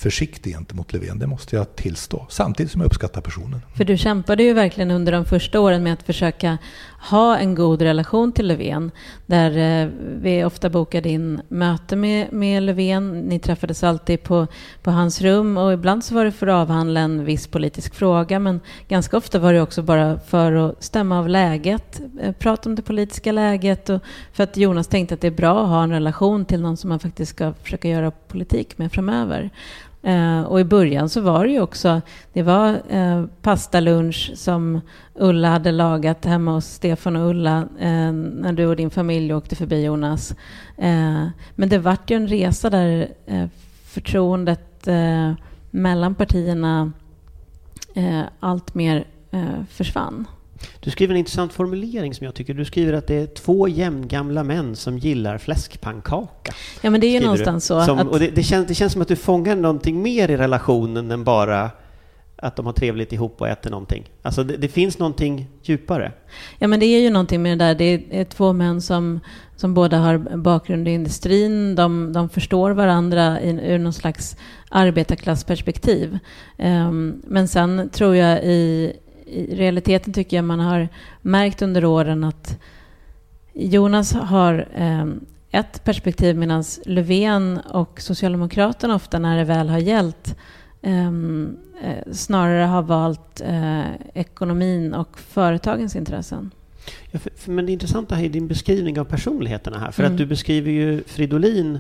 försiktig 0.01 0.55
gentemot 0.55 0.93
Löfven, 0.93 1.19
det 1.19 1.27
måste 1.27 1.57
jag 1.57 1.77
tillstå. 1.77 2.27
Samtidigt 2.29 2.73
som 2.73 2.81
jag 2.81 2.87
uppskattar 2.87 3.21
personen. 3.21 3.63
För 3.75 3.85
du 3.85 3.97
kämpade 3.97 4.43
ju 4.43 4.53
verkligen 4.53 4.91
under 4.91 5.13
de 5.13 5.25
första 5.25 5.61
åren 5.61 5.83
med 5.83 5.93
att 5.93 6.03
försöka 6.03 6.59
ha 7.01 7.39
en 7.39 7.55
god 7.55 7.83
relation 7.83 8.33
till 8.33 8.47
Löfven. 8.47 8.91
Där 9.27 9.83
eh, 9.83 9.89
vi 10.21 10.45
ofta 10.45 10.71
bokade 10.71 11.09
in 11.09 11.41
möte 11.49 11.97
med, 11.97 12.33
med 12.33 12.63
Löfven. 12.63 13.21
Ni 13.21 13.39
träffades 13.39 13.85
alltid 13.85 14.23
på, 14.23 14.47
på 14.83 14.91
hans 14.91 15.21
rum 15.21 15.57
och 15.57 15.73
ibland 15.73 16.05
så 16.05 16.15
var 16.15 16.25
det 16.25 16.33
för 16.33 16.47
att 16.47 16.63
avhandla 16.63 17.01
en 17.01 17.25
viss 17.25 17.47
politisk 17.47 17.95
fråga. 17.95 18.39
Men 18.39 18.61
ganska 18.89 19.17
ofta 19.17 19.39
var 19.39 19.53
det 19.53 19.63
också 19.63 19.83
bara 19.83 20.19
för 20.19 20.53
att 20.53 20.85
stämma 20.85 21.19
av 21.19 21.29
läget, 21.29 22.01
eh, 22.21 22.33
prata 22.33 22.69
om 22.69 22.75
det 22.75 22.83
politiska 22.83 23.33
läget 23.33 23.91
och 23.91 24.01
för 24.33 24.45
att 24.45 24.57
Jonas 24.57 24.87
tänkte 24.87 25.15
att 25.15 25.21
det 25.21 25.27
är 25.27 25.31
bra 25.31 25.63
att 25.63 25.69
ha 25.69 25.83
en 25.83 25.93
relation 25.93 26.45
till 26.45 26.61
någon 26.61 26.77
som 26.77 26.89
man 26.89 27.01
faktiskt 27.01 27.31
ska 27.31 27.53
försöka 27.53 27.89
göra 27.89 28.11
politik 28.11 28.79
med 28.79 28.93
framöver. 28.93 29.51
Eh, 30.03 30.43
och 30.43 30.61
i 30.61 30.65
början 30.65 31.09
så 31.09 31.21
var 31.21 31.45
det 31.45 31.53
ju 31.53 31.61
också, 31.61 32.01
det 32.33 32.43
var 32.43 32.83
eh, 32.89 33.25
pastalunch 33.43 34.33
som 34.35 34.81
Ulla 35.15 35.49
hade 35.49 35.73
lagat 35.73 36.25
hemma 36.25 36.53
hos 36.53 36.67
Stefan 36.67 37.17
och 37.17 37.31
Ulla 37.31 37.59
eh, 37.79 38.13
när 38.13 38.53
du 38.53 38.67
och 38.67 38.77
din 38.77 38.91
familj 38.91 39.35
åkte 39.35 39.57
förbi 39.57 39.85
Jonas. 39.85 40.31
Eh, 40.77 41.27
men 41.55 41.69
det 41.69 41.79
vart 41.79 42.11
ju 42.11 42.17
en 42.17 42.29
resa 42.29 42.71
där 42.71 43.09
eh, 43.27 43.47
förtroendet 43.85 44.87
eh, 44.89 45.33
mellan 45.71 46.15
partierna 46.15 46.93
allt 48.41 48.75
mer 48.75 49.05
försvann. 49.69 50.27
Du 50.81 50.91
skriver 50.91 51.15
en 51.15 51.19
intressant 51.19 51.53
formulering 51.53 52.15
som 52.15 52.25
jag 52.25 52.35
tycker. 52.35 52.55
Du 52.55 52.65
skriver 52.65 52.93
att 52.93 53.07
det 53.07 53.15
är 53.15 53.27
två 53.27 53.69
jämngamla 53.69 54.45
män 54.45 54.77
som 54.77 54.99
gillar 54.99 55.39
fläskpannkaka. 55.39 56.53
Ja, 56.83 56.91
men 56.91 57.01
det 57.01 57.07
är 57.07 57.21
ju 57.21 57.21
någonstans 57.21 57.65
du. 57.65 57.67
så. 57.69 57.85
Som, 57.85 57.99
att... 57.99 58.09
och 58.09 58.19
det, 58.19 58.29
det, 58.29 58.43
känns, 58.43 58.67
det 58.67 58.75
känns 58.75 58.93
som 58.93 59.03
att 59.03 59.09
du 59.09 59.17
fångar 59.17 59.57
någonting 59.57 60.03
mer 60.03 60.31
i 60.31 60.37
relationen 60.37 61.11
än 61.11 61.25
bara 61.25 61.71
att 62.43 62.57
de 62.57 62.67
har 62.67 62.73
trevligt 62.73 63.13
ihop 63.13 63.41
och 63.41 63.49
äter 63.49 63.71
någonting. 63.71 64.11
Alltså 64.23 64.45
det, 64.45 64.57
det, 64.57 64.69
finns 64.69 64.99
någonting 64.99 65.49
djupare. 65.63 66.13
Ja, 66.59 66.69
men 66.69 66.81
det 66.81 66.87
är 66.87 67.01
ju 67.01 67.11
någonting 67.11 67.43
med 67.43 67.59
det 67.59 67.65
där. 67.65 67.75
Det 67.75 68.21
är 68.21 68.25
två 68.25 68.53
män 68.53 68.83
som, 68.83 69.21
som 69.57 69.75
båda 69.75 69.99
har 69.99 70.19
bakgrund 70.37 70.89
i 70.89 70.91
industrin. 70.91 71.75
De, 71.75 72.13
de 72.13 72.29
förstår 72.29 72.71
varandra 72.71 73.41
i, 73.41 73.51
ur 73.51 73.79
någon 73.79 73.93
slags 73.93 74.37
arbetarklassperspektiv. 74.69 76.19
Um, 76.59 77.23
men 77.27 77.49
sen 77.49 77.91
tror 77.93 78.17
jag 78.17 78.45
i, 78.45 78.93
i 79.31 79.57
realiteten 79.57 80.13
tycker 80.13 80.37
jag 80.37 80.45
man 80.45 80.61
har 80.61 80.89
märkt 81.23 81.63
under 81.63 81.85
åren 81.85 82.25
att 82.25 82.59
Jonas 83.53 84.13
har 84.13 84.69
eh, 84.75 85.07
ett 85.51 85.85
perspektiv 85.85 86.37
medan 86.37 86.65
Löfven 86.85 87.59
och 87.59 88.01
Socialdemokraterna 88.01 88.95
ofta 88.95 89.19
när 89.19 89.39
det 89.39 89.45
väl 89.45 89.69
har 89.69 89.79
gällt 89.79 90.37
ehm, 90.83 91.57
eh, 91.83 92.13
snarare 92.13 92.65
har 92.65 92.83
valt 92.83 93.41
eh, 93.41 93.95
ekonomin 94.15 94.95
och 94.95 95.19
företagens 95.19 95.97
intressen. 95.97 96.51
Ja, 97.11 97.19
för, 97.19 97.31
för, 97.37 97.51
men 97.53 97.67
det 97.67 97.73
intressanta 97.73 98.15
här 98.15 98.25
är 98.25 98.29
din 98.29 98.49
beskrivning 98.49 99.01
av 99.01 99.05
personligheterna 99.05 99.79
här. 99.79 99.91
För 99.91 100.03
mm. 100.03 100.13
att 100.13 100.19
du 100.19 100.27
beskriver 100.27 100.71
ju 100.71 101.03
Fridolin, 101.03 101.79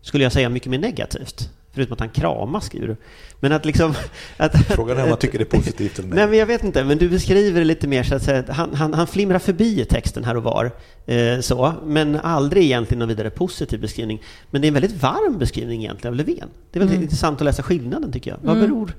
skulle 0.00 0.24
jag 0.24 0.32
säga, 0.32 0.48
mycket 0.48 0.70
mer 0.70 0.78
negativt. 0.78 1.50
Förutom 1.72 1.92
att 1.92 2.00
han 2.00 2.08
kramas, 2.08 2.64
skriver 2.64 2.88
du. 2.88 2.96
Men 3.40 3.52
att 3.52 3.64
liksom... 3.64 3.94
Att, 4.36 4.66
Frågan 4.66 4.98
är 4.98 5.02
om 5.02 5.08
man 5.08 5.18
tycker 5.18 5.38
det 5.38 5.44
är 5.44 5.58
positivt 5.58 5.98
eller 5.98 6.08
nej. 6.08 6.16
Nej, 6.16 6.26
men 6.26 6.38
jag 6.38 6.46
vet 6.46 6.64
inte. 6.64 6.84
Men 6.84 6.98
du 6.98 7.08
beskriver 7.08 7.60
det 7.60 7.66
lite 7.66 7.88
mer 7.88 8.02
så 8.02 8.14
att 8.14 8.22
säga, 8.22 8.44
han, 8.48 8.74
han, 8.74 8.94
han 8.94 9.06
flimrar 9.06 9.38
förbi 9.38 9.84
texten 9.84 10.24
här 10.24 10.36
och 10.36 10.42
var. 10.42 10.70
Eh, 11.06 11.40
så, 11.40 11.74
men 11.84 12.16
aldrig 12.16 12.64
egentligen 12.64 12.98
någon 12.98 13.08
vidare 13.08 13.30
positiv 13.30 13.80
beskrivning. 13.80 14.22
Men 14.50 14.60
det 14.60 14.66
är 14.66 14.68
en 14.68 14.74
väldigt 14.74 15.02
varm 15.02 15.38
beskrivning 15.38 15.80
egentligen 15.80 16.12
av 16.12 16.16
Löfven. 16.16 16.48
Det 16.70 16.78
är 16.78 16.80
väldigt 16.80 16.94
mm. 16.94 17.02
intressant 17.02 17.40
att 17.40 17.44
läsa 17.44 17.62
skillnaden, 17.62 18.12
tycker 18.12 18.30
jag. 18.30 18.38
Vad, 18.42 18.56
mm. 18.56 18.68
beror, 18.68 18.92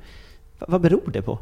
vad 0.59 0.82
beror 0.82 1.11
det 1.13 1.22
på? 1.22 1.39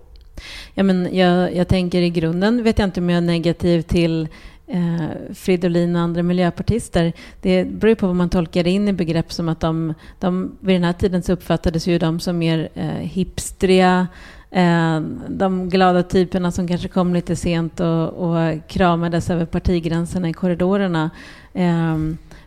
Ja, 0.74 0.84
men 0.84 1.18
jag, 1.18 1.56
jag 1.56 1.68
tänker 1.68 2.02
i 2.02 2.10
grunden 2.10 2.64
vet 2.64 2.80
jag 2.80 2.88
inte 2.88 3.00
om 3.00 3.10
jag 3.10 3.18
är 3.18 3.22
negativ 3.22 3.82
till 3.82 4.28
eh, 4.70 5.34
Fridolin 5.34 5.96
och 5.96 6.02
andra 6.02 6.24
miljöpartister. 6.24 7.14
Det 7.42 7.66
beror 7.66 7.96
på 7.96 8.08
vad 8.08 8.16
man 8.16 8.30
tolkar 8.30 8.68
in 8.68 8.88
i 8.88 8.94
begrepp 8.94 9.32
som 9.32 9.50
att 9.50 9.60
de, 9.60 9.94
de 10.20 10.58
vid 10.60 10.76
den 10.76 10.84
här 10.84 10.94
tiden 10.94 11.24
så 11.24 11.34
uppfattades 11.34 11.88
ju 11.88 12.00
de 12.00 12.20
som 12.20 12.38
mer 12.38 12.70
eh, 12.74 12.88
hipstriga, 12.88 14.08
eh, 14.52 15.02
de 15.28 15.70
glada 15.70 16.04
typerna 16.04 16.52
som 16.52 16.68
kanske 16.68 16.88
kom 16.88 17.14
lite 17.14 17.36
sent 17.36 17.80
och, 17.80 18.10
och 18.10 18.68
kramades 18.68 19.30
över 19.30 19.46
partigränserna 19.46 20.30
i 20.30 20.34
korridorerna. 20.34 21.10
Eh, 21.54 21.98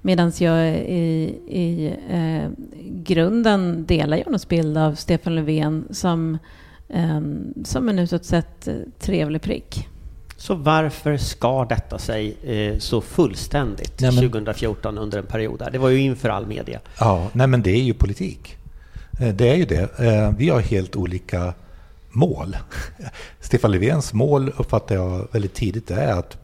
Medan 0.04 0.32
jag 0.38 0.68
i, 0.74 1.38
i 1.48 1.94
eh, 2.10 2.50
grunden 2.86 3.86
delar 3.86 4.16
Jonas 4.16 4.48
bild 4.48 4.78
av 4.78 4.94
Stefan 4.94 5.34
Löfven 5.34 5.84
som, 5.90 6.38
eh, 6.88 7.20
som 7.64 7.88
en 7.88 7.98
utåt 7.98 8.24
sett 8.24 8.68
eh, 8.68 8.74
trevlig 8.98 9.42
prick. 9.42 9.88
Så 10.42 10.54
varför 10.54 11.16
skar 11.16 11.66
detta 11.66 11.98
sig 11.98 12.36
eh, 12.42 12.78
så 12.78 13.00
fullständigt 13.00 14.00
nej, 14.00 14.12
men, 14.12 14.30
2014 14.30 14.98
under 14.98 15.18
en 15.18 15.26
period 15.26 15.58
där? 15.58 15.70
Det 15.70 15.78
var 15.78 15.88
ju 15.88 15.98
inför 15.98 16.28
all 16.28 16.46
media. 16.46 16.80
Ja, 16.98 17.28
nej 17.32 17.46
men 17.46 17.62
det 17.62 17.70
är 17.70 17.82
ju 17.82 17.94
politik. 17.94 18.56
Eh, 19.20 19.34
det 19.34 19.48
är 19.48 19.54
ju 19.54 19.64
det. 19.64 19.98
Eh, 19.98 20.30
vi 20.38 20.48
har 20.48 20.60
helt 20.60 20.96
olika 20.96 21.54
mål. 22.10 22.56
Stefan 23.40 23.70
Löfvens 23.70 24.12
mål 24.12 24.52
uppfattar 24.56 24.94
jag 24.94 25.28
väldigt 25.32 25.54
tidigt 25.54 25.90
är 25.90 26.12
att 26.12 26.36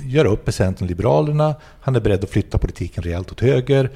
göra 0.00 0.28
upp 0.28 0.46
med 0.46 0.54
Centern 0.54 0.84
och 0.84 0.88
Liberalerna. 0.88 1.54
Han 1.80 1.96
är 1.96 2.00
beredd 2.00 2.24
att 2.24 2.30
flytta 2.30 2.58
politiken 2.58 3.02
rejält 3.02 3.32
åt 3.32 3.40
höger. 3.40 3.90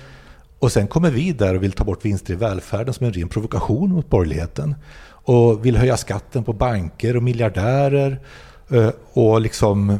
Och 0.58 0.72
sen 0.72 0.86
kommer 0.86 1.10
vi 1.10 1.32
där 1.32 1.54
och 1.54 1.62
vill 1.62 1.72
ta 1.72 1.84
bort 1.84 2.04
vinster 2.04 2.32
i 2.32 2.36
välfärden 2.36 2.94
som 2.94 3.06
en 3.06 3.12
ren 3.12 3.28
provokation 3.28 3.92
mot 3.92 4.10
borgerligheten. 4.10 4.74
Och 5.06 5.66
vill 5.66 5.76
höja 5.76 5.96
skatten 5.96 6.44
på 6.44 6.52
banker 6.52 7.16
och 7.16 7.22
miljardärer 7.22 8.20
Eh, 8.68 8.90
och 9.12 9.40
liksom, 9.40 9.98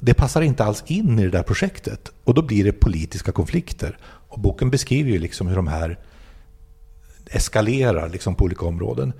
det 0.00 0.14
passar 0.14 0.40
inte 0.40 0.64
alls 0.64 0.84
in 0.86 1.18
i 1.18 1.22
det 1.22 1.30
där 1.30 1.42
projektet. 1.42 2.12
Och 2.24 2.34
då 2.34 2.42
blir 2.42 2.64
det 2.64 2.72
politiska 2.72 3.32
konflikter. 3.32 3.98
Och 4.02 4.40
boken 4.40 4.70
beskriver 4.70 5.10
ju 5.10 5.18
liksom 5.18 5.46
hur 5.46 5.56
de 5.56 5.66
här 5.66 5.98
eskalerar 7.30 8.08
liksom 8.08 8.34
på 8.34 8.44
olika 8.44 8.66
områden. 8.66 9.12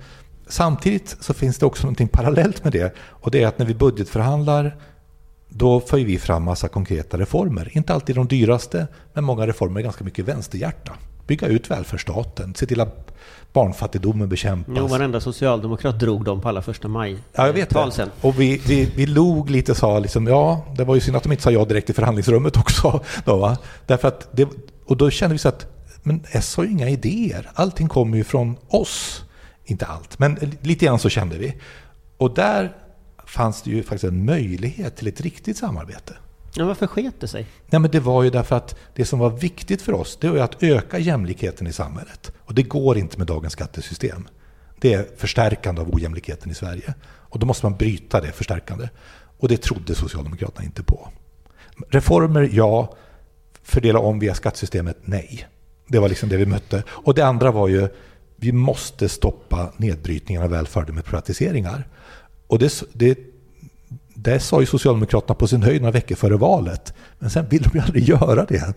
Samtidigt 0.47 1.17
så 1.19 1.33
finns 1.33 1.57
det 1.57 1.65
också 1.65 1.83
någonting 1.83 2.07
parallellt 2.07 2.63
med 2.63 2.73
det. 2.73 2.95
Och 2.99 3.31
det 3.31 3.43
är 3.43 3.47
att 3.47 3.59
när 3.59 3.65
vi 3.65 3.73
budgetförhandlar 3.73 4.77
då 5.49 5.79
för 5.79 5.97
vi 5.97 6.19
fram 6.19 6.43
massa 6.43 6.67
konkreta 6.67 7.17
reformer. 7.17 7.77
Inte 7.77 7.93
alltid 7.93 8.15
de 8.15 8.27
dyraste, 8.27 8.87
men 9.13 9.23
många 9.23 9.47
reformer 9.47 9.79
är 9.79 9.83
ganska 9.83 10.03
mycket 10.03 10.25
vänsterhjärta. 10.25 10.93
Bygga 11.29 11.47
ut 11.47 11.71
välfärdsstaten, 11.71 12.55
se 12.55 12.65
till 12.65 12.81
att 12.81 13.11
barnfattigdomen 13.53 14.29
bekämpas. 14.29 14.75
Jo, 14.77 14.87
varenda 14.87 15.21
socialdemokrat 15.21 15.99
drog 15.99 16.23
dem 16.23 16.41
på 16.41 16.49
alla 16.49 16.61
första 16.61 16.87
maj. 16.87 17.17
Ja, 17.33 17.45
jag 17.45 17.53
vet 17.53 17.69
det. 17.69 17.91
Sen. 17.91 18.09
Och 18.21 18.39
vi, 18.39 18.61
vi, 18.67 18.91
vi 18.95 19.05
log 19.05 19.49
lite 19.49 19.71
och 19.71 19.77
sa 19.77 19.99
liksom, 19.99 20.27
ja, 20.27 20.65
det 20.77 20.83
var 20.83 20.95
ju 20.95 21.01
synd 21.01 21.17
att 21.17 21.23
de 21.23 21.31
inte 21.31 21.43
sa 21.43 21.51
ja 21.51 21.65
direkt 21.65 21.89
i 21.89 21.93
förhandlingsrummet 21.93 22.57
också. 22.57 23.03
Då, 23.25 23.37
va? 23.37 23.57
Därför 23.85 24.07
att 24.07 24.29
det, 24.31 24.49
och 24.85 24.97
då 24.97 25.09
kände 25.09 25.33
vi 25.33 25.39
så 25.39 25.49
att, 25.49 25.67
men 26.03 26.23
S 26.31 26.55
har 26.55 26.63
ju 26.63 26.71
inga 26.71 26.89
idéer. 26.89 27.49
Allting 27.53 27.87
kommer 27.87 28.17
ju 28.17 28.23
från 28.23 28.57
oss. 28.67 29.23
inte 29.65 29.85
allt, 29.85 30.19
men 30.19 30.37
lite 30.61 30.85
grann 30.85 30.99
så 30.99 31.09
kände 31.09 31.37
vi. 31.37 31.55
Och 32.17 32.33
där 32.33 32.75
fanns 33.25 33.61
det 33.61 33.69
ju 33.69 33.83
faktiskt 33.83 34.03
en 34.03 34.25
möjlighet 34.25 34.97
till 34.97 35.07
ett 35.07 35.21
riktigt 35.21 35.57
samarbete. 35.57 36.13
Ja, 36.53 36.65
varför 36.65 36.87
sket 36.87 37.13
det 37.19 37.27
sig? 37.27 37.47
Nej, 37.67 37.79
men 37.81 37.91
det 37.91 37.99
var 37.99 38.23
ju 38.23 38.29
därför 38.29 38.55
att 38.55 38.75
det 38.95 39.05
som 39.05 39.19
var 39.19 39.29
viktigt 39.29 39.81
för 39.81 39.93
oss, 39.93 40.17
det 40.21 40.29
var 40.29 40.37
att 40.37 40.63
öka 40.63 40.99
jämlikheten 40.99 41.67
i 41.67 41.73
samhället. 41.73 42.31
Och 42.39 42.53
det 42.53 42.63
går 42.63 42.97
inte 42.97 43.17
med 43.17 43.27
dagens 43.27 43.53
skattesystem. 43.53 44.27
Det 44.79 44.93
är 44.93 45.07
förstärkande 45.17 45.81
av 45.81 45.95
ojämlikheten 45.95 46.51
i 46.51 46.55
Sverige. 46.55 46.93
Och 47.03 47.39
då 47.39 47.45
måste 47.45 47.65
man 47.65 47.77
bryta 47.77 48.21
det 48.21 48.31
förstärkande. 48.31 48.89
Och 49.39 49.47
det 49.47 49.57
trodde 49.57 49.95
Socialdemokraterna 49.95 50.65
inte 50.65 50.83
på. 50.83 51.09
Reformer, 51.89 52.49
ja. 52.53 52.95
Fördela 53.63 53.99
om 53.99 54.19
via 54.19 54.35
skattesystemet, 54.35 54.97
nej. 55.01 55.47
Det 55.87 55.99
var 55.99 56.09
liksom 56.09 56.29
det 56.29 56.37
vi 56.37 56.45
mötte. 56.45 56.83
Och 56.87 57.13
det 57.13 57.21
andra 57.25 57.51
var 57.51 57.67
ju, 57.67 57.87
vi 58.35 58.51
måste 58.51 59.09
stoppa 59.09 59.73
nedbrytningen 59.77 60.43
av 60.43 60.49
välfärden 60.49 60.95
med 60.95 61.05
privatiseringar. 61.05 61.87
Och 62.47 62.59
det, 62.59 62.83
det, 62.93 63.17
det 64.23 64.39
sa 64.39 64.59
ju 64.59 64.65
Socialdemokraterna 64.65 65.35
på 65.35 65.47
sin 65.47 65.63
höjd 65.63 65.81
några 65.81 65.91
veckor 65.91 66.15
före 66.15 66.37
valet. 66.37 66.93
Men 67.19 67.29
sen 67.29 67.45
vill 67.49 67.61
de 67.61 67.69
ju 67.73 67.79
aldrig 67.79 68.09
göra 68.09 68.45
det. 68.45 68.73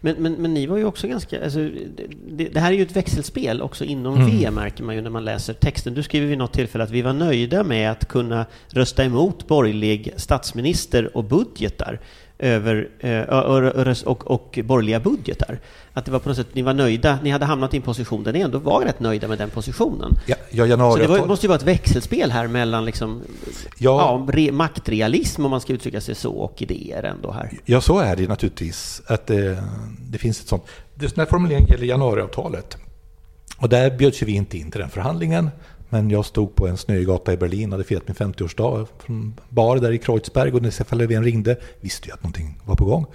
Men, 0.00 0.16
men, 0.18 0.32
men 0.32 0.54
ni 0.54 0.66
var 0.66 0.76
ju 0.76 0.84
också 0.84 1.08
ganska... 1.08 1.44
Alltså, 1.44 1.58
det, 2.28 2.48
det, 2.48 2.60
här 2.60 2.72
är 2.72 2.76
ju 2.76 2.82
ett 2.82 2.96
växelspel 2.96 3.62
också 3.62 3.84
inom 3.84 4.14
mm. 4.14 4.38
V, 4.38 4.50
märker 4.50 4.84
man 4.84 4.94
ju 4.94 5.02
när 5.02 5.10
man 5.10 5.24
läser 5.24 5.54
texten. 5.54 5.94
Du 5.94 6.02
skriver 6.02 6.26
vid 6.26 6.38
något 6.38 6.52
tillfälle 6.52 6.84
att 6.84 6.90
vi 6.90 7.02
var 7.02 7.12
nöjda 7.12 7.64
med 7.64 7.90
att 7.90 8.08
kunna 8.08 8.46
rösta 8.68 9.04
emot 9.04 9.46
borgerlig 9.46 10.12
statsminister 10.16 11.16
och 11.16 11.24
budgetar 11.24 12.00
över, 12.38 12.88
eh, 13.00 14.04
och, 14.04 14.30
och 14.30 14.58
borgerliga 14.64 15.00
budgetar. 15.00 15.58
Att 15.92 16.04
det 16.04 16.10
var 16.10 16.18
på 16.18 16.28
något 16.28 16.36
sätt, 16.36 16.46
ni 16.52 16.62
var 16.62 16.74
nöjda, 16.74 17.18
ni 17.22 17.30
hade 17.30 17.44
hamnat 17.44 17.74
i 17.74 17.76
en 17.76 17.82
position 17.82 18.24
där 18.24 18.32
ni 18.32 18.40
ändå 18.40 18.58
var 18.58 18.84
rätt 18.84 19.00
nöjda 19.00 19.28
med 19.28 19.38
den 19.38 19.50
positionen. 19.50 20.18
Ja, 20.26 20.36
ja, 20.50 20.66
januari, 20.66 20.92
så 20.92 21.12
det 21.12 21.20
var, 21.20 21.26
måste 21.26 21.46
ju 21.46 21.48
vara 21.48 21.58
ett 21.58 21.66
växelspel 21.66 22.30
här 22.30 22.46
mellan 22.46 22.84
liksom, 22.84 23.22
ja, 23.78 24.26
ja 24.28 24.32
re, 24.32 24.52
maktrealism, 24.52 25.44
om 25.44 25.50
man 25.50 25.60
ska 25.60 25.72
uttrycka 25.72 26.00
sig 26.00 26.14
så, 26.14 26.32
och 26.32 26.62
idéer 26.62 27.02
ändå 27.02 27.30
här. 27.30 27.50
Ja, 27.64 27.80
så 27.80 27.98
är 27.98 28.16
det 28.16 28.28
naturligtvis. 28.28 29.02
Att 29.06 29.26
det, 29.26 29.62
det 30.10 30.18
finns 30.18 30.40
ett 30.40 30.48
sånt. 30.48 30.64
Den 30.94 31.10
här 31.16 31.26
formuleringen 31.26 31.70
gäller 31.70 31.86
januariavtalet. 31.86 32.76
Och 33.58 33.68
där 33.68 33.90
bjöds 33.90 34.22
vi 34.22 34.32
inte 34.32 34.58
in 34.58 34.70
till 34.70 34.80
den 34.80 34.90
förhandlingen. 34.90 35.50
Men 35.88 36.10
jag 36.10 36.24
stod 36.24 36.54
på 36.54 36.68
en 36.68 36.76
snögata 36.76 37.32
i 37.32 37.36
Berlin, 37.36 37.72
hade 37.72 37.84
firat 37.84 38.08
min 38.08 38.14
50-årsdag 38.14 38.86
från 38.98 39.34
bar 39.48 39.76
där 39.76 39.92
i 39.92 39.98
Kreuzberg 39.98 40.52
och 40.52 40.62
när 40.62 40.70
Stefan 40.70 40.98
Löfven 40.98 41.24
ringde 41.24 41.56
visste 41.80 42.08
jag 42.08 42.14
att 42.14 42.22
någonting 42.22 42.60
var 42.64 42.74
på 42.74 42.84
gång. 42.84 43.06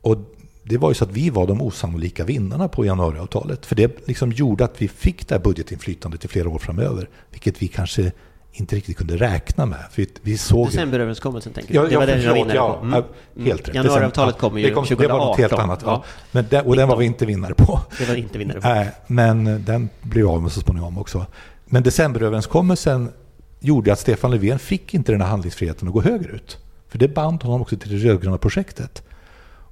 Och 0.00 0.16
det 0.62 0.78
var 0.78 0.90
ju 0.90 0.94
så 0.94 1.04
att 1.04 1.12
vi 1.12 1.30
var 1.30 1.46
de 1.46 1.62
osannolika 1.62 2.24
vinnarna 2.24 2.68
på 2.68 2.84
januariavtalet. 2.84 3.66
För 3.66 3.76
det 3.76 4.08
liksom 4.08 4.32
gjorde 4.32 4.64
att 4.64 4.82
vi 4.82 4.88
fick 4.88 5.28
det 5.28 5.34
här 5.34 5.42
budgetinflytandet 5.42 6.24
i 6.24 6.28
flera 6.28 6.48
år 6.48 6.58
framöver. 6.58 7.08
Vilket 7.30 7.62
vi 7.62 7.68
kanske 7.68 8.12
inte 8.52 8.76
riktigt 8.76 8.96
kunde 8.96 9.16
räkna 9.16 9.66
med. 9.66 9.84
För 9.90 10.06
vi 10.22 10.38
såg 10.38 10.66
Decemberöverenskommelsen 10.66 11.52
tänker 11.52 11.72
du? 11.72 11.78
Ja, 11.78 11.88
det 11.88 11.96
var 11.96 12.06
den 12.06 12.22
jag 12.22 12.44
var 12.44 12.54
ja, 12.54 12.80
mm. 12.82 13.04
Helt 13.46 13.68
rätt. 13.68 13.74
Januariavtalet 13.74 14.38
kom 14.38 14.58
ju 14.58 14.68
det 14.68 14.74
kom, 14.74 14.84
2018. 14.84 15.08
Det 15.08 15.18
var 15.18 15.26
något 15.26 15.38
helt 15.38 15.52
annat. 15.52 15.82
Ja. 15.84 16.04
Men 16.32 16.46
det, 16.50 16.62
och 16.62 16.76
den 16.76 16.88
var 16.88 16.96
vi 16.96 17.04
inte 17.04 17.26
vinnare 17.26 17.54
på. 17.54 17.80
Det 17.98 18.08
var 18.08 18.14
inte 18.14 18.38
vinnare 18.38 18.60
på. 18.60 18.68
Nej, 18.68 18.90
men 19.06 19.64
den 19.64 19.88
blev 20.02 20.28
av 20.28 20.42
med 20.42 20.52
så 20.52 20.60
småningom 20.60 20.98
också. 20.98 21.26
Men 21.72 21.82
decemberöverenskommelsen 21.82 23.12
gjorde 23.60 23.92
att 23.92 23.98
Stefan 23.98 24.30
Löfven 24.30 24.58
fick 24.58 24.94
inte 24.94 25.12
den 25.12 25.20
här 25.20 25.28
handlingsfriheten 25.28 25.88
att 25.88 25.94
gå 25.94 26.00
högerut. 26.00 26.58
För 26.88 26.98
det 26.98 27.08
band 27.08 27.42
honom 27.42 27.62
också 27.62 27.76
till 27.76 27.90
det 27.90 28.08
rödgröna 28.08 28.38
projektet. 28.38 29.02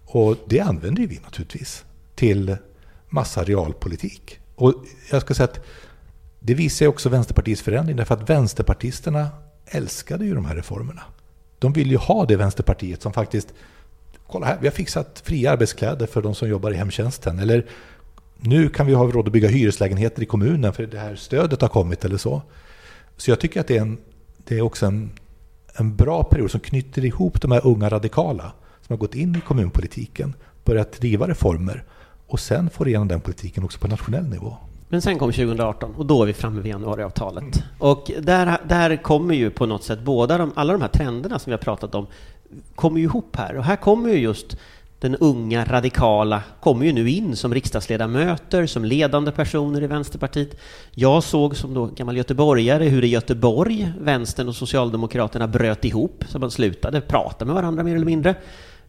Och 0.06 0.36
det 0.46 0.60
använder 0.60 1.06
vi 1.06 1.18
naturligtvis 1.18 1.84
till 2.14 2.56
massa 3.08 3.44
realpolitik. 3.44 4.40
Och 4.54 4.74
jag 5.10 5.22
ska 5.22 5.34
säga 5.34 5.44
att 5.44 5.60
det 6.38 6.54
visar 6.54 6.86
också 6.86 7.08
Vänsterpartiets 7.08 7.62
förändring 7.62 7.96
därför 7.96 8.14
att 8.14 8.30
vänsterpartisterna 8.30 9.28
älskade 9.66 10.24
ju 10.24 10.34
de 10.34 10.44
här 10.44 10.56
reformerna. 10.56 11.02
De 11.58 11.72
vill 11.72 11.90
ju 11.90 11.96
ha 11.96 12.26
det 12.26 12.36
Vänsterpartiet 12.36 13.02
som 13.02 13.12
faktiskt 13.12 13.48
Kolla 14.26 14.46
här, 14.46 14.58
vi 14.60 14.66
har 14.66 14.72
fixat 14.72 15.22
fria 15.24 15.52
arbetskläder 15.52 16.06
för 16.06 16.22
de 16.22 16.34
som 16.34 16.48
jobbar 16.48 16.70
i 16.70 16.76
hemtjänsten. 16.76 17.38
Eller 17.38 17.66
nu 18.42 18.68
kan 18.68 18.86
vi 18.86 18.94
ha 18.94 19.04
råd 19.04 19.26
att 19.26 19.32
bygga 19.32 19.48
hyreslägenheter 19.48 20.22
i 20.22 20.26
kommunen 20.26 20.72
för 20.72 20.86
det 20.86 20.98
här 20.98 21.16
stödet 21.16 21.60
har 21.60 21.68
kommit 21.68 22.04
eller 22.04 22.16
så. 22.16 22.42
Så 23.16 23.30
jag 23.30 23.40
tycker 23.40 23.60
att 23.60 23.66
det 23.66 23.76
är, 23.76 23.80
en, 23.80 23.98
det 24.44 24.58
är 24.58 24.62
också 24.62 24.86
en, 24.86 25.10
en 25.74 25.96
bra 25.96 26.22
period 26.22 26.50
som 26.50 26.60
knyter 26.60 27.04
ihop 27.04 27.40
de 27.40 27.52
här 27.52 27.66
unga 27.66 27.88
radikala 27.88 28.52
som 28.86 28.92
har 28.92 28.96
gått 28.96 29.14
in 29.14 29.36
i 29.36 29.40
kommunpolitiken, 29.40 30.34
börjat 30.64 30.92
driva 30.92 31.28
reformer 31.28 31.84
och 32.26 32.40
sen 32.40 32.70
får 32.70 32.88
igenom 32.88 33.08
den 33.08 33.20
politiken 33.20 33.64
också 33.64 33.78
på 33.78 33.88
nationell 33.88 34.24
nivå. 34.24 34.56
Men 34.88 35.02
sen 35.02 35.18
kom 35.18 35.32
2018 35.32 35.94
och 35.94 36.06
då 36.06 36.22
är 36.22 36.26
vi 36.26 36.32
framme 36.32 36.60
vid 36.60 36.72
januariavtalet. 36.72 37.42
Mm. 37.42 37.66
Och 37.78 38.10
där, 38.20 38.58
där 38.68 39.02
kommer 39.02 39.34
ju 39.34 39.50
på 39.50 39.66
något 39.66 39.84
sätt 39.84 40.00
båda 40.00 40.38
de, 40.38 40.52
alla 40.54 40.72
de 40.72 40.82
här 40.82 40.88
trenderna 40.88 41.38
som 41.38 41.50
vi 41.50 41.52
har 41.52 41.58
pratat 41.58 41.94
om 41.94 42.06
kommer 42.74 42.98
ju 42.98 43.04
ihop 43.04 43.36
här. 43.36 43.56
Och 43.56 43.64
här 43.64 43.76
kommer 43.76 44.08
ju 44.08 44.16
just 44.16 44.56
den 45.00 45.16
unga 45.16 45.64
radikala 45.64 46.42
kommer 46.60 46.86
ju 46.86 46.92
nu 46.92 47.10
in 47.10 47.36
som 47.36 47.54
riksdagsledamöter, 47.54 48.66
som 48.66 48.84
ledande 48.84 49.32
personer 49.32 49.82
i 49.82 49.86
Vänsterpartiet. 49.86 50.60
Jag 50.90 51.22
såg 51.22 51.56
som 51.56 51.74
då 51.74 51.86
gammal 51.86 52.16
göteborgare 52.16 52.84
hur 52.84 53.04
i 53.04 53.08
Göteborg 53.08 53.92
vänstern 54.00 54.48
och 54.48 54.56
Socialdemokraterna 54.56 55.48
bröt 55.48 55.84
ihop, 55.84 56.24
så 56.28 56.38
man 56.38 56.50
slutade 56.50 57.00
prata 57.00 57.44
med 57.44 57.54
varandra 57.54 57.82
mer 57.82 57.94
eller 57.94 58.06
mindre. 58.06 58.34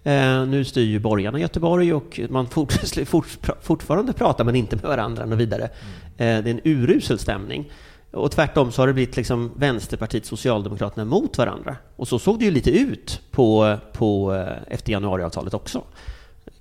Eh, 0.04 0.46
nu 0.46 0.66
styr 0.66 0.86
ju 0.86 1.00
borgarna 1.00 1.40
Göteborg 1.40 1.94
och 1.94 2.20
man 2.30 2.48
fort, 2.48 2.74
fort, 3.06 3.28
fortfarande 3.62 4.14
pratar 4.14 4.44
men 4.44 4.56
inte 4.56 4.76
med 4.76 4.86
varandra 4.86 5.24
och 5.24 5.40
vidare. 5.40 5.70
Mm. 6.18 6.38
Eh, 6.38 6.44
det 6.44 6.50
är 6.50 6.54
en 6.54 6.62
urusel 6.64 7.20
stämning. 7.20 7.72
Och 8.12 8.32
tvärtom 8.32 8.72
så 8.72 8.82
har 8.82 8.88
det 8.88 8.94
blivit 8.94 9.18
liksom 9.18 9.52
Vänsterpartiet 9.56 10.26
Socialdemokraterna 10.26 11.06
mot 11.06 11.38
varandra. 11.38 11.76
Och 11.96 12.08
så 12.08 12.20
såg 12.20 12.40
det 12.40 12.46
ju 12.46 12.52
lite 12.52 12.72
ut 12.72 13.22
på, 13.32 13.78
på, 13.94 14.36
eh, 14.36 14.74
efter 14.74 14.92
januariavtalet 14.92 15.54
också. 15.54 15.84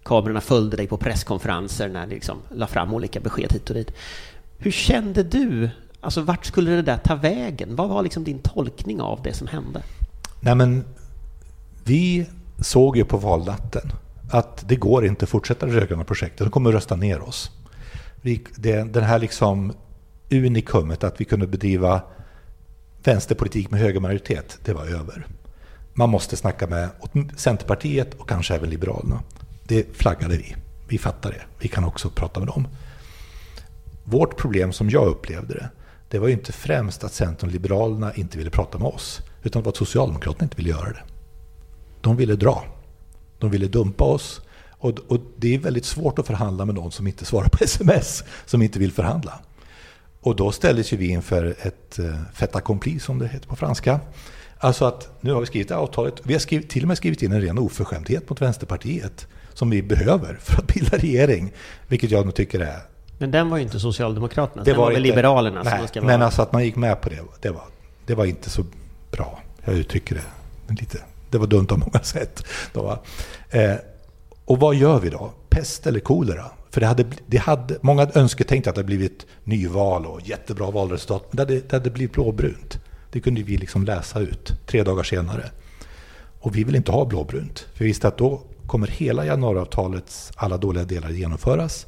Kamerorna 0.02 0.40
följde 0.40 0.76
dig 0.76 0.86
på 0.86 0.96
presskonferenser 0.96 1.88
när 1.88 2.06
ni 2.06 2.14
liksom 2.14 2.36
la 2.54 2.66
fram 2.66 2.94
olika 2.94 3.20
besked 3.20 3.52
hit 3.52 3.70
och 3.70 3.74
dit. 3.74 3.92
Hur 4.58 4.70
kände 4.70 5.22
du? 5.22 5.70
Alltså 6.00 6.20
vart 6.20 6.46
skulle 6.46 6.70
det 6.70 6.82
där 6.82 6.96
ta 6.96 7.14
vägen? 7.14 7.76
Vad 7.76 7.88
var 7.88 8.02
liksom 8.02 8.24
din 8.24 8.38
tolkning 8.38 9.00
av 9.00 9.22
det 9.22 9.32
som 9.32 9.46
hände? 9.46 9.82
Nej 10.40 10.54
men, 10.54 10.84
vi 11.84 12.26
såg 12.60 12.96
ju 12.96 13.04
på 13.04 13.16
valnatten 13.16 13.92
att 14.30 14.68
det 14.68 14.76
går 14.76 15.06
inte 15.06 15.24
att 15.24 15.28
fortsätta 15.28 15.66
det 15.66 15.72
rödgröna 15.72 16.04
projektet. 16.04 16.38
De 16.38 16.50
kommer 16.50 16.70
att 16.70 16.74
rösta 16.74 16.96
ner 16.96 17.20
oss. 17.20 17.50
Vi, 18.20 18.44
det, 18.56 18.92
den 18.92 19.04
här 19.04 19.18
liksom 19.18 19.72
unikumet 20.30 21.04
att 21.04 21.20
vi 21.20 21.24
kunde 21.24 21.46
bedriva 21.46 22.02
vänsterpolitik 23.04 23.70
med 23.70 23.80
högermajoritet, 23.80 24.58
det 24.64 24.72
var 24.72 24.86
över. 24.86 25.26
Man 25.92 26.10
måste 26.10 26.36
snacka 26.36 26.66
med 26.66 26.88
Centerpartiet 27.36 28.14
och 28.14 28.28
kanske 28.28 28.54
även 28.54 28.70
Liberalerna. 28.70 29.22
Det 29.64 29.96
flaggade 29.96 30.36
vi. 30.36 30.56
Vi 30.88 30.98
fattar 30.98 31.30
det. 31.30 31.42
Vi 31.58 31.68
kan 31.68 31.84
också 31.84 32.10
prata 32.10 32.40
med 32.40 32.48
dem. 32.48 32.68
Vårt 34.04 34.36
problem 34.36 34.72
som 34.72 34.90
jag 34.90 35.06
upplevde 35.06 35.54
det, 35.54 35.70
det 36.08 36.18
var 36.18 36.28
ju 36.28 36.32
inte 36.32 36.52
främst 36.52 37.04
att 37.04 37.12
Centern 37.12 37.48
och 37.48 37.52
Liberalerna 37.52 38.14
inte 38.14 38.38
ville 38.38 38.50
prata 38.50 38.78
med 38.78 38.88
oss, 38.88 39.20
utan 39.42 39.62
det 39.62 39.64
var 39.66 39.72
att 39.72 39.76
Socialdemokraterna 39.76 40.44
inte 40.44 40.56
ville 40.56 40.70
göra 40.70 40.92
det. 40.92 41.02
De 42.00 42.16
ville 42.16 42.36
dra. 42.36 42.64
De 43.38 43.50
ville 43.50 43.66
dumpa 43.66 44.04
oss. 44.04 44.40
Och, 44.70 44.98
och 45.08 45.18
det 45.36 45.54
är 45.54 45.58
väldigt 45.58 45.84
svårt 45.84 46.18
att 46.18 46.26
förhandla 46.26 46.64
med 46.64 46.74
någon 46.74 46.92
som 46.92 47.06
inte 47.06 47.24
svarar 47.24 47.48
på 47.48 47.58
sms, 47.64 48.24
som 48.46 48.62
inte 48.62 48.78
vill 48.78 48.92
förhandla. 48.92 49.40
Och 50.20 50.36
då 50.36 50.52
ställdes 50.52 50.92
ju 50.92 50.96
vi 50.96 51.08
inför 51.08 51.54
ett 51.62 51.98
eh, 51.98 52.20
fait 52.34 52.56
accompli 52.56 53.00
som 53.00 53.18
det 53.18 53.28
heter 53.28 53.48
på 53.48 53.56
franska. 53.56 54.00
Alltså 54.58 54.84
att 54.84 55.08
nu 55.20 55.32
har 55.32 55.40
vi 55.40 55.46
skrivit 55.46 55.70
avtalet, 55.70 56.14
vi 56.22 56.32
har 56.32 56.40
skrivit, 56.40 56.70
till 56.70 56.82
och 56.82 56.88
med 56.88 56.96
skrivit 56.96 57.22
in 57.22 57.32
en 57.32 57.40
ren 57.40 57.58
oförskämdhet 57.58 58.30
mot 58.30 58.40
Vänsterpartiet 58.40 59.26
som 59.54 59.70
vi 59.70 59.82
behöver 59.82 60.38
för 60.40 60.58
att 60.58 60.66
bilda 60.66 60.96
regering, 60.96 61.52
vilket 61.88 62.10
jag 62.10 62.24
nog 62.24 62.34
tycker 62.34 62.60
är... 62.60 62.82
Men 63.18 63.30
den 63.30 63.50
var 63.50 63.56
ju 63.56 63.62
inte 63.62 63.80
Socialdemokraterna, 63.80 64.64
det 64.64 64.70
den 64.70 64.78
var, 64.78 64.84
var 64.84 64.92
väl 64.92 65.06
inte, 65.06 65.16
Liberalerna? 65.16 65.62
Nej, 65.62 65.88
men 66.02 66.22
alltså 66.22 66.42
att 66.42 66.52
man 66.52 66.64
gick 66.64 66.76
med 66.76 67.00
på 67.00 67.08
det, 67.08 67.20
det 67.40 67.50
var, 67.50 67.64
det 68.06 68.14
var 68.14 68.24
inte 68.24 68.50
så 68.50 68.64
bra. 69.10 69.42
Jag 69.64 69.74
uttrycker 69.74 70.14
det 70.14 70.74
lite. 70.74 70.98
Det 71.30 71.38
var 71.38 71.46
dumt 71.46 71.66
av 71.70 71.78
många 71.78 71.98
sätt. 72.02 72.44
Då, 72.72 73.02
eh, 73.50 73.74
och 74.44 74.60
vad 74.60 74.74
gör 74.74 75.00
vi 75.00 75.10
då? 75.10 75.32
Pest 75.48 75.86
eller 75.86 76.00
kolera? 76.00 76.44
För 76.70 76.80
det 76.80 76.86
hade, 76.86 77.04
det 77.26 77.38
hade, 77.38 77.78
många 77.80 78.10
önsketänkte 78.14 78.70
att 78.70 78.76
det 78.76 78.78
hade 78.78 78.86
blivit 78.86 79.26
nyval 79.44 80.06
och 80.06 80.20
jättebra 80.24 80.70
valresultat. 80.70 81.26
Men 81.30 81.36
det 81.36 81.42
hade, 81.42 81.60
det 81.60 81.76
hade 81.76 81.90
blivit 81.90 82.12
blåbrunt. 82.12 82.78
Det 83.10 83.20
kunde 83.20 83.42
vi 83.42 83.56
liksom 83.56 83.84
läsa 83.84 84.20
ut 84.20 84.52
tre 84.66 84.82
dagar 84.82 85.02
senare. 85.02 85.50
Och 86.40 86.56
vi 86.56 86.64
vill 86.64 86.76
inte 86.76 86.92
ha 86.92 87.04
blåbrunt. 87.04 87.58
För 87.58 87.78
vi 87.78 87.84
visste 87.84 88.08
att 88.08 88.18
då 88.18 88.42
kommer 88.66 88.86
hela 88.86 89.26
januariavtalets 89.26 90.32
alla 90.36 90.56
dåliga 90.56 90.84
delar 90.84 91.10
genomföras. 91.10 91.86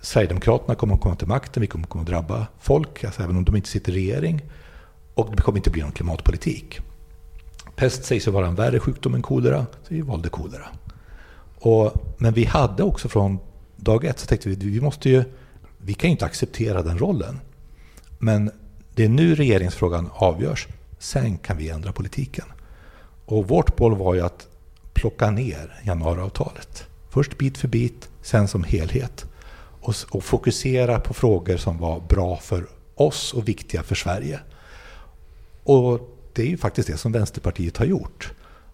Sverigedemokraterna 0.00 0.74
kommer 0.74 0.94
att 0.94 1.00
komma 1.00 1.16
till 1.16 1.28
makten, 1.28 1.60
vi 1.60 1.66
kommer 1.66 2.00
att 2.00 2.06
drabba 2.06 2.46
folk, 2.60 3.04
alltså 3.04 3.22
även 3.22 3.36
om 3.36 3.44
de 3.44 3.56
inte 3.56 3.68
sitter 3.68 3.92
i 3.92 3.94
regering. 3.94 4.42
Och 5.14 5.36
det 5.36 5.42
kommer 5.42 5.58
inte 5.58 5.70
bli 5.70 5.82
någon 5.82 5.92
klimatpolitik. 5.92 6.80
Pest 7.76 8.04
sägs 8.04 8.26
ju 8.26 8.30
vara 8.30 8.46
en 8.46 8.54
värre 8.54 8.80
sjukdom 8.80 9.14
än 9.14 9.22
kolera, 9.22 9.66
så 9.82 9.94
vi 9.94 10.00
valde 10.00 10.28
kolera. 10.28 10.68
Och, 11.60 11.92
men 12.18 12.34
vi 12.34 12.44
hade 12.44 12.82
också 12.82 13.08
från 13.08 13.38
dag 13.76 14.04
ett 14.04 14.18
så 14.18 14.26
tänkte 14.26 14.48
vi, 14.48 14.54
vi 14.54 14.80
måste 14.80 15.10
ju, 15.10 15.24
vi 15.78 15.94
kan 15.94 16.08
ju 16.08 16.12
inte 16.12 16.24
acceptera 16.24 16.82
den 16.82 16.98
rollen. 16.98 17.40
Men 18.18 18.50
det 18.94 19.04
är 19.04 19.08
nu 19.08 19.34
regeringsfrågan 19.34 20.10
avgörs. 20.14 20.68
Sen 20.98 21.38
kan 21.38 21.56
vi 21.56 21.68
ändra 21.68 21.92
politiken. 21.92 22.44
Och 23.24 23.48
vårt 23.48 23.78
mål 23.78 23.96
var 23.96 24.14
ju 24.14 24.20
att 24.20 24.48
plocka 24.92 25.30
ner 25.30 25.80
januariavtalet. 25.84 26.86
Först 27.10 27.38
bit 27.38 27.58
för 27.58 27.68
bit, 27.68 28.08
sen 28.22 28.48
som 28.48 28.64
helhet. 28.64 29.26
Och, 29.80 29.94
och 30.10 30.24
fokusera 30.24 31.00
på 31.00 31.14
frågor 31.14 31.56
som 31.56 31.78
var 31.78 32.00
bra 32.00 32.36
för 32.36 32.66
oss 32.94 33.34
och 33.34 33.48
viktiga 33.48 33.82
för 33.82 33.94
Sverige. 33.94 34.40
Och 35.64 36.16
det 36.32 36.42
är 36.42 36.46
ju 36.46 36.56
faktiskt 36.56 36.88
det 36.88 36.96
som 36.96 37.12
Vänsterpartiet 37.12 37.76
har 37.76 37.86
gjort. 37.86 38.32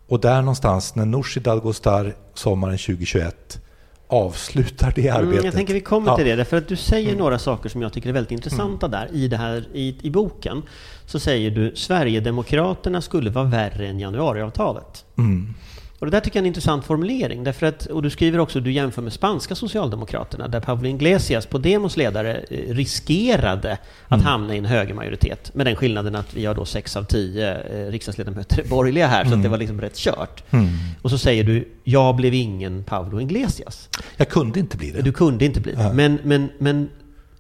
Och 0.08 0.20
där 0.20 0.40
någonstans 0.40 0.94
när 0.94 1.06
Nooshi 1.06 1.40
Dadgostar 1.40 2.14
sommaren 2.34 2.78
2021 2.78 3.60
avslutar 4.08 4.92
det 4.96 5.08
arbetet. 5.08 5.32
Mm, 5.32 5.44
jag 5.44 5.54
tänker 5.54 5.74
vi 5.74 5.80
kommer 5.80 6.10
ja. 6.10 6.16
till 6.16 6.26
det, 6.26 6.36
därför 6.36 6.56
att 6.56 6.68
du 6.68 6.76
säger 6.76 7.08
mm. 7.08 7.18
några 7.18 7.38
saker 7.38 7.68
som 7.68 7.82
jag 7.82 7.92
tycker 7.92 8.08
är 8.08 8.12
väldigt 8.12 8.32
intressanta 8.32 8.86
mm. 8.86 9.00
där 9.00 9.16
i, 9.16 9.28
det 9.28 9.36
här, 9.36 9.68
i, 9.72 9.98
i 10.02 10.10
boken. 10.10 10.62
Så 11.06 11.18
säger 11.18 11.50
du 11.50 11.76
Sverigedemokraterna 11.76 13.02
skulle 13.02 13.30
vara 13.30 13.44
värre 13.44 13.86
än 13.88 14.00
januariavtalet. 14.00 15.04
Mm. 15.18 15.54
Och 15.98 16.06
det 16.06 16.10
där 16.10 16.20
tycker 16.20 16.36
jag 16.36 16.42
är 16.42 16.44
en 16.44 16.46
intressant 16.46 16.84
formulering. 16.84 17.44
Därför 17.44 17.66
att, 17.66 17.86
och 17.86 18.02
du 18.02 18.10
skriver 18.10 18.38
också, 18.38 18.60
du 18.60 18.72
jämför 18.72 19.02
med 19.02 19.12
spanska 19.12 19.54
socialdemokraterna, 19.54 20.48
där 20.48 20.60
Pablo 20.60 20.88
Iglesias, 20.88 21.46
Podemos 21.46 21.96
ledare, 21.96 22.44
eh, 22.50 22.74
riskerade 22.74 23.78
att 24.08 24.20
mm. 24.20 24.26
hamna 24.26 24.54
i 24.54 24.58
en 24.58 24.64
högermajoritet. 24.64 25.54
Med 25.54 25.66
den 25.66 25.76
skillnaden 25.76 26.14
att 26.14 26.34
vi 26.34 26.46
har 26.46 26.54
då 26.54 26.64
sex 26.64 26.96
av 26.96 27.04
tio 27.04 27.60
eh, 27.60 27.90
riksdagsledamöter 27.90 28.64
borgerliga 28.70 29.06
här, 29.06 29.20
mm. 29.20 29.30
så 29.30 29.36
att 29.36 29.42
det 29.42 29.48
var 29.48 29.58
liksom 29.58 29.80
rätt 29.80 29.96
kört. 29.96 30.52
Mm. 30.52 30.68
Och 31.02 31.10
så 31.10 31.18
säger 31.18 31.44
du, 31.44 31.68
jag 31.84 32.16
blev 32.16 32.34
ingen 32.34 32.84
Pablo 32.84 33.20
Iglesias. 33.20 33.88
Jag 34.16 34.28
kunde 34.28 34.60
inte 34.60 34.76
bli 34.76 34.90
det. 34.90 35.02
Du 35.02 35.12
kunde 35.12 35.44
inte 35.44 35.60
bli 35.60 35.72
det. 35.72 35.92
Men, 35.94 36.18
men, 36.22 36.48
men 36.58 36.88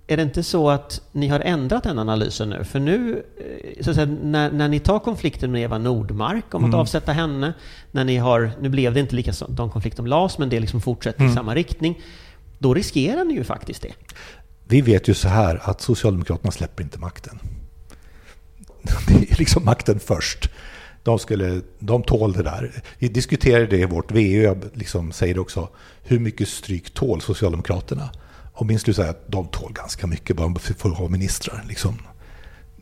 är 0.06 0.16
det 0.16 0.22
inte 0.22 0.42
så 0.42 0.70
att 0.70 1.00
ni 1.12 1.28
har 1.28 1.40
ändrat 1.40 1.82
den 1.82 1.98
analysen 1.98 2.50
nu? 2.50 2.64
För 2.64 2.80
nu, 2.80 3.24
eh, 3.36 3.84
så 3.84 3.90
att 3.90 3.96
säga, 3.96 4.16
när, 4.22 4.50
när 4.50 4.68
ni 4.68 4.80
tar 4.80 4.98
konflikten 4.98 5.52
med 5.52 5.62
Eva 5.62 5.78
Nordmark 5.78 6.54
om 6.54 6.64
att 6.64 6.68
mm. 6.68 6.80
avsätta 6.80 7.12
henne, 7.12 7.52
när 7.90 8.04
ni 8.04 8.16
har, 8.16 8.50
nu 8.60 8.68
blev 8.68 8.94
det 8.94 9.00
inte 9.00 9.16
lika 9.16 9.32
de 9.48 9.70
konflikt 9.70 9.98
om 9.98 10.06
LAS, 10.06 10.38
men 10.38 10.48
det 10.48 10.60
liksom 10.60 10.80
fortsätter 10.80 11.20
mm. 11.20 11.32
i 11.32 11.34
samma 11.34 11.54
riktning, 11.54 12.00
då 12.58 12.74
riskerar 12.74 13.24
ni 13.24 13.34
ju 13.34 13.44
faktiskt 13.44 13.82
det. 13.82 13.92
Vi 14.64 14.80
vet 14.80 15.08
ju 15.08 15.14
så 15.14 15.28
här 15.28 15.60
att 15.62 15.80
Socialdemokraterna 15.80 16.50
släpper 16.50 16.82
inte 16.82 16.98
makten. 16.98 17.38
Det 19.08 19.32
är 19.32 19.38
liksom 19.38 19.64
makten 19.64 20.00
först. 20.00 20.50
De, 21.02 21.18
skulle, 21.18 21.60
de 21.78 22.02
tål 22.02 22.32
det 22.32 22.42
där. 22.42 22.82
Vi 22.98 23.08
diskuterade 23.08 23.66
det 23.66 23.78
i 23.78 23.84
vårt 23.84 24.12
VU, 24.12 24.42
jag 24.42 24.64
liksom 24.72 25.12
säger 25.12 25.38
också, 25.38 25.68
hur 26.02 26.18
mycket 26.18 26.48
stryk 26.48 26.94
tål 26.94 27.20
Socialdemokraterna? 27.20 28.10
Och 28.56 28.66
min 28.66 28.78
slutsats 28.78 29.06
är 29.06 29.10
att 29.10 29.32
de 29.32 29.48
tål 29.48 29.72
ganska 29.72 30.06
mycket 30.06 30.36
bara 30.36 30.54
för 30.54 30.90
att 30.90 30.96
ha 30.96 31.08
ministrar. 31.08 31.64
Liksom. 31.68 31.98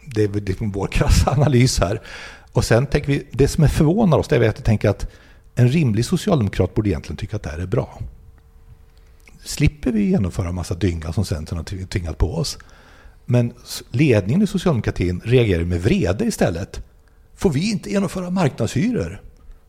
Det 0.06 0.22
är 0.22 0.28
liksom 0.28 0.72
vår 0.72 0.86
krassa 0.86 1.30
analys 1.30 1.80
här. 1.80 2.00
Och 2.52 2.64
sen 2.64 2.86
tänker 2.86 3.08
vi, 3.08 3.26
det 3.30 3.48
som 3.48 3.64
är 3.64 3.68
förvånar 3.68 4.18
oss, 4.18 4.28
det 4.28 4.36
är 4.36 4.40
att 4.40 4.58
jag 4.58 4.64
tänker 4.64 4.88
att 4.88 5.06
en 5.54 5.68
rimlig 5.68 6.04
socialdemokrat 6.04 6.74
borde 6.74 6.88
egentligen 6.88 7.16
tycka 7.16 7.36
att 7.36 7.42
det 7.42 7.50
här 7.50 7.58
är 7.58 7.66
bra. 7.66 7.98
Slipper 9.44 9.92
vi 9.92 10.02
genomföra 10.02 10.48
en 10.48 10.54
massa 10.54 10.74
dynga 10.74 11.12
som 11.12 11.24
Centern 11.24 11.58
har 11.58 11.86
tvingat 11.86 12.18
på 12.18 12.34
oss. 12.34 12.58
Men 13.24 13.52
ledningen 13.90 14.42
i 14.42 14.46
socialdemokratin 14.46 15.20
reagerar 15.24 15.64
med 15.64 15.82
vrede 15.82 16.24
istället. 16.24 16.80
Får 17.34 17.50
vi 17.50 17.70
inte 17.70 17.90
genomföra 17.90 18.30
marknadshyror? 18.30 19.22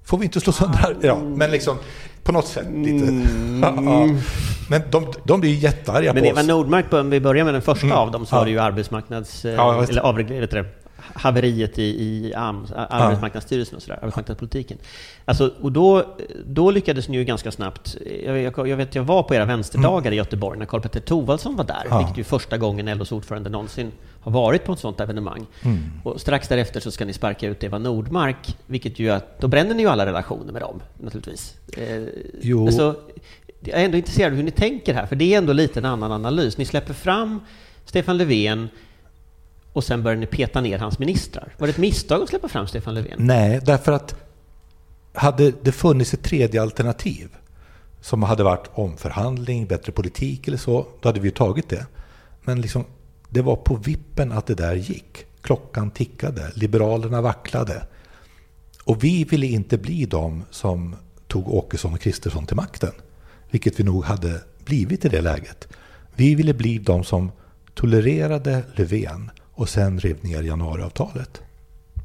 Får 0.06 0.18
vi 0.18 0.26
inte 0.26 0.40
slå 0.40 0.54
sönder... 0.54 0.96
Ja, 1.02 1.20
men 1.20 1.52
liksom 1.52 1.78
på 2.24 2.32
något 2.32 2.48
sätt 2.48 2.68
lite... 2.74 3.08
Mm. 3.08 3.64
ja. 3.86 4.10
Men 4.70 4.82
de, 4.92 5.14
de 5.24 5.40
blir 5.42 5.54
jättearga 5.54 6.14
Men 6.14 6.24
på 6.24 6.30
Eva 6.30 6.42
oss. 6.42 6.48
Nordmark, 6.48 6.94
om 6.94 7.10
vi 7.10 7.20
börjar 7.20 7.46
med 7.46 7.54
den 7.54 7.62
första 7.62 7.86
mm. 7.86 7.98
av 7.98 8.12
dem, 8.12 8.26
så 8.26 8.36
ja. 8.36 8.40
var 8.40 8.46
det 8.46 8.52
ju 8.52 8.60
arbetsmarknads... 8.60 9.46
Ja, 9.46 9.84
eller 9.84 10.02
avreglerat 10.02 10.54
haveriet 11.14 11.80
i, 11.80 11.84
i 11.84 12.34
AMS, 12.36 12.72
arbetsmarknadsstyrelsen 12.72 13.76
och 13.76 13.82
sådär, 13.82 14.00
arbetsmarknadspolitiken. 14.02 14.78
Alltså, 15.26 15.52
och 15.62 15.72
då, 15.72 16.16
då 16.46 16.72
lyckades 16.72 17.10
ni 17.10 17.18
ju 17.18 17.24
ganska 17.24 17.52
snabbt, 17.52 17.98
jag, 18.26 18.40
jag, 18.40 18.68
jag 18.68 18.78
vet 18.78 18.96
jag 18.96 19.04
var 19.04 19.24
på 19.24 19.36
era 19.36 19.46
vänsterdagar 19.46 20.02
mm. 20.02 20.14
i 20.14 20.16
Göteborg 20.16 20.60
när 20.60 20.66
Karl-Petter 20.66 21.00
Thorwaldsson 21.00 21.56
var 21.56 21.64
där, 21.64 21.84
ja. 21.90 21.98
vilket 21.98 22.18
ju 22.18 22.24
första 22.24 22.58
gången 22.58 22.98
LOs 22.98 23.12
ordförande 23.12 23.50
någonsin 23.50 23.92
har 24.20 24.32
varit 24.32 24.64
på 24.64 24.74
ett 24.74 24.80
sådant 24.80 25.00
evenemang. 25.00 25.46
Mm. 25.62 25.78
Och 26.04 26.22
strax 26.22 26.48
därefter 26.48 26.80
så 26.80 26.92
ska 26.92 27.06
ni 27.06 27.14
sparka 27.14 27.48
ut 27.48 27.64
Eva 27.64 27.78
Nordmark, 27.78 28.58
vilket 28.66 29.00
ju 29.00 29.10
att 29.10 29.40
då 29.40 29.48
bränner 29.48 29.76
ni 29.76 29.84
ju 29.84 29.90
alla 29.90 30.06
relationer 30.06 30.54
med 30.54 30.62
dem 30.62 30.82
naturligtvis. 30.98 31.56
Eh, 31.78 32.04
jo. 32.42 32.66
Alltså, 32.66 32.96
jag 33.60 33.82
är 33.82 33.86
ändå 33.86 33.98
intresserad 33.98 34.32
av 34.32 34.38
hur 34.38 34.44
ni 34.44 34.52
tänker 34.52 34.94
här, 34.94 35.06
för 35.06 35.16
det 35.16 35.34
är 35.34 35.38
ändå 35.38 35.54
lite 35.54 35.80
en 35.80 35.86
annan 35.86 36.12
analys. 36.12 36.58
Ni 36.58 36.66
släpper 36.66 36.94
fram 36.94 37.42
Stefan 37.86 38.18
Löfven 38.18 38.70
och 39.76 39.84
sen 39.84 40.04
började 40.04 40.20
ni 40.20 40.28
peta 40.28 40.62
ner 40.62 40.80
hans 40.80 41.00
ministrar. 41.00 41.54
Var 41.58 41.68
det 41.68 41.72
ett 41.72 41.78
misstag 41.78 42.22
att 42.22 42.30
släppa 42.30 42.48
fram 42.48 42.68
Stefan 42.68 42.94
Löfven? 42.94 43.18
Nej, 43.20 43.60
därför 43.66 43.92
att 43.92 44.16
hade 45.14 45.52
det 45.62 45.72
funnits 45.72 46.14
ett 46.14 46.24
tredje 46.24 46.62
alternativ 46.62 47.30
som 48.02 48.24
hade 48.24 48.44
varit 48.44 48.70
omförhandling, 48.74 49.66
bättre 49.66 49.92
politik 49.92 50.48
eller 50.48 50.58
så, 50.58 50.88
då 51.02 51.10
hade 51.10 51.20
vi 51.20 51.28
ju 51.28 51.32
tagit 51.32 51.70
det. 51.70 51.86
Men 52.44 52.62
liksom, 52.62 52.86
det 53.30 53.42
var 53.42 53.56
på 53.56 53.76
vippen 53.76 54.32
att 54.32 54.46
det 54.46 54.56
där 54.56 54.76
gick. 54.76 55.26
Klockan 55.42 55.92
tickade, 55.92 56.52
Liberalerna 56.54 57.22
vacklade. 57.22 57.88
Och 58.84 59.04
vi 59.04 59.24
ville 59.24 59.48
inte 59.48 59.78
bli 59.78 60.06
de 60.06 60.44
som 60.52 60.96
tog 61.28 61.48
Åkesson 61.48 61.94
och 61.94 62.02
Kristersson 62.02 62.46
till 62.46 62.56
makten. 62.56 62.92
Vilket 63.52 63.80
vi 63.80 63.84
nog 63.84 64.06
hade 64.06 64.42
blivit 64.66 65.06
i 65.06 65.10
det 65.10 65.22
läget. 65.22 65.68
Vi 66.16 66.36
ville 66.36 66.54
bli 66.54 66.78
de 66.78 67.04
som 67.04 67.32
tolererade 67.74 68.64
Löfven 68.76 69.32
och 69.56 69.70
sen 69.70 70.00
rev 70.00 70.18
ner 70.24 70.44
januariavtalet. 70.44 71.42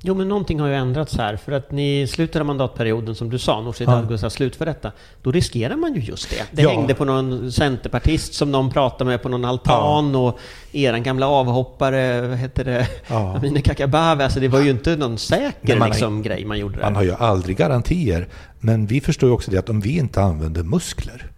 Jo, 0.03 0.15
men 0.15 0.29
någonting 0.29 0.61
har 0.61 0.69
ju 0.69 0.75
ändrats 0.75 1.17
här. 1.17 1.37
För 1.37 1.53
att 1.53 1.73
ni 1.73 2.07
slutar 2.07 2.45
mandatperioden, 2.45 3.15
som 3.15 3.31
du 3.31 3.39
sa, 3.39 3.61
Nooshi 3.61 3.85
Dadgostar 3.85 4.27
ja. 4.27 4.31
slutför 4.31 4.67
detta. 4.67 4.93
Då 5.23 5.33
riskerar 5.33 5.77
man 5.77 5.95
ju 5.95 6.01
just 6.01 6.31
det. 6.31 6.45
Det 6.53 6.63
ja. 6.63 6.71
hängde 6.71 6.95
på 6.95 7.05
någon 7.05 7.53
centerpartist 7.53 8.35
som 8.35 8.53
någon 8.53 8.71
pratade 8.71 9.11
med 9.11 9.23
på 9.23 9.29
någon 9.29 9.45
altan 9.45 10.13
ja. 10.13 10.19
och 10.19 10.39
eran 10.73 11.03
gamla 11.03 11.29
avhoppare, 11.29 12.29
vad 12.29 12.39
heter 12.39 12.65
det, 12.65 12.89
ja. 13.09 13.37
Amineh 13.37 13.63
Kakabaveh. 13.63 14.25
Alltså 14.25 14.41
det 14.41 14.49
var 14.49 14.61
ju 14.61 14.71
inte 14.71 14.97
någon 14.97 15.19
säker 15.19 15.77
man, 15.77 15.89
liksom, 15.89 16.23
grej 16.23 16.45
man 16.45 16.59
gjorde 16.59 16.77
där. 16.77 16.83
Man 16.83 16.97
har 16.97 17.03
ju 17.03 17.15
aldrig 17.15 17.57
garantier. 17.57 18.29
Men 18.61 18.87
vi 18.87 19.01
förstår 19.01 19.29
ju 19.29 19.35
också 19.35 19.51
det 19.51 19.59
att 19.59 19.69
om 19.69 19.81
vi 19.81 19.99
inte 19.99 20.23
använder 20.23 20.63
muskler 20.63 21.30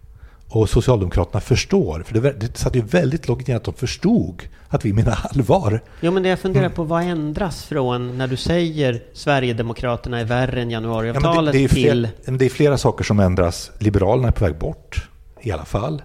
och 0.53 0.69
Socialdemokraterna 0.69 1.41
förstår, 1.41 2.03
för 2.03 2.13
det, 2.13 2.31
det 2.31 2.57
satt 2.57 2.75
ju 2.75 2.81
väldigt 2.81 3.27
långt 3.27 3.49
in 3.49 3.55
att 3.55 3.63
de 3.63 3.73
förstod 3.73 4.47
att 4.67 4.85
vi 4.85 4.93
menar 4.93 5.19
allvar. 5.31 5.81
Jo, 6.01 6.11
men 6.11 6.23
det 6.23 6.29
jag 6.29 6.39
funderar 6.39 6.65
mm. 6.65 6.75
på, 6.75 6.83
vad 6.83 7.03
ändras 7.03 7.65
från 7.65 8.17
när 8.17 8.27
du 8.27 8.37
säger 8.37 9.03
Sverigedemokraterna 9.13 10.19
är 10.19 10.25
värre 10.25 10.61
än 10.61 10.71
januariavtalet 10.71 11.55
ja, 11.55 11.59
det, 11.59 11.67
det 11.67 11.73
till... 11.73 12.07
Flera, 12.23 12.37
det 12.37 12.45
är 12.45 12.49
flera 12.49 12.77
saker 12.77 13.03
som 13.03 13.19
ändras. 13.19 13.71
Liberalerna 13.79 14.27
är 14.27 14.31
på 14.31 14.45
väg 14.45 14.57
bort, 14.57 15.09
i 15.41 15.51
alla 15.51 15.65
fall. 15.65 16.01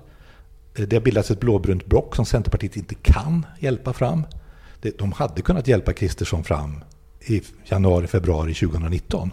Det 0.72 0.96
har 0.96 1.00
bildats 1.00 1.30
ett 1.30 1.40
blåbrunt 1.40 1.86
block 1.86 2.16
som 2.16 2.24
Centerpartiet 2.24 2.76
inte 2.76 2.94
kan 2.94 3.46
hjälpa 3.58 3.92
fram. 3.92 4.24
De 4.98 5.12
hade 5.12 5.42
kunnat 5.42 5.68
hjälpa 5.68 5.92
Kristersson 5.92 6.44
fram 6.44 6.84
i 7.20 7.42
januari, 7.64 8.06
februari 8.06 8.54
2019. 8.54 9.30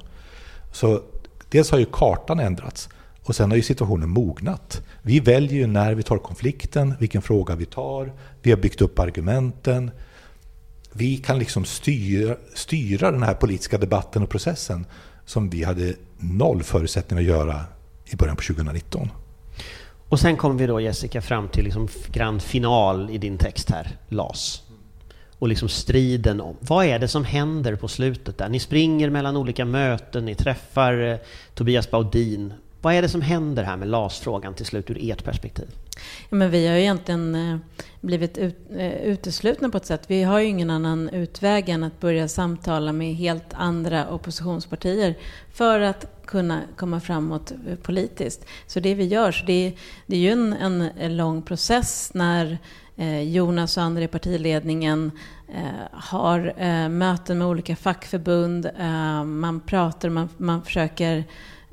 Så 0.72 1.02
dels 1.50 1.72
har 1.72 1.80
ju 1.80 1.86
kartan 1.92 2.40
ändrats. 2.40 2.90
Och 3.26 3.36
sen 3.36 3.50
har 3.50 3.56
ju 3.56 3.64
situationen 3.64 4.10
mognat. 4.10 4.82
Vi 5.02 5.20
väljer 5.20 5.54
ju 5.54 5.68
när 5.68 5.94
vi 5.94 6.04
tar 6.04 6.18
konflikten, 6.18 6.94
vilken 7.00 7.22
fråga 7.22 7.56
vi 7.56 7.66
tar. 7.66 8.14
Vi 8.42 8.52
har 8.52 8.58
byggt 8.58 8.82
upp 8.82 9.00
argumenten. 9.00 9.92
Vi 10.92 11.18
kan 11.18 11.40
liksom 11.40 11.66
styra, 11.66 12.36
styra 12.54 13.12
den 13.12 13.24
här 13.24 13.34
politiska 13.34 13.78
debatten 13.78 14.24
och 14.24 14.30
processen 14.30 14.86
som 15.26 15.50
vi 15.50 15.64
hade 15.64 15.94
noll 16.18 16.64
förutsättningar 16.64 17.22
att 17.22 17.28
göra 17.28 17.62
i 18.06 18.16
början 18.16 18.36
på 18.36 18.44
2019. 18.44 19.10
Och 20.10 20.20
sen 20.20 20.38
kommer 20.38 20.56
vi 20.56 20.68
då 20.68 20.82
Jessica 20.82 21.22
fram 21.22 21.48
till 21.48 21.64
liksom 21.64 21.88
grand 22.12 22.42
final 22.42 23.10
i 23.10 23.18
din 23.18 23.38
text 23.38 23.70
här, 23.72 23.98
LAS. 24.10 24.62
Och 25.40 25.48
liksom 25.48 25.70
striden 25.70 26.42
om, 26.42 26.56
vad 26.60 26.86
är 26.86 27.00
det 27.00 27.08
som 27.08 27.24
händer 27.24 27.76
på 27.76 27.88
slutet 27.88 28.38
där? 28.38 28.50
Ni 28.50 28.60
springer 28.60 29.10
mellan 29.10 29.38
olika 29.38 29.66
möten, 29.66 30.26
ni 30.26 30.36
träffar 30.36 31.12
eh, 31.12 31.18
Tobias 31.54 31.92
Baudin. 31.92 32.54
Vad 32.86 32.94
är 32.94 33.02
det 33.02 33.10
som 33.10 33.22
händer 33.22 33.64
här 33.64 33.78
med 33.78 33.88
LAS-frågan 33.88 34.54
till 34.54 34.66
slut 34.66 34.90
ur 34.90 35.12
ert 35.12 35.24
perspektiv? 35.24 35.66
Ja, 36.30 36.36
men 36.36 36.52
vi 36.52 36.68
har 36.68 36.76
ju 36.76 36.82
egentligen 36.82 37.36
eh, 37.36 37.58
blivit 38.02 38.38
ut, 38.38 38.58
eh, 38.72 38.94
uteslutna 38.94 39.70
på 39.70 39.78
ett 39.78 39.86
sätt. 39.86 40.04
Vi 40.08 40.24
har 40.24 40.40
ju 40.40 40.46
ingen 40.46 40.70
annan 40.70 41.10
utväg 41.10 41.70
än 41.70 41.84
att 41.84 42.00
börja 42.00 42.28
samtala 42.28 42.92
med 42.92 43.16
helt 43.16 43.54
andra 43.54 44.10
oppositionspartier 44.10 45.16
för 45.54 45.80
att 45.80 46.06
kunna 46.26 46.62
komma 46.76 47.00
framåt 47.00 47.52
eh, 47.52 47.76
politiskt. 47.76 48.46
Så 48.68 48.80
det 48.80 48.94
vi 48.94 49.06
gör, 49.06 49.32
så 49.32 49.46
det, 49.46 49.74
det 50.06 50.16
är 50.16 50.20
ju 50.20 50.32
en, 50.32 50.84
en, 51.00 51.18
lång 51.18 51.42
process 51.42 52.12
när 52.14 52.58
Jonas 53.24 53.78
och 53.78 53.84
andra 53.84 54.04
i 54.04 54.08
partiledningen 54.08 55.12
har 55.92 56.54
möten 56.90 57.38
med 57.38 57.48
olika 57.48 57.76
fackförbund. 57.76 58.70
man 59.26 59.62
pratar, 59.66 60.10
man, 60.10 60.30
man 60.38 60.64
försöker 60.64 61.24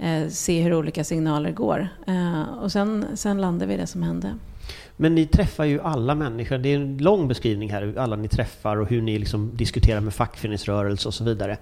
eh, 0.03 0.29
se 0.29 0.63
hur 0.63 0.75
olika 0.75 1.05
signaler 1.05 1.53
går. 1.53 1.89
Eh, 2.07 2.43
och 2.43 2.73
sen, 2.73 3.07
sen 3.15 3.41
landar 3.41 3.67
vi 3.67 3.75
i 3.75 3.77
det 3.77 3.87
som 3.87 4.03
hände. 4.03 4.35
Men 4.97 5.15
ni 5.15 5.27
träffar 5.27 5.65
ju 5.65 5.81
alla 5.81 6.15
människor. 6.15 6.59
Det 6.59 6.69
är 6.69 6.77
en 6.77 6.99
lång 6.99 7.29
beskrivning 7.29 7.71
här, 7.71 7.95
alla 7.99 8.17
ni 8.17 8.29
träffar 8.29 8.77
och 8.77 8.89
hur 8.89 9.03
ni 9.03 9.19
liksom 9.19 9.57
diskuterar 9.57 10.01
med 10.01 10.15
fackföreningsrörelse 10.15 11.09
och 11.09 11.15
så 11.15 11.25
vidare. 11.25 11.57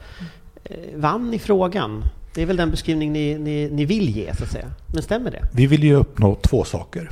Vann 0.95 1.31
ni 1.31 1.39
frågan? 1.39 2.05
Det 2.35 2.43
är 2.43 2.47
väl 2.47 2.57
den 2.57 2.71
beskrivning 2.71 3.13
ni, 3.13 3.39
ni, 3.39 3.69
ni 3.71 3.85
vill 3.85 4.17
ge, 4.17 4.35
så 4.37 4.45
att 4.45 4.51
säga. 4.51 4.67
Men 4.95 5.03
stämmer 5.03 5.31
det? 5.31 5.49
Vi 5.53 5.67
vill 5.67 5.85
ju 5.85 5.95
uppnå 5.95 6.35
två 6.35 6.65
saker. 6.65 7.11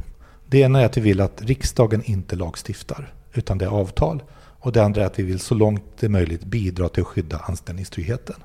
Det 0.50 0.58
ena 0.58 0.80
är 0.80 0.84
att 0.84 0.96
vi 0.96 1.00
vill 1.00 1.20
att 1.20 1.42
riksdagen 1.42 2.02
inte 2.04 2.36
lagstiftar, 2.36 3.12
utan 3.32 3.58
det 3.58 3.64
är 3.64 3.68
avtal. 3.68 4.22
Och 4.60 4.72
det 4.72 4.84
andra 4.84 5.02
är 5.02 5.06
att 5.06 5.18
vi 5.18 5.22
vill 5.22 5.40
så 5.40 5.54
långt 5.54 5.82
det 6.00 6.06
är 6.06 6.10
möjligt 6.10 6.44
bidra 6.44 6.88
till 6.88 7.02
att 7.02 7.06
skydda 7.06 7.38
anställningstryggheten. 7.38 8.36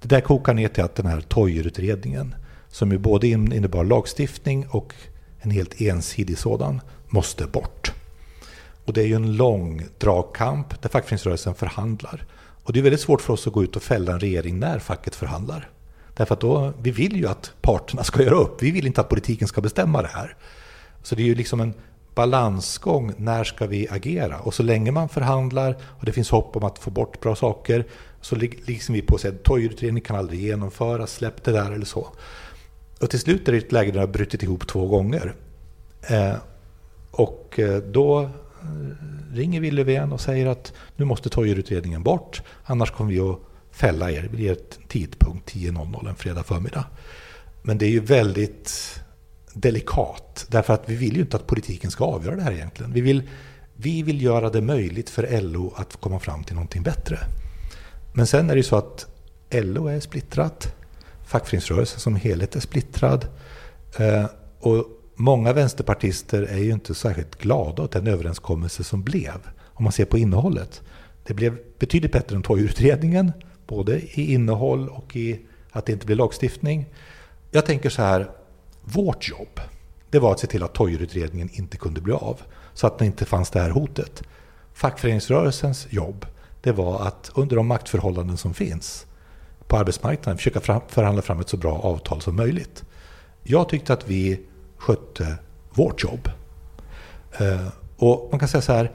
Det 0.00 0.08
där 0.08 0.20
kokar 0.20 0.54
ner 0.54 0.68
till 0.68 0.84
att 0.84 0.94
den 0.94 1.06
här 1.06 1.20
Toijerutredningen, 1.20 2.34
som 2.68 2.92
ju 2.92 2.98
både 2.98 3.28
innebar 3.28 3.84
lagstiftning 3.84 4.66
och 4.68 4.94
en 5.40 5.50
helt 5.50 5.80
ensidig 5.80 6.38
sådan, 6.38 6.80
måste 7.08 7.46
bort. 7.46 7.92
Och 8.84 8.92
det 8.92 9.00
är 9.00 9.06
ju 9.06 9.14
en 9.14 9.36
lång 9.36 9.86
dragkamp 9.98 10.82
där 10.82 10.88
fackföreningsrörelsen 10.88 11.54
förhandlar. 11.54 12.26
Och 12.62 12.72
det 12.72 12.78
är 12.78 12.82
väldigt 12.82 13.00
svårt 13.00 13.20
för 13.20 13.32
oss 13.32 13.46
att 13.46 13.52
gå 13.52 13.64
ut 13.64 13.76
och 13.76 13.82
fälla 13.82 14.12
en 14.12 14.20
regering 14.20 14.58
när 14.58 14.78
facket 14.78 15.14
förhandlar. 15.14 15.70
Därför 16.14 16.34
att 16.34 16.40
då, 16.40 16.72
vi 16.82 16.90
vill 16.90 17.16
ju 17.16 17.28
att 17.28 17.52
parterna 17.60 18.04
ska 18.04 18.22
göra 18.22 18.34
upp. 18.34 18.62
Vi 18.62 18.70
vill 18.70 18.86
inte 18.86 19.00
att 19.00 19.08
politiken 19.08 19.48
ska 19.48 19.60
bestämma 19.60 20.02
det 20.02 20.08
här. 20.08 20.36
Så 21.06 21.14
det 21.14 21.22
är 21.22 21.26
ju 21.26 21.34
liksom 21.34 21.60
en 21.60 21.74
balansgång. 22.14 23.12
När 23.16 23.44
ska 23.44 23.66
vi 23.66 23.88
agera? 23.90 24.38
Och 24.38 24.54
så 24.54 24.62
länge 24.62 24.90
man 24.92 25.08
förhandlar 25.08 25.76
och 25.82 26.06
det 26.06 26.12
finns 26.12 26.30
hopp 26.30 26.56
om 26.56 26.64
att 26.64 26.78
få 26.78 26.90
bort 26.90 27.20
bra 27.20 27.36
saker 27.36 27.86
så 28.20 28.36
liksom 28.36 28.94
vi 28.94 29.02
på 29.02 29.14
att 29.14 29.20
säga 29.20 29.34
att 29.34 29.42
Toijerutredningen 29.42 30.04
kan 30.04 30.16
aldrig 30.16 30.40
genomföras, 30.40 31.12
släpp 31.12 31.44
det 31.44 31.52
där 31.52 31.72
eller 31.72 31.84
så. 31.84 32.08
Och 33.00 33.10
till 33.10 33.20
slut 33.20 33.48
är 33.48 33.52
det 33.52 33.58
ett 33.58 33.72
läge 33.72 33.90
där 33.90 33.92
det 33.92 34.00
har 34.00 34.12
brutit 34.12 34.42
ihop 34.42 34.66
två 34.66 34.86
gånger. 34.86 35.34
Eh, 36.02 36.34
och 37.10 37.58
eh, 37.58 37.78
då 37.78 38.22
eh, 38.22 38.28
ringer 39.32 39.60
vi 39.60 39.70
Löfven 39.70 40.12
och 40.12 40.20
säger 40.20 40.46
att 40.46 40.72
nu 40.96 41.04
måste 41.04 41.28
Toijerutredningen 41.28 42.02
bort, 42.02 42.42
annars 42.64 42.90
kommer 42.90 43.10
vi 43.10 43.20
att 43.20 43.38
fälla 43.70 44.10
er 44.10 44.28
vid 44.32 44.50
ett 44.50 44.78
tidpunkt 44.88 45.54
10.00 45.54 46.08
en 46.08 46.14
fredag 46.14 46.42
förmiddag. 46.42 46.84
Men 47.62 47.78
det 47.78 47.86
är 47.86 47.90
ju 47.90 48.00
väldigt 48.00 49.00
delikat, 49.56 50.46
därför 50.50 50.74
att 50.74 50.82
vi 50.86 50.96
vill 50.96 51.16
ju 51.16 51.20
inte 51.20 51.36
att 51.36 51.46
politiken 51.46 51.90
ska 51.90 52.04
avgöra 52.04 52.36
det 52.36 52.42
här 52.42 52.52
egentligen. 52.52 52.92
Vi 52.92 53.00
vill, 53.00 53.22
vi 53.76 54.02
vill 54.02 54.22
göra 54.22 54.50
det 54.50 54.60
möjligt 54.60 55.10
för 55.10 55.40
LO 55.40 55.72
att 55.76 55.96
komma 55.96 56.18
fram 56.18 56.44
till 56.44 56.54
någonting 56.54 56.82
bättre. 56.82 57.18
Men 58.12 58.26
sen 58.26 58.50
är 58.50 58.54
det 58.54 58.58
ju 58.58 58.62
så 58.62 58.76
att 58.76 59.06
LO 59.50 59.86
är 59.86 60.00
splittrat, 60.00 60.74
fackföreningsrörelsen 61.26 62.00
som 62.00 62.16
helhet 62.16 62.56
är 62.56 62.60
splittrad 62.60 63.28
eh, 63.98 64.26
och 64.60 64.86
många 65.14 65.52
vänsterpartister 65.52 66.42
är 66.42 66.58
ju 66.58 66.70
inte 66.72 66.94
särskilt 66.94 67.38
glada 67.38 67.82
åt 67.82 67.92
den 67.92 68.06
överenskommelse 68.06 68.84
som 68.84 69.02
blev, 69.02 69.48
om 69.64 69.84
man 69.84 69.92
ser 69.92 70.04
på 70.04 70.18
innehållet. 70.18 70.82
Det 71.26 71.34
blev 71.34 71.58
betydligt 71.78 72.12
bättre 72.12 72.36
än 72.36 72.42
Toijerutredningen, 72.42 73.32
både 73.66 74.00
i 74.00 74.32
innehåll 74.32 74.88
och 74.88 75.16
i 75.16 75.40
att 75.70 75.86
det 75.86 75.92
inte 75.92 76.06
blir 76.06 76.16
lagstiftning. 76.16 76.86
Jag 77.50 77.66
tänker 77.66 77.90
så 77.90 78.02
här, 78.02 78.30
vårt 78.86 79.28
jobb, 79.28 79.60
det 80.10 80.18
var 80.18 80.32
att 80.32 80.40
se 80.40 80.46
till 80.46 80.62
att 80.62 80.74
Toijerutredningen 80.74 81.50
inte 81.52 81.76
kunde 81.76 82.00
bli 82.00 82.12
av, 82.12 82.40
så 82.74 82.86
att 82.86 82.98
det 82.98 83.06
inte 83.06 83.24
fanns 83.24 83.50
det 83.50 83.60
här 83.60 83.70
hotet. 83.70 84.22
Fackföreningsrörelsens 84.72 85.86
jobb, 85.90 86.26
det 86.60 86.72
var 86.72 87.06
att 87.06 87.30
under 87.34 87.56
de 87.56 87.66
maktförhållanden 87.66 88.36
som 88.36 88.54
finns 88.54 89.06
på 89.66 89.76
arbetsmarknaden 89.76 90.36
försöka 90.36 90.60
förhandla 90.88 91.22
fram 91.22 91.40
ett 91.40 91.48
så 91.48 91.56
bra 91.56 91.78
avtal 91.78 92.20
som 92.20 92.36
möjligt. 92.36 92.84
Jag 93.42 93.68
tyckte 93.68 93.92
att 93.92 94.08
vi 94.08 94.40
skötte 94.76 95.36
vårt 95.70 96.02
jobb. 96.02 96.30
Eh, 97.38 97.68
och 97.96 98.28
man 98.30 98.40
kan 98.40 98.48
säga 98.48 98.62
så 98.62 98.72
här, 98.72 98.92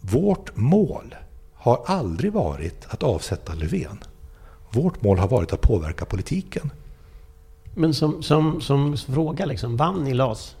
vårt 0.00 0.56
mål 0.56 1.14
har 1.54 1.82
aldrig 1.86 2.32
varit 2.32 2.86
att 2.88 3.02
avsätta 3.02 3.54
Löfven. 3.54 3.98
Vårt 4.70 5.02
mål 5.02 5.18
har 5.18 5.28
varit 5.28 5.52
att 5.52 5.60
påverka 5.60 6.04
politiken. 6.04 6.70
Men 7.74 7.94
som, 7.94 8.22
som, 8.22 8.60
som 8.60 8.96
fråga, 8.96 9.46
liksom, 9.46 9.76
vann 9.76 10.04
ni 10.04 10.14
LAS? 10.14 10.56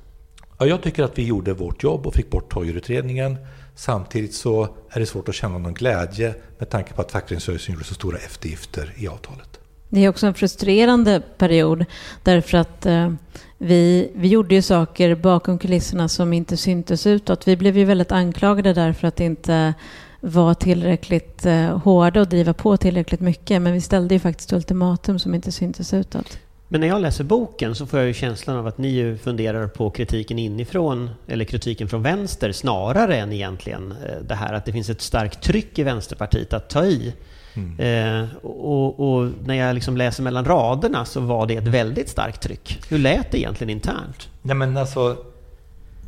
Ja, 0.58 0.66
jag 0.66 0.82
tycker 0.82 1.02
att 1.02 1.18
vi 1.18 1.24
gjorde 1.24 1.52
vårt 1.52 1.82
jobb 1.82 2.06
och 2.06 2.14
fick 2.14 2.30
bort 2.30 2.52
Toijerutredningen. 2.52 3.36
Samtidigt 3.74 4.34
så 4.34 4.68
är 4.90 5.00
det 5.00 5.06
svårt 5.06 5.28
att 5.28 5.34
känna 5.34 5.58
någon 5.58 5.74
glädje 5.74 6.34
med 6.58 6.70
tanke 6.70 6.92
på 6.92 7.02
att 7.02 7.12
fackföreningsrörelsen 7.12 7.74
gjorde 7.74 7.84
så 7.84 7.94
stora 7.94 8.18
eftergifter 8.18 8.92
i 8.96 9.08
avtalet. 9.08 9.60
Det 9.88 10.04
är 10.04 10.08
också 10.08 10.26
en 10.26 10.34
frustrerande 10.34 11.22
period 11.38 11.84
därför 12.22 12.58
att 12.58 12.86
eh, 12.86 13.12
vi, 13.58 14.10
vi 14.14 14.28
gjorde 14.28 14.54
ju 14.54 14.62
saker 14.62 15.14
bakom 15.14 15.58
kulisserna 15.58 16.08
som 16.08 16.32
inte 16.32 16.56
syntes 16.56 17.06
utåt. 17.06 17.48
Vi 17.48 17.56
blev 17.56 17.78
ju 17.78 17.84
väldigt 17.84 18.12
anklagade 18.12 18.72
därför 18.72 19.08
att 19.08 19.20
inte 19.20 19.74
var 20.20 20.54
tillräckligt 20.54 21.46
eh, 21.46 21.78
hårda 21.78 22.20
och 22.20 22.28
driva 22.28 22.54
på 22.54 22.76
tillräckligt 22.76 23.20
mycket. 23.20 23.62
Men 23.62 23.72
vi 23.72 23.80
ställde 23.80 24.14
ju 24.14 24.20
faktiskt 24.20 24.52
ultimatum 24.52 25.18
som 25.18 25.34
inte 25.34 25.52
syntes 25.52 25.94
utåt. 25.94 26.38
Men 26.68 26.80
när 26.80 26.88
jag 26.88 27.00
läser 27.00 27.24
boken 27.24 27.74
så 27.74 27.86
får 27.86 27.98
jag 27.98 28.06
ju 28.06 28.14
känslan 28.14 28.56
av 28.56 28.66
att 28.66 28.78
ni 28.78 28.88
ju 28.88 29.18
funderar 29.18 29.66
på 29.66 29.90
kritiken 29.90 30.38
inifrån, 30.38 31.10
eller 31.26 31.44
kritiken 31.44 31.88
från 31.88 32.02
vänster, 32.02 32.52
snarare 32.52 33.16
än 33.16 33.32
egentligen 33.32 33.92
eh, 33.92 34.22
det 34.22 34.34
här 34.34 34.52
att 34.52 34.64
det 34.64 34.72
finns 34.72 34.90
ett 34.90 35.00
starkt 35.00 35.42
tryck 35.42 35.78
i 35.78 35.82
Vänsterpartiet 35.82 36.52
att 36.52 36.70
ta 36.70 36.84
i. 36.84 37.14
Mm. 37.54 37.80
Eh, 37.80 38.36
och, 38.42 39.00
och, 39.00 39.30
när 39.44 39.54
jag 39.54 39.74
liksom 39.74 39.96
läser 39.96 40.22
mellan 40.22 40.44
raderna 40.44 41.04
så 41.04 41.20
var 41.20 41.46
det 41.46 41.56
ett 41.56 41.68
väldigt 41.68 42.08
starkt 42.08 42.42
tryck. 42.42 42.80
Hur 42.88 42.98
lät 42.98 43.30
det 43.30 43.38
egentligen 43.38 43.70
internt? 43.70 44.28
Nej 44.42 44.56
men 44.56 44.76
alltså, 44.76 45.16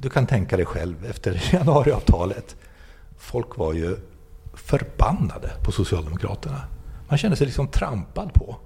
du 0.00 0.10
kan 0.10 0.26
tänka 0.26 0.56
dig 0.56 0.66
själv 0.66 1.06
efter 1.10 1.42
januariavtalet. 1.52 2.56
Folk 3.18 3.56
var 3.56 3.72
ju 3.72 3.96
förbannade 4.54 5.50
på 5.64 5.72
Socialdemokraterna. 5.72 6.60
Man 7.08 7.18
kände 7.18 7.36
sig 7.36 7.46
liksom 7.46 7.68
trampad 7.68 8.34
på. 8.34 8.56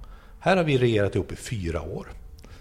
Här 0.43 0.57
har 0.57 0.63
vi 0.63 0.77
regerat 0.77 1.15
ihop 1.15 1.31
i 1.31 1.35
fyra 1.35 1.81
år. 1.81 2.07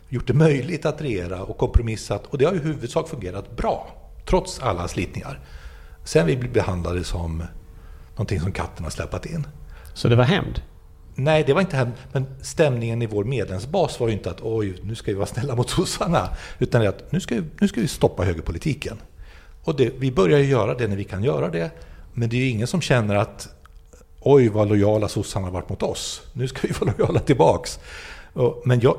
Gjort 0.09 0.27
det 0.27 0.35
möjligt 0.35 0.87
att 0.87 1.01
regera 1.01 1.43
och 1.43 1.59
kompromissat 1.59 2.27
och 2.27 2.39
det 2.39 2.45
har 2.45 2.55
i 2.55 2.59
huvudsak 2.59 3.09
fungerat 3.09 3.57
bra. 3.57 3.97
Trots 4.27 4.61
alla 4.61 4.89
slitningar. 4.89 5.41
Sen 6.05 6.27
vi 6.27 6.37
blev 6.37 6.53
behandlade 6.53 7.05
som 7.05 7.43
någonting 8.11 8.41
som 8.41 8.53
katten 8.53 8.85
har 8.85 8.91
släpat 8.91 9.27
in. 9.27 9.47
Så 9.95 10.09
det 10.09 10.17
var 10.17 10.25
hämnd? 10.25 10.63
Nej, 11.15 11.45
det 11.47 11.55
var 11.55 11.61
inte 11.61 11.77
hämnd. 11.77 11.93
Men 12.13 12.27
stämningen 12.43 13.03
i 13.03 13.07
vår 13.07 13.25
medlemsbas 13.25 14.01
var 14.01 14.09
ju 14.09 14.15
inte 14.15 14.31
att 14.31 14.41
oj, 14.43 14.81
nu 14.83 14.95
ska 14.95 15.11
vi 15.11 15.17
vara 15.17 15.27
snälla 15.27 15.55
mot 15.57 15.71
sossarna. 15.71 16.29
Utan 16.59 16.87
att 16.87 17.13
nu 17.13 17.21
ska, 17.21 17.35
vi, 17.35 17.43
nu 17.61 17.69
ska 17.69 17.81
vi 17.81 17.89
stoppa 17.89 18.25
högerpolitiken. 18.25 18.97
Och 19.65 19.77
det, 19.77 19.93
vi 19.99 20.13
börjar 20.13 20.39
ju 20.39 20.45
göra 20.45 20.75
det 20.75 20.89
när 20.89 20.97
vi 20.97 21.05
kan 21.05 21.25
göra 21.25 21.49
det. 21.49 21.71
Men 22.13 22.29
det 22.29 22.37
är 22.37 22.41
ju 22.41 22.49
ingen 22.49 22.67
som 22.67 22.81
känner 22.81 23.15
att 23.15 23.60
oj 24.21 24.49
vad 24.49 24.69
lojala 24.69 25.09
sossarna 25.09 25.47
har 25.47 25.53
varit 25.53 25.69
mot 25.69 25.83
oss. 25.83 26.23
Nu 26.33 26.49
ska 26.49 26.69
vi 26.69 26.75
vara 26.81 26.95
lojala 26.99 27.21
tillbaks. 27.21 27.79
Men 28.65 28.81
jag, 28.81 28.97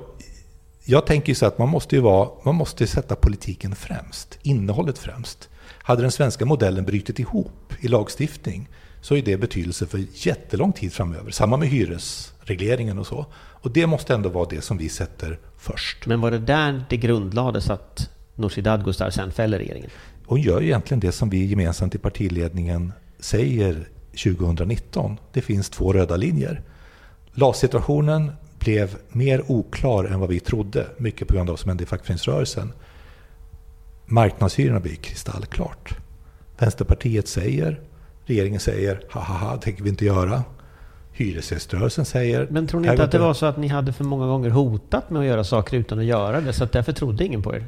jag 0.86 1.06
tänker 1.06 1.34
så 1.34 1.46
att 1.46 1.58
man 1.58 1.70
måste 1.70 2.00
vara, 2.00 2.30
man 2.44 2.56
måste 2.56 2.88
sätta 2.88 3.16
politiken 3.16 3.76
främst, 3.76 4.40
innehållet 4.42 4.98
främst. 4.98 5.50
Hade 5.84 6.02
den 6.02 6.12
svenska 6.12 6.46
modellen 6.46 6.86
brutit 6.86 7.20
ihop 7.20 7.74
i 7.80 7.88
lagstiftning 7.88 8.70
så 9.02 9.16
är 9.16 9.22
det 9.22 9.38
betydelse 9.38 9.86
för 9.86 10.06
jättelång 10.14 10.74
tid 10.74 10.94
framöver. 10.94 11.32
Samma 11.32 11.58
med 11.58 11.68
hyresregleringen 11.68 13.00
och 13.00 13.08
så. 13.08 13.26
Och 13.36 13.72
det 13.72 13.88
måste 13.88 14.14
ändå 14.14 14.30
vara 14.30 14.48
det 14.50 14.62
som 14.62 14.78
vi 14.78 14.90
sätter 14.90 15.40
först. 15.58 16.06
Men 16.06 16.22
var 16.22 16.32
det 16.32 16.40
där 16.40 16.86
det 16.90 16.98
grundlades 16.98 17.70
att 17.70 18.10
Nooshi 18.36 18.62
Dadgostar 18.62 19.10
sen 19.10 19.32
fäller 19.32 19.58
regeringen? 19.58 19.90
Hon 20.26 20.42
gör 20.42 20.64
egentligen 20.64 21.00
det 21.00 21.12
som 21.12 21.30
vi 21.30 21.46
gemensamt 21.46 21.96
i 21.96 21.98
partiledningen 21.98 22.94
säger 23.20 23.90
2019. 24.12 25.18
Det 25.34 25.42
finns 25.42 25.70
två 25.70 25.94
röda 25.94 26.16
linjer. 26.16 26.62
LAS-situationen 27.34 28.32
blev 28.60 28.98
mer 29.10 29.52
oklar 29.52 30.06
än 30.06 30.20
vad 30.20 30.30
vi 30.30 30.40
trodde, 30.40 30.88
mycket 30.98 31.28
på 31.28 31.34
grund 31.34 31.50
av 31.50 31.54
vad 31.54 31.60
som 31.60 31.70
hände 31.70 31.84
i 31.84 31.88
fackföreningsrörelsen. 31.88 32.74
Marknadshyrorna 34.06 34.80
blir 34.80 34.96
kristallklart. 34.96 35.96
Vänsterpartiet 36.58 37.28
säger, 37.28 37.80
regeringen 38.26 38.60
säger, 38.60 39.04
haha, 39.10 39.56
det 39.56 39.62
tänker 39.62 39.84
vi 39.84 39.90
inte 39.90 40.06
göra. 40.06 40.44
Hyresgäströrelsen 41.12 42.06
säger... 42.06 42.48
Men 42.52 42.68
tror 42.68 42.80
ni 42.80 42.88
inte 42.88 43.04
att 43.04 43.12
det 43.12 43.20
var 43.20 43.34
så 43.34 43.46
att 43.46 43.58
ni 43.58 43.68
hade 43.68 43.94
för 43.94 44.04
många 44.04 44.28
gånger 44.28 44.50
hotat 44.50 45.10
med 45.10 45.20
att 45.20 45.26
göra 45.26 45.44
saker 45.44 45.78
utan 45.78 46.00
att 46.00 46.06
göra 46.06 46.42
det, 46.42 46.54
så 46.54 46.64
att 46.64 46.72
därför 46.72 46.94
trodde 46.94 47.26
ingen 47.26 47.44
på 47.44 47.56
er? 47.56 47.68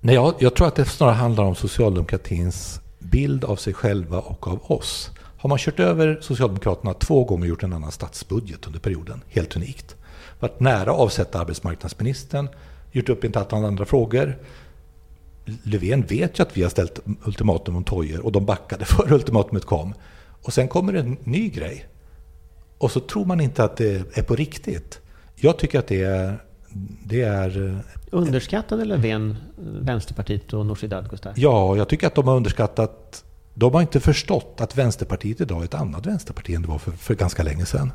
Nej, 0.00 0.14
jag, 0.14 0.34
jag 0.38 0.54
tror 0.54 0.66
att 0.66 0.74
det 0.74 0.84
snarare 0.84 1.14
handlar 1.14 1.44
om 1.44 1.54
socialdemokratins 1.54 2.80
bild 2.98 3.44
av 3.44 3.56
sig 3.56 3.74
själva 3.74 4.18
och 4.18 4.48
av 4.48 4.72
oss. 4.72 5.10
Har 5.42 5.48
man 5.48 5.58
kört 5.58 5.80
över 5.80 6.18
Socialdemokraterna 6.20 6.94
två 6.94 7.24
gånger 7.24 7.42
och 7.42 7.48
gjort 7.48 7.62
en 7.62 7.72
annan 7.72 7.92
statsbudget 7.92 8.66
under 8.66 8.80
perioden, 8.80 9.22
helt 9.28 9.56
unikt. 9.56 9.96
Varit 10.40 10.60
nära 10.60 10.90
att 10.90 10.98
avsätta 10.98 11.40
arbetsmarknadsministern, 11.40 12.48
gjort 12.92 13.08
upp 13.08 13.24
i 13.24 13.26
ett 13.26 13.36
antal 13.36 13.64
andra 13.64 13.84
frågor. 13.84 14.38
Löfven 15.62 16.02
vet 16.02 16.38
ju 16.38 16.42
att 16.42 16.56
vi 16.56 16.62
har 16.62 16.70
ställt 16.70 17.00
ultimatum 17.24 17.76
om 17.76 17.84
Toijer 17.84 18.20
och 18.20 18.32
de 18.32 18.44
backade 18.46 18.84
före 18.84 19.14
ultimatumet 19.14 19.64
kom. 19.64 19.94
Och 20.42 20.52
sen 20.52 20.68
kommer 20.68 20.94
en 20.94 21.16
ny 21.24 21.48
grej. 21.48 21.86
Och 22.78 22.90
så 22.90 23.00
tror 23.00 23.24
man 23.24 23.40
inte 23.40 23.64
att 23.64 23.76
det 23.76 24.18
är 24.18 24.22
på 24.22 24.34
riktigt. 24.36 25.00
Jag 25.36 25.58
tycker 25.58 25.78
att 25.78 25.86
det 25.86 26.02
är, 26.02 26.42
det 27.04 27.22
är... 27.22 27.68
eh, 27.68 27.78
Underskattade 28.10 28.84
Löfven 28.84 29.36
Vänsterpartiet 29.80 30.52
och 30.52 30.66
Nooshi 30.66 30.86
Dadgostar? 30.86 31.32
Ja, 31.36 31.76
jag 31.76 31.88
tycker 31.88 32.06
att 32.06 32.14
de 32.14 32.28
har 32.28 32.36
underskattat... 32.36 33.24
De 33.54 33.74
har 33.74 33.80
inte 33.80 34.00
förstått 34.00 34.60
att 34.60 34.78
Vänsterpartiet 34.78 35.40
idag 35.40 35.60
är 35.60 35.64
ett 35.64 35.74
annat 35.74 36.06
Vänsterparti 36.06 36.54
än 36.54 36.62
det 36.62 36.68
var 36.68 36.78
för, 36.78 36.90
för 36.90 37.14
ganska 37.14 37.42
länge 37.42 37.66
sedan. 37.66 37.92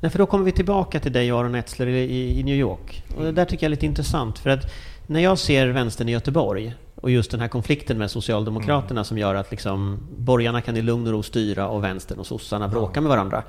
Nej, 0.00 0.10
för 0.10 0.18
då 0.18 0.26
kommer 0.26 0.44
vi 0.44 0.52
tillbaka 0.52 1.00
till 1.00 1.12
dig 1.12 1.30
Aron 1.30 1.54
Etzler 1.54 1.86
i, 1.86 2.38
i 2.38 2.42
New 2.42 2.54
York. 2.54 3.04
Och 3.16 3.24
det 3.24 3.32
där 3.32 3.44
tycker 3.44 3.64
jag 3.64 3.68
är 3.68 3.76
lite 3.76 3.86
intressant 3.86 4.38
för 4.38 4.50
att 4.50 4.72
när 5.06 5.20
jag 5.20 5.38
ser 5.38 5.66
vänstern 5.66 6.08
i 6.08 6.12
Göteborg 6.12 6.74
och 6.94 7.10
just 7.10 7.30
den 7.30 7.40
här 7.40 7.48
konflikten 7.48 7.98
med 7.98 8.10
Socialdemokraterna 8.10 9.04
som 9.04 9.18
gör 9.18 9.34
att 9.34 9.50
liksom 9.50 9.98
borgarna 10.16 10.60
kan 10.60 10.76
i 10.76 10.82
lugn 10.82 11.06
och 11.06 11.12
ro 11.12 11.22
styra 11.22 11.68
och 11.68 11.84
vänstern 11.84 12.18
och 12.18 12.26
sossarna 12.26 12.68
bråkar 12.68 13.00
med 13.00 13.08
varandra. 13.08 13.42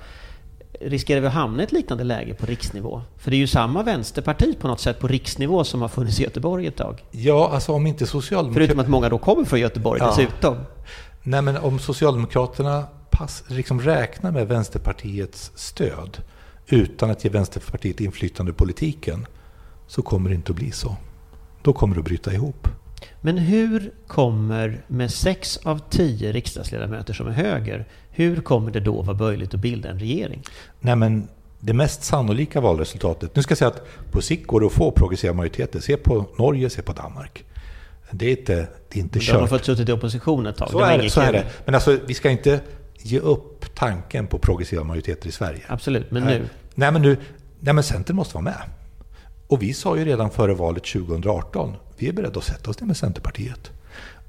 Riskerar 0.81 1.21
vi 1.21 1.27
att 1.27 1.33
hamna 1.33 1.61
i 1.61 1.65
ett 1.65 1.71
liknande 1.71 2.03
läge 2.03 2.33
på 2.33 2.45
riksnivå? 2.45 3.01
För 3.17 3.31
det 3.31 3.37
är 3.37 3.39
ju 3.39 3.47
samma 3.47 3.83
vänsterparti 3.83 4.59
på 4.59 4.67
något 4.67 4.79
sätt 4.79 4.99
på 4.99 5.07
riksnivå 5.07 5.63
som 5.63 5.81
har 5.81 5.87
funnits 5.87 6.19
i 6.19 6.23
Göteborg 6.23 6.67
ett 6.67 6.75
tag. 6.75 7.03
Ja, 7.11 7.49
alltså 7.53 7.73
om 7.73 7.87
inte 7.87 8.05
Förutom 8.05 8.21
Socialdemokraterna... 8.21 8.81
att 8.81 8.89
många 8.89 9.09
då 9.09 9.17
kommer 9.17 9.45
från 9.45 9.59
Göteborg 9.59 9.99
Ja. 10.01 10.07
dessutom. 10.07 10.57
Nej, 11.23 11.41
men 11.41 11.57
om 11.57 11.79
Socialdemokraterna 11.79 12.83
pass, 13.11 13.43
liksom 13.47 13.81
räknar 13.81 14.31
med 14.31 14.47
Vänsterpartiets 14.47 15.51
stöd 15.55 16.17
utan 16.67 17.09
att 17.09 17.23
ge 17.23 17.29
Vänsterpartiet 17.29 17.99
inflytande 17.99 18.51
i 18.51 18.55
politiken 18.55 19.27
så 19.87 20.01
kommer 20.01 20.29
det 20.29 20.35
inte 20.35 20.51
att 20.51 20.55
bli 20.55 20.71
så. 20.71 20.95
Då 21.61 21.73
kommer 21.73 21.95
det 21.95 21.99
att 21.99 22.05
bryta 22.05 22.33
ihop. 22.33 22.67
Men 23.21 23.37
hur 23.37 23.91
kommer, 24.07 24.81
med 24.87 25.11
sex 25.11 25.57
av 25.63 25.81
tio 25.89 26.31
riksdagsledamöter 26.31 27.13
som 27.13 27.27
är 27.27 27.31
höger, 27.31 27.85
hur 28.11 28.41
kommer 28.41 28.71
det 28.71 28.79
då 28.79 29.01
vara 29.01 29.17
möjligt 29.17 29.53
att 29.53 29.59
bilda 29.59 29.89
en 29.89 29.99
regering? 29.99 30.43
Nej, 30.79 30.95
men 30.95 31.27
det 31.59 31.73
mest 31.73 32.03
sannolika 32.03 32.61
valresultatet... 32.61 33.35
Nu 33.35 33.43
ska 33.43 33.51
jag 33.51 33.57
säga 33.57 33.67
att 33.67 34.11
på 34.11 34.21
sikt 34.21 34.47
går 34.47 34.59
det 34.59 34.65
att 34.65 34.73
få 34.73 34.91
progressiva 34.91 35.33
majoriteter. 35.33 35.79
Se 35.79 35.97
på 35.97 36.25
Norge, 36.37 36.69
se 36.69 36.81
på 36.81 36.93
Danmark. 36.93 37.43
Det 38.11 38.25
är 38.25 38.31
inte, 38.31 38.67
det 38.89 38.99
är 38.99 39.03
inte 39.03 39.19
De 39.19 39.31
har 39.31 39.39
kört. 39.39 39.49
fått 39.49 39.65
suttit 39.65 39.89
i 39.89 39.91
opposition 39.91 40.47
ett 40.47 40.55
tag. 40.57 40.69
Så 40.69 40.79
var 40.79 40.91
är, 40.91 40.97
det, 40.97 41.09
så 41.09 41.21
är 41.21 41.31
det. 41.31 41.45
Men 41.65 41.75
alltså, 41.75 41.99
vi 42.07 42.13
ska 42.13 42.29
inte 42.29 42.59
ge 42.97 43.19
upp 43.19 43.75
tanken 43.75 44.27
på 44.27 44.37
progressiva 44.37 44.83
majoriteter 44.83 45.27
i 45.27 45.31
Sverige. 45.31 45.61
Absolut, 45.67 46.11
men 46.11 46.23
nu. 46.23 46.49
Nej, 46.75 46.91
men 46.91 47.01
nu... 47.01 47.17
Nej, 47.59 47.73
men 47.73 47.83
Centern 47.83 48.15
måste 48.15 48.33
vara 48.35 48.43
med. 48.43 48.61
Och 49.47 49.61
vi 49.61 49.73
sa 49.73 49.97
ju 49.97 50.05
redan 50.05 50.29
före 50.29 50.53
valet 50.53 50.83
2018, 50.83 51.75
vi 51.97 52.07
är 52.07 52.13
beredda 52.13 52.37
att 52.39 52.45
sätta 52.45 52.69
oss 52.69 52.79
ner 52.79 52.87
med 52.87 52.97
Centerpartiet. 52.97 53.71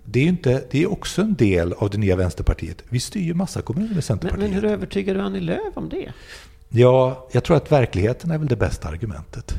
Det 0.05 0.21
är 0.21 0.25
inte, 0.27 0.65
det 0.71 0.83
är 0.83 0.93
också 0.93 1.23
en 1.23 1.35
del 1.35 1.73
av 1.73 1.91
det 1.91 1.99
nya 1.99 2.17
Vänsterpartiet. 2.17 2.83
Vi 2.89 3.01
styr 3.01 3.23
ju 3.23 3.35
massa 3.35 3.63
kommuner 3.63 3.87
med 3.87 3.95
Men, 3.95 4.03
Centerpartiet. 4.03 4.51
men 4.51 4.53
hur 4.53 4.65
övertygar 4.65 5.15
du 5.15 5.21
Annie 5.21 5.41
Lööf 5.41 5.77
om 5.77 5.89
det? 5.89 6.13
Ja, 6.69 7.29
jag 7.33 7.45
tror 7.45 7.57
att 7.57 7.73
verkligheten 7.73 8.31
är 8.31 8.39
väl 8.39 8.49
det 8.49 8.57
bästa 8.57 8.89
argumentet. 8.89 9.55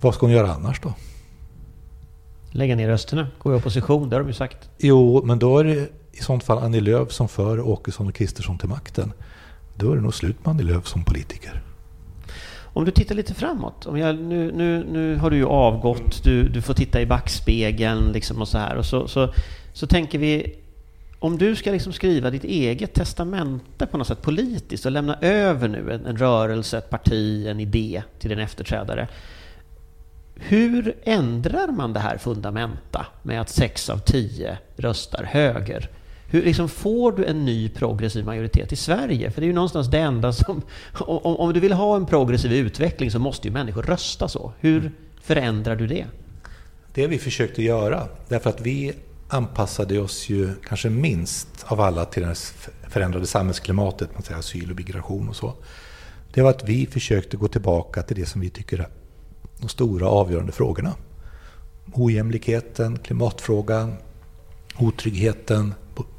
Vad 0.00 0.14
ska 0.14 0.26
hon 0.26 0.32
göra 0.32 0.52
annars 0.52 0.80
då? 0.80 0.94
Lägga 2.50 2.76
ner 2.76 2.88
rösterna, 2.88 3.28
gå 3.38 3.52
i 3.52 3.56
opposition, 3.56 4.08
det 4.08 4.16
har 4.16 4.20
de 4.20 4.28
ju 4.28 4.34
sagt. 4.34 4.70
Jo, 4.78 5.22
men 5.24 5.38
då 5.38 5.58
är 5.58 5.64
det 5.64 5.88
i 6.12 6.22
sånt 6.22 6.44
fall 6.44 6.58
Annie 6.58 6.80
Lööf 6.80 7.12
som 7.12 7.28
för 7.28 7.60
Åkesson 7.60 8.08
och 8.08 8.14
Kristersson 8.14 8.58
till 8.58 8.68
makten. 8.68 9.12
Då 9.76 9.92
är 9.92 9.96
det 9.96 10.02
nog 10.02 10.14
slut 10.14 10.36
med 10.44 10.50
Annie 10.50 10.62
Lööf 10.62 10.86
som 10.86 11.04
politiker. 11.04 11.62
Om 12.74 12.84
du 12.84 12.90
tittar 12.90 13.14
lite 13.14 13.34
framåt, 13.34 13.86
om 13.86 13.98
jag, 13.98 14.18
nu, 14.18 14.52
nu, 14.52 14.84
nu 14.84 15.16
har 15.16 15.30
du 15.30 15.36
ju 15.36 15.46
avgått, 15.46 16.24
du, 16.24 16.48
du 16.48 16.62
får 16.62 16.74
titta 16.74 17.00
i 17.00 17.06
backspegeln 17.06 18.12
liksom 18.12 18.40
och 18.40 18.48
så 18.48 18.58
här. 18.58 18.76
Och 18.76 18.86
så, 18.86 19.08
så, 19.08 19.32
så 19.72 19.86
tänker 19.86 20.18
vi, 20.18 20.54
om 21.18 21.38
du 21.38 21.56
ska 21.56 21.70
liksom 21.70 21.92
skriva 21.92 22.30
ditt 22.30 22.44
eget 22.44 22.94
testamente 22.94 23.86
på 23.86 23.98
något 23.98 24.06
sätt 24.06 24.22
politiskt 24.22 24.86
och 24.86 24.92
lämna 24.92 25.18
över 25.20 25.68
nu 25.68 25.92
en, 25.92 26.06
en 26.06 26.16
rörelse, 26.16 26.78
ett 26.78 26.90
parti, 26.90 27.46
en 27.46 27.60
idé 27.60 28.02
till 28.18 28.30
din 28.30 28.38
efterträdare. 28.38 29.08
Hur 30.34 30.94
ändrar 31.02 31.68
man 31.68 31.92
det 31.92 32.00
här 32.00 32.18
fundamenta 32.18 33.06
med 33.22 33.40
att 33.40 33.48
sex 33.48 33.90
av 33.90 33.98
tio 33.98 34.58
röstar 34.76 35.24
höger? 35.24 35.88
Hur 36.32 36.42
liksom 36.42 36.68
får 36.68 37.12
du 37.12 37.24
en 37.24 37.44
ny 37.44 37.68
progressiv 37.68 38.24
majoritet 38.24 38.72
i 38.72 38.76
Sverige? 38.76 39.30
För 39.30 39.40
det 39.40 39.44
är 39.44 39.48
ju 39.48 39.54
någonstans 39.54 39.90
det 39.90 39.98
enda 39.98 40.32
som... 40.32 40.62
Om, 40.92 41.36
om 41.36 41.52
du 41.52 41.60
vill 41.60 41.72
ha 41.72 41.96
en 41.96 42.06
progressiv 42.06 42.52
utveckling 42.52 43.10
så 43.10 43.18
måste 43.18 43.48
ju 43.48 43.54
människor 43.54 43.82
rösta 43.82 44.28
så. 44.28 44.52
Hur 44.60 44.92
förändrar 45.22 45.76
du 45.76 45.86
det? 45.86 46.06
Det 46.94 47.06
vi 47.06 47.18
försökte 47.18 47.62
göra, 47.62 48.08
därför 48.28 48.50
att 48.50 48.60
vi 48.60 48.92
anpassade 49.28 49.98
oss 49.98 50.28
ju 50.28 50.50
kanske 50.68 50.90
minst 50.90 51.48
av 51.64 51.80
alla 51.80 52.04
till 52.04 52.22
det 52.22 52.34
förändrade 52.88 53.26
samhällsklimatet, 53.26 54.08
man 54.14 54.22
säger 54.22 54.38
asyl 54.38 54.70
och 54.70 54.76
migration 54.76 55.28
och 55.28 55.36
så. 55.36 55.54
Det 56.34 56.42
var 56.42 56.50
att 56.50 56.68
vi 56.68 56.86
försökte 56.86 57.36
gå 57.36 57.48
tillbaka 57.48 58.02
till 58.02 58.16
det 58.16 58.26
som 58.26 58.40
vi 58.40 58.50
tycker 58.50 58.78
är 58.78 58.88
de 59.60 59.68
stora 59.68 60.08
avgörande 60.08 60.52
frågorna. 60.52 60.94
Ojämlikheten, 61.92 62.98
klimatfrågan, 62.98 63.94
otryggheten, 64.78 65.74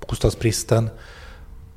bostadsbristen. 0.07 0.89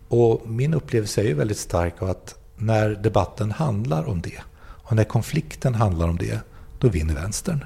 Och 0.08 0.48
min 0.48 0.74
upplevelse 0.74 1.20
är 1.20 1.24
ju 1.24 1.34
väldigt 1.34 1.58
stark 1.58 2.02
av 2.02 2.10
att 2.10 2.34
när 2.56 2.90
debatten 2.90 3.52
handlar 3.52 4.04
om 4.04 4.22
det 4.22 4.40
och 4.58 4.96
när 4.96 5.04
konflikten 5.04 5.74
handlar 5.74 6.08
om 6.08 6.16
det, 6.16 6.40
då 6.78 6.88
vinner 6.88 7.14
vänstern. 7.14 7.64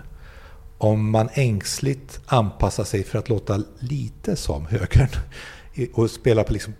Om 0.78 1.10
man 1.10 1.28
ängsligt 1.32 2.20
anpassar 2.26 2.84
sig 2.84 3.04
för 3.04 3.18
att 3.18 3.28
låta 3.28 3.62
lite 3.78 4.36
som 4.36 4.66
högern 4.66 5.08
och 5.92 6.10
spela 6.10 6.44
på 6.44 6.52
liksom 6.52 6.74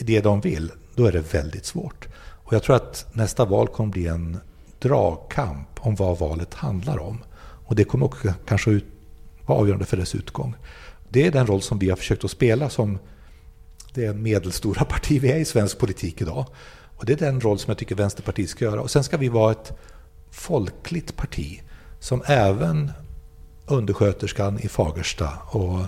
det 0.00 0.20
de 0.20 0.40
vill, 0.40 0.72
då 0.94 1.06
är 1.06 1.12
det 1.12 1.34
väldigt 1.34 1.66
svårt. 1.66 2.08
Och 2.18 2.52
jag 2.52 2.62
tror 2.62 2.76
att 2.76 3.06
nästa 3.12 3.44
val 3.44 3.68
kommer 3.68 3.90
bli 3.90 4.06
en 4.06 4.40
dragkamp 4.78 5.68
om 5.86 5.94
vad 5.94 6.18
valet 6.18 6.54
handlar 6.54 6.98
om. 6.98 7.18
Och 7.66 7.74
det 7.74 7.84
kommer 7.84 8.06
också 8.06 8.34
kanske 8.46 8.80
vara 9.46 9.58
avgörande 9.58 9.84
för 9.84 9.96
dess 9.96 10.14
utgång. 10.14 10.54
Det 11.12 11.26
är 11.26 11.30
den 11.30 11.46
roll 11.46 11.62
som 11.62 11.78
vi 11.78 11.90
har 11.90 11.96
försökt 11.96 12.24
att 12.24 12.30
spela 12.30 12.70
som 12.70 12.98
det 13.94 14.16
medelstora 14.16 14.84
parti 14.88 15.20
vi 15.22 15.32
är 15.32 15.36
i 15.36 15.44
svensk 15.44 15.78
politik 15.78 16.20
idag. 16.20 16.46
Och 16.96 17.06
det 17.06 17.12
är 17.12 17.16
den 17.16 17.40
roll 17.40 17.58
som 17.58 17.70
jag 17.70 17.78
tycker 17.78 17.94
Vänsterpartiet 17.94 18.50
ska 18.50 18.64
göra. 18.64 18.80
Och 18.80 18.90
sen 18.90 19.04
ska 19.04 19.16
vi 19.16 19.28
vara 19.28 19.52
ett 19.52 19.72
folkligt 20.30 21.16
parti 21.16 21.62
som 22.00 22.22
även 22.26 22.90
undersköterskan 23.66 24.58
i 24.60 24.68
Fagersta 24.68 25.30
och 25.50 25.80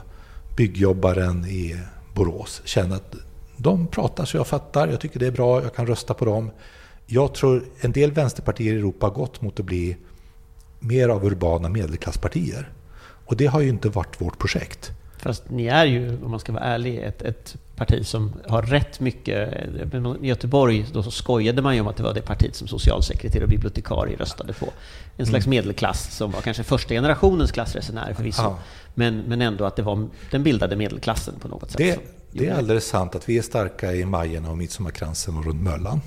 byggjobbaren 0.57 1.47
i 1.47 1.77
Borås 2.15 2.63
känner 2.65 2.97
att 2.97 3.15
de 3.57 3.87
pratar 3.87 4.25
så 4.25 4.37
jag 4.37 4.47
fattar, 4.47 4.89
jag 4.89 5.01
tycker 5.01 5.21
det 5.21 5.27
är 5.27 5.31
bra, 5.31 5.63
jag 5.63 5.75
kan 5.75 5.87
rösta 5.87 6.15
på 6.15 6.25
dem. 6.25 6.51
Jag 7.07 7.35
tror 7.35 7.65
en 7.81 7.93
del 7.93 8.13
vänsterpartier 8.13 8.75
i 8.75 8.77
Europa 8.77 9.07
har 9.07 9.15
gått 9.15 9.41
mot 9.43 9.61
att 9.61 9.67
bli 9.67 9.97
mer 10.81 11.09
av 11.09 11.25
urbana 11.25 11.69
medelklasspartier. 11.69 12.73
Och 13.27 13.37
det 13.37 13.47
har 13.47 13.61
ju 13.61 13.69
inte 13.69 13.89
varit 13.89 14.21
vårt 14.21 14.39
projekt. 14.39 14.93
Fast 15.23 15.51
ni 15.51 15.67
är 15.67 15.85
ju, 15.85 16.19
om 16.25 16.31
man 16.31 16.41
ska 16.41 16.53
vara 16.53 16.65
ärlig, 16.65 16.99
ett, 16.99 17.23
ett 17.23 17.57
parti 17.77 18.07
som 18.07 18.33
har 18.49 18.63
rätt 18.63 19.01
mycket... 19.01 19.53
I 20.23 20.27
Göteborg 20.27 20.87
då 20.93 21.03
så 21.03 21.11
skojade 21.11 21.63
man 21.63 21.75
ju 21.75 21.81
om 21.81 21.87
att 21.87 21.97
det 21.97 22.03
var 22.03 22.15
det 22.15 22.23
partiet 22.23 22.57
som 22.57 22.69
socialsekreterare 22.69 23.45
och 23.45 23.51
bibliotekarie 23.51 24.17
röstade 24.17 24.53
på. 24.53 24.73
En 25.17 25.27
slags 25.27 25.47
medelklass 25.47 26.17
som 26.17 26.31
var 26.31 26.41
kanske 26.41 26.63
första 26.63 26.95
generationens 26.95 27.53
klassresenärer 27.53 28.15
förvisso. 28.15 28.43
Ja. 28.43 28.59
Men, 28.95 29.19
men 29.19 29.43
ändå 29.43 29.65
att 29.65 29.77
det 29.77 29.83
var 29.83 30.09
den 30.31 30.43
bildade 30.43 30.77
medelklassen 30.77 31.35
på 31.41 31.49
något 31.49 31.71
sätt. 31.71 31.79
Det, 31.79 32.01
det 32.31 32.49
är 32.49 32.55
alldeles 32.55 32.87
sant 32.87 33.15
att 33.15 33.29
vi 33.29 33.39
är 33.39 33.43
starka 33.43 33.93
i 33.93 34.05
Majerna 34.05 34.51
och 34.51 34.59
Midsommarkransen 34.59 35.37
och 35.37 35.45
runt 35.45 35.63
Möllan. 35.63 36.01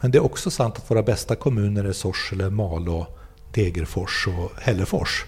Men 0.00 0.10
det 0.10 0.18
är 0.18 0.24
också 0.24 0.50
sant 0.50 0.76
att 0.76 0.90
våra 0.90 1.02
bästa 1.02 1.36
kommuner 1.36 1.84
är 1.84 1.92
Sorsele, 1.92 2.50
Malå, 2.50 3.06
Degerfors 3.52 4.28
och 4.28 4.60
Hällefors 4.62 5.24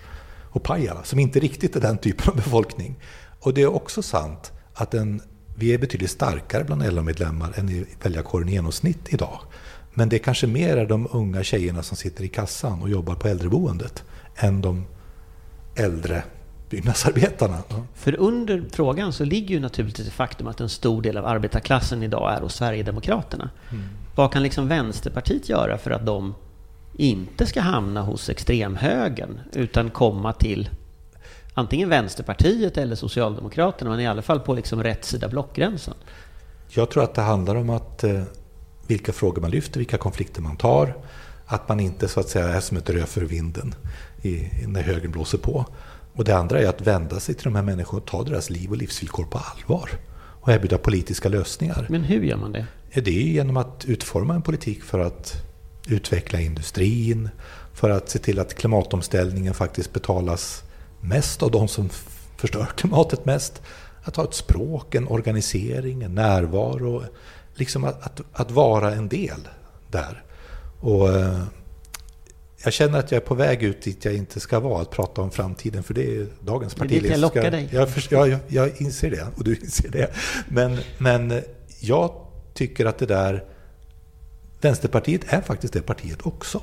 och 0.54 0.62
Pajala, 0.62 1.04
som 1.04 1.18
inte 1.18 1.40
riktigt 1.40 1.76
är 1.76 1.80
den 1.80 1.98
typen 1.98 2.28
av 2.28 2.36
befolkning. 2.36 2.96
Och 3.40 3.54
det 3.54 3.62
är 3.62 3.74
också 3.74 4.02
sant 4.02 4.52
att 4.74 4.94
en, 4.94 5.22
vi 5.56 5.74
är 5.74 5.78
betydligt 5.78 6.10
starkare 6.10 6.64
bland 6.64 6.94
LO-medlemmar 6.94 7.52
än 7.56 7.68
i 7.68 7.86
väljarkåren 8.02 8.48
i 8.48 8.52
genomsnitt 8.52 9.12
idag. 9.12 9.40
Men 9.94 10.08
det 10.08 10.16
är 10.16 10.18
kanske 10.18 10.46
mer 10.46 10.76
är 10.76 10.86
de 10.86 11.08
unga 11.12 11.42
tjejerna 11.42 11.82
som 11.82 11.96
sitter 11.96 12.24
i 12.24 12.28
kassan 12.28 12.82
och 12.82 12.88
jobbar 12.88 13.14
på 13.14 13.28
äldreboendet 13.28 14.04
än 14.36 14.60
de 14.60 14.86
äldre 15.76 16.22
byggnadsarbetarna. 16.70 17.58
För 17.94 18.20
under 18.20 18.64
frågan 18.72 19.12
så 19.12 19.24
ligger 19.24 19.54
ju 19.54 19.60
naturligtvis 19.60 20.06
det 20.06 20.12
faktum 20.12 20.46
att 20.46 20.60
en 20.60 20.68
stor 20.68 21.02
del 21.02 21.16
av 21.16 21.26
arbetarklassen 21.26 22.02
idag 22.02 22.34
är 22.34 22.40
hos 22.40 22.54
Sverigedemokraterna. 22.54 23.50
Mm. 23.70 23.84
Vad 24.14 24.32
kan 24.32 24.42
liksom 24.42 24.68
Vänsterpartiet 24.68 25.48
göra 25.48 25.78
för 25.78 25.90
att 25.90 26.06
de 26.06 26.34
inte 26.96 27.46
ska 27.46 27.60
hamna 27.60 28.02
hos 28.02 28.30
extremhögern 28.30 29.40
utan 29.52 29.90
komma 29.90 30.32
till 30.32 30.68
antingen 31.54 31.88
Vänsterpartiet 31.88 32.76
eller 32.76 32.96
Socialdemokraterna, 32.96 33.90
men 33.90 34.00
i 34.00 34.06
alla 34.06 34.22
fall 34.22 34.40
på 34.40 34.54
liksom 34.54 34.82
rätt 34.82 35.04
sida 35.04 35.28
blockgränsen? 35.28 35.94
Jag 36.68 36.90
tror 36.90 37.04
att 37.04 37.14
det 37.14 37.22
handlar 37.22 37.54
om 37.54 37.70
att 37.70 38.04
eh, 38.04 38.22
vilka 38.86 39.12
frågor 39.12 39.42
man 39.42 39.50
lyfter, 39.50 39.78
vilka 39.78 39.98
konflikter 39.98 40.42
man 40.42 40.56
tar. 40.56 40.96
Att 41.46 41.68
man 41.68 41.80
inte 41.80 42.08
så 42.08 42.20
att 42.20 42.28
säga 42.28 42.48
är 42.48 42.60
som 42.60 42.76
ett 42.76 42.90
rö 42.90 43.06
för 43.06 43.20
vinden 43.20 43.74
i, 44.22 44.48
när 44.66 44.82
högern 44.82 45.12
blåser 45.12 45.38
på. 45.38 45.66
Och 46.12 46.24
det 46.24 46.36
andra 46.36 46.60
är 46.60 46.66
att 46.66 46.80
vända 46.80 47.20
sig 47.20 47.34
till 47.34 47.44
de 47.44 47.54
här 47.54 47.62
människorna 47.62 47.98
och 47.98 48.06
ta 48.06 48.22
deras 48.22 48.50
liv 48.50 48.70
och 48.70 48.76
livsvillkor 48.76 49.24
på 49.24 49.38
allvar. 49.38 49.90
Och 50.40 50.48
erbjuda 50.48 50.78
politiska 50.78 51.28
lösningar. 51.28 51.86
Men 51.90 52.04
hur 52.04 52.22
gör 52.22 52.36
man 52.36 52.52
det? 52.52 52.66
Det 52.94 53.10
är 53.10 53.32
genom 53.32 53.56
att 53.56 53.84
utforma 53.84 54.34
en 54.34 54.42
politik 54.42 54.84
för 54.84 54.98
att 54.98 55.53
utveckla 55.86 56.40
industrin, 56.40 57.28
för 57.74 57.90
att 57.90 58.08
se 58.08 58.18
till 58.18 58.38
att 58.38 58.54
klimatomställningen 58.54 59.54
faktiskt 59.54 59.92
betalas 59.92 60.62
mest 61.00 61.42
av 61.42 61.50
de 61.50 61.68
som 61.68 61.90
förstör 62.36 62.66
klimatet 62.76 63.24
mest. 63.24 63.62
Att 64.02 64.16
ha 64.16 64.24
ett 64.24 64.34
språk, 64.34 64.94
en 64.94 65.08
organisering, 65.08 66.02
en 66.02 66.14
närvaro. 66.14 67.02
Liksom 67.54 67.84
att, 67.84 68.02
att, 68.02 68.20
att 68.32 68.50
vara 68.50 68.94
en 68.94 69.08
del 69.08 69.48
där. 69.90 70.22
Och 70.80 71.08
eh, 71.08 71.42
jag 72.64 72.72
känner 72.72 72.98
att 72.98 73.10
jag 73.10 73.22
är 73.22 73.26
på 73.26 73.34
väg 73.34 73.62
ut 73.62 73.82
dit 73.82 74.04
jag 74.04 74.14
inte 74.14 74.40
ska 74.40 74.60
vara, 74.60 74.82
att 74.82 74.90
prata 74.90 75.22
om 75.22 75.30
framtiden, 75.30 75.82
för 75.82 75.94
det 75.94 76.16
är 76.16 76.26
dagens 76.40 76.74
partiledare. 76.74 77.02
Det 77.02 77.08
är 77.08 77.10
dit 77.10 77.10
jag 77.10 77.20
lockar 77.20 77.50
dig. 77.50 77.68
Jag, 77.72 77.88
jag, 78.10 78.28
jag, 78.28 78.38
jag 78.48 78.80
inser 78.80 79.10
det, 79.10 79.26
och 79.36 79.44
du 79.44 79.56
inser 79.56 79.88
det. 79.88 80.10
Men, 80.48 80.78
men 80.98 81.42
jag 81.80 82.12
tycker 82.54 82.86
att 82.86 82.98
det 82.98 83.06
där... 83.06 83.44
Vänsterpartiet 84.64 85.32
är 85.32 85.40
faktiskt 85.40 85.72
det 85.72 85.82
partiet 85.82 86.26
också. 86.26 86.60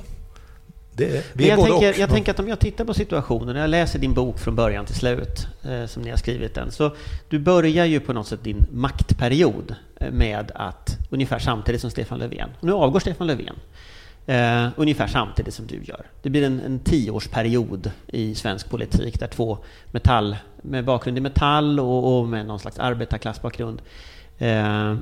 Det, 0.94 1.26
vi 1.34 1.48
jag, 1.50 1.60
tänker, 1.60 2.00
jag 2.00 2.10
tänker 2.10 2.32
att 2.32 2.40
om 2.40 2.48
jag 2.48 2.60
tittar 2.60 2.86
på 2.86 2.94
situationen, 2.94 3.56
jag 3.56 3.70
läser 3.70 4.00
din 4.00 4.14
bok 4.14 4.40
från 4.40 4.56
början 4.56 4.86
till 4.86 4.96
slut, 4.96 5.48
eh, 5.64 5.86
som 5.86 6.04
ni 6.04 6.10
har 6.10 6.18
skrivit 6.18 6.56
den, 6.56 6.72
så 6.72 6.96
du 7.30 7.40
börjar 7.40 7.86
ju 7.86 8.00
på 8.00 8.14
något 8.14 8.28
sätt 8.28 8.44
din 8.44 8.66
maktperiod 8.72 9.76
eh, 9.96 10.12
med 10.12 10.52
att, 10.56 10.98
ungefär 11.10 11.40
samtidigt 11.40 11.82
som 11.82 11.90
Stefan 11.92 12.20
Löfven, 12.20 12.50
och 12.60 12.64
nu 12.64 12.74
avgår 12.74 13.00
Stefan 13.00 13.28
Löfven, 13.28 13.56
eh, 14.26 14.68
ungefär 14.76 15.08
samtidigt 15.08 15.54
som 15.54 15.68
du 15.68 15.84
gör. 15.84 16.06
Det 16.22 16.30
blir 16.30 16.44
en, 16.44 16.60
en 16.60 16.80
tioårsperiod 16.80 17.92
i 18.08 18.36
svensk 18.36 18.70
politik 18.70 19.20
där 19.20 19.28
två 19.28 19.58
metall, 19.92 20.36
med 20.62 20.86
bakgrund 20.86 21.18
i 21.18 21.22
metall 21.22 21.80
och, 21.80 22.20
och 22.20 22.28
med 22.28 22.46
någon 22.46 22.60
slags 22.60 22.80
arbetarklassbakgrund 22.80 23.82
eh, 24.38 24.96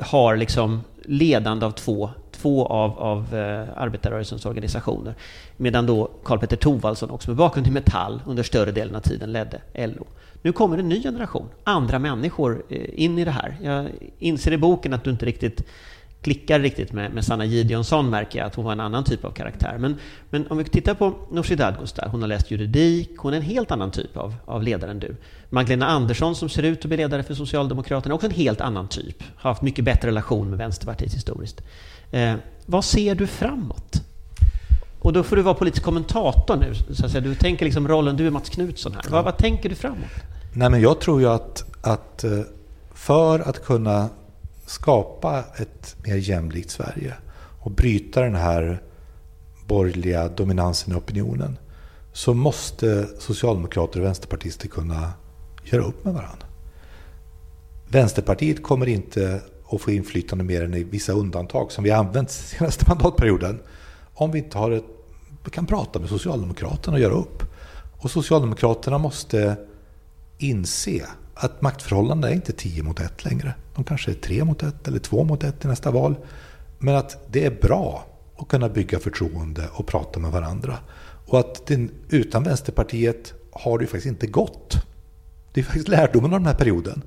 har 0.00 0.36
liksom 0.36 0.80
ledande 1.04 1.66
av 1.66 1.70
två, 1.70 2.10
två 2.42 2.66
av, 2.66 2.98
av 2.98 3.34
eh, 3.34 3.68
arbetarrörelsens 3.76 4.46
organisationer. 4.46 5.14
Medan 5.56 5.86
då 5.86 6.10
Karl-Petter 6.24 6.56
Thorwaldsson, 6.56 7.10
också 7.10 7.30
med 7.30 7.36
bakgrund 7.36 7.66
i 7.66 7.70
Metall, 7.70 8.22
under 8.26 8.42
större 8.42 8.72
delen 8.72 8.96
av 8.96 9.00
tiden 9.00 9.32
ledde 9.32 9.60
LO. 9.74 10.06
Nu 10.42 10.52
kommer 10.52 10.78
en 10.78 10.88
ny 10.88 11.02
generation, 11.02 11.48
andra 11.64 11.98
människor 11.98 12.62
eh, 12.68 13.04
in 13.04 13.18
i 13.18 13.24
det 13.24 13.30
här. 13.30 13.56
Jag 13.62 13.88
inser 14.18 14.52
i 14.52 14.58
boken 14.58 14.92
att 14.92 15.04
du 15.04 15.10
inte 15.10 15.26
riktigt 15.26 15.66
klickar 16.22 16.60
riktigt 16.60 16.92
med, 16.92 17.14
med 17.14 17.24
Sanna 17.24 17.44
Gideonsson 17.44 18.10
märker 18.10 18.38
jag 18.38 18.46
att 18.46 18.54
hon 18.54 18.64
var 18.64 18.72
en 18.72 18.80
annan 18.80 19.04
typ 19.04 19.24
av 19.24 19.30
karaktär. 19.30 19.76
Men, 19.78 19.96
men 20.30 20.46
om 20.46 20.58
vi 20.58 20.64
tittar 20.64 20.94
på 20.94 21.14
Nooshi 21.30 21.54
Dadgostar, 21.54 22.08
hon 22.08 22.20
har 22.20 22.28
läst 22.28 22.50
juridik, 22.50 23.10
hon 23.18 23.32
är 23.32 23.36
en 23.36 23.42
helt 23.42 23.70
annan 23.70 23.90
typ 23.90 24.16
av, 24.16 24.34
av 24.44 24.62
ledare 24.62 24.90
än 24.90 24.98
du. 24.98 25.16
Magdalena 25.50 25.86
Andersson 25.86 26.36
som 26.36 26.48
ser 26.48 26.62
ut 26.62 26.78
att 26.78 26.84
bli 26.84 26.96
ledare 26.96 27.22
för 27.22 27.34
Socialdemokraterna, 27.34 28.12
är 28.12 28.14
också 28.14 28.26
en 28.26 28.32
helt 28.32 28.60
annan 28.60 28.88
typ. 28.88 29.22
Har 29.36 29.50
haft 29.50 29.62
mycket 29.62 29.84
bättre 29.84 30.08
relation 30.08 30.50
med 30.50 30.58
Vänsterpartiet 30.58 31.14
historiskt. 31.14 31.62
Eh, 32.12 32.34
vad 32.66 32.84
ser 32.84 33.14
du 33.14 33.26
framåt? 33.26 34.02
Och 34.98 35.12
då 35.12 35.22
får 35.22 35.36
du 35.36 35.42
vara 35.42 35.54
politisk 35.54 35.84
kommentator 35.84 36.56
nu, 36.56 36.74
så 36.94 37.04
att 37.04 37.10
säga. 37.10 37.20
Du 37.20 37.34
tänker 37.34 37.64
liksom 37.64 37.88
rollen, 37.88 38.16
du 38.16 38.26
är 38.26 38.30
Mats 38.30 38.48
Knutsson 38.48 38.92
här. 38.92 39.02
Ja. 39.04 39.10
Vad, 39.10 39.24
vad 39.24 39.36
tänker 39.36 39.68
du 39.68 39.74
framåt? 39.74 40.10
Nej 40.52 40.70
men 40.70 40.80
jag 40.80 41.00
tror 41.00 41.20
ju 41.20 41.28
att, 41.28 41.64
att 41.80 42.24
eh, 42.24 42.40
för 42.94 43.40
att 43.40 43.64
kunna 43.64 44.08
skapa 44.66 45.44
ett 45.56 45.96
mer 46.04 46.16
jämlikt 46.16 46.70
Sverige 46.70 47.14
och 47.60 47.70
bryta 47.70 48.20
den 48.20 48.34
här 48.34 48.82
borgerliga 49.66 50.28
dominansen 50.28 50.92
i 50.92 50.96
opinionen 50.96 51.58
så 52.12 52.34
måste 52.34 53.08
socialdemokrater 53.18 54.00
och 54.00 54.06
vänsterpartister 54.06 54.68
kunna 54.68 55.12
göra 55.64 55.82
upp 55.82 56.04
med 56.04 56.14
varandra. 56.14 56.46
Vänsterpartiet 57.88 58.62
kommer 58.62 58.88
inte 58.88 59.40
och 59.72 59.80
få 59.80 59.90
inflytande 59.90 60.44
mer 60.44 60.64
än 60.64 60.74
i 60.74 60.82
vissa 60.82 61.12
undantag 61.12 61.72
som 61.72 61.84
vi 61.84 61.90
har 61.90 61.98
använt 61.98 62.30
senaste 62.30 62.84
mandatperioden 62.88 63.60
om 64.14 64.30
vi 64.30 64.38
inte 64.38 64.58
har 64.58 64.70
ett, 64.70 64.84
kan 65.50 65.66
prata 65.66 65.98
med 65.98 66.08
Socialdemokraterna 66.08 66.94
och 66.96 67.00
göra 67.00 67.14
upp. 67.14 67.42
Och 67.96 68.10
Socialdemokraterna 68.10 68.98
måste 68.98 69.56
inse 70.38 71.06
att 71.34 71.62
maktförhållandena 71.62 72.30
är 72.30 72.34
inte 72.34 72.52
10 72.52 72.82
mot 72.82 73.00
1 73.00 73.24
längre. 73.24 73.54
De 73.74 73.84
kanske 73.84 74.10
är 74.10 74.14
3 74.14 74.44
mot 74.44 74.62
1 74.62 74.88
eller 74.88 74.98
2 74.98 75.24
mot 75.24 75.44
1 75.44 75.64
i 75.64 75.68
nästa 75.68 75.90
val. 75.90 76.14
Men 76.78 76.94
att 76.94 77.18
det 77.30 77.46
är 77.46 77.50
bra 77.50 78.06
att 78.36 78.48
kunna 78.48 78.68
bygga 78.68 78.98
förtroende 78.98 79.68
och 79.72 79.86
prata 79.86 80.20
med 80.20 80.32
varandra. 80.32 80.78
Och 81.26 81.40
att 81.40 81.66
den, 81.66 81.90
utan 82.08 82.42
Vänsterpartiet 82.42 83.34
har 83.52 83.78
det 83.78 83.82
ju 83.82 83.86
faktiskt 83.86 84.06
inte 84.06 84.26
gått. 84.26 84.76
Det 85.52 85.60
är 85.60 85.64
faktiskt 85.64 85.88
lärdomen 85.88 86.34
av 86.34 86.40
den 86.40 86.46
här 86.46 86.54
perioden. 86.54 87.02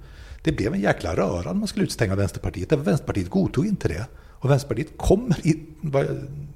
Det 0.46 0.52
blev 0.52 0.74
en 0.74 0.82
jäkla 0.82 1.16
röra 1.16 1.42
när 1.42 1.54
man 1.54 1.68
skulle 1.68 1.86
utstänga 1.86 2.16
Vänsterpartiet. 2.16 2.70
Därför 2.70 2.84
Vänsterpartiet 2.84 3.30
godtog 3.30 3.68
inte 3.68 3.88
det. 3.88 4.08
Och 4.16 4.50
Vänsterpartiet 4.50 4.98
kommer 4.98 5.38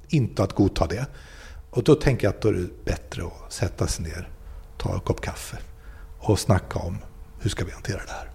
inte 0.08 0.42
att 0.42 0.52
godta 0.52 0.86
det. 0.86 1.06
Och 1.70 1.82
då 1.82 1.94
tänker 1.94 2.26
jag 2.26 2.34
att 2.34 2.42
då 2.42 2.48
är 2.48 2.52
det 2.52 2.84
bättre 2.84 3.22
att 3.22 3.52
sätta 3.52 3.86
sig 3.86 4.04
ner, 4.04 4.28
ta 4.78 4.94
en 4.94 5.00
kopp 5.00 5.20
kaffe 5.20 5.56
och 6.18 6.38
snacka 6.38 6.78
om 6.78 6.98
hur 7.40 7.50
ska 7.50 7.64
vi 7.64 7.72
hantera 7.72 7.96
det 8.06 8.12
här. 8.12 8.30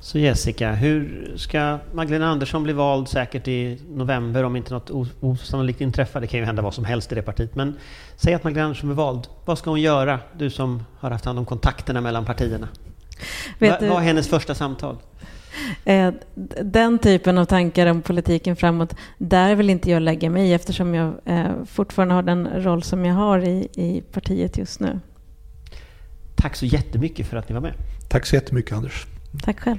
Så 0.00 0.18
Jessica, 0.18 0.72
hur 0.72 1.32
ska 1.36 1.78
Magdalena 1.92 2.28
Andersson 2.28 2.62
bli 2.62 2.72
vald 2.72 3.08
säkert 3.08 3.48
i 3.48 3.80
november 3.88 4.44
om 4.44 4.56
inte 4.56 4.74
något 4.74 4.90
osannolikt 5.20 5.80
inträffar? 5.80 6.20
Det 6.20 6.26
kan 6.26 6.40
ju 6.40 6.46
hända 6.46 6.62
vad 6.62 6.74
som 6.74 6.84
helst 6.84 7.12
i 7.12 7.14
det 7.14 7.22
partiet. 7.22 7.54
Men 7.54 7.76
säg 8.16 8.34
att 8.34 8.44
Magdalena 8.44 8.66
Andersson 8.66 8.88
blir 8.88 8.96
vald. 8.96 9.26
Vad 9.44 9.58
ska 9.58 9.70
hon 9.70 9.80
göra? 9.80 10.20
Du 10.38 10.50
som 10.50 10.82
har 10.98 11.10
haft 11.10 11.24
hand 11.24 11.38
om 11.38 11.46
kontakterna 11.46 12.00
mellan 12.00 12.24
partierna. 12.24 12.68
Vad 13.58 13.82
var 13.82 14.00
hennes 14.00 14.28
första 14.28 14.54
samtal? 14.54 14.96
Eh, 15.84 16.12
den 16.62 16.98
typen 16.98 17.38
av 17.38 17.44
tankar 17.44 17.86
om 17.86 18.02
politiken 18.02 18.56
framåt, 18.56 18.94
där 19.18 19.54
vill 19.54 19.70
inte 19.70 19.90
jag 19.90 20.02
lägga 20.02 20.30
mig 20.30 20.54
eftersom 20.54 20.94
jag 20.94 21.14
eh, 21.24 21.64
fortfarande 21.66 22.14
har 22.14 22.22
den 22.22 22.62
roll 22.64 22.82
som 22.82 23.04
jag 23.04 23.14
har 23.14 23.38
i, 23.38 23.68
i 23.74 24.02
partiet 24.12 24.58
just 24.58 24.80
nu. 24.80 25.00
Tack 26.36 26.56
så 26.56 26.66
jättemycket 26.66 27.26
för 27.26 27.36
att 27.36 27.48
ni 27.48 27.54
var 27.54 27.62
med. 27.62 27.74
Tack 28.08 28.26
så 28.26 28.34
jättemycket 28.34 28.72
Anders. 28.72 29.06
Tack 29.42 29.60
själv. 29.60 29.78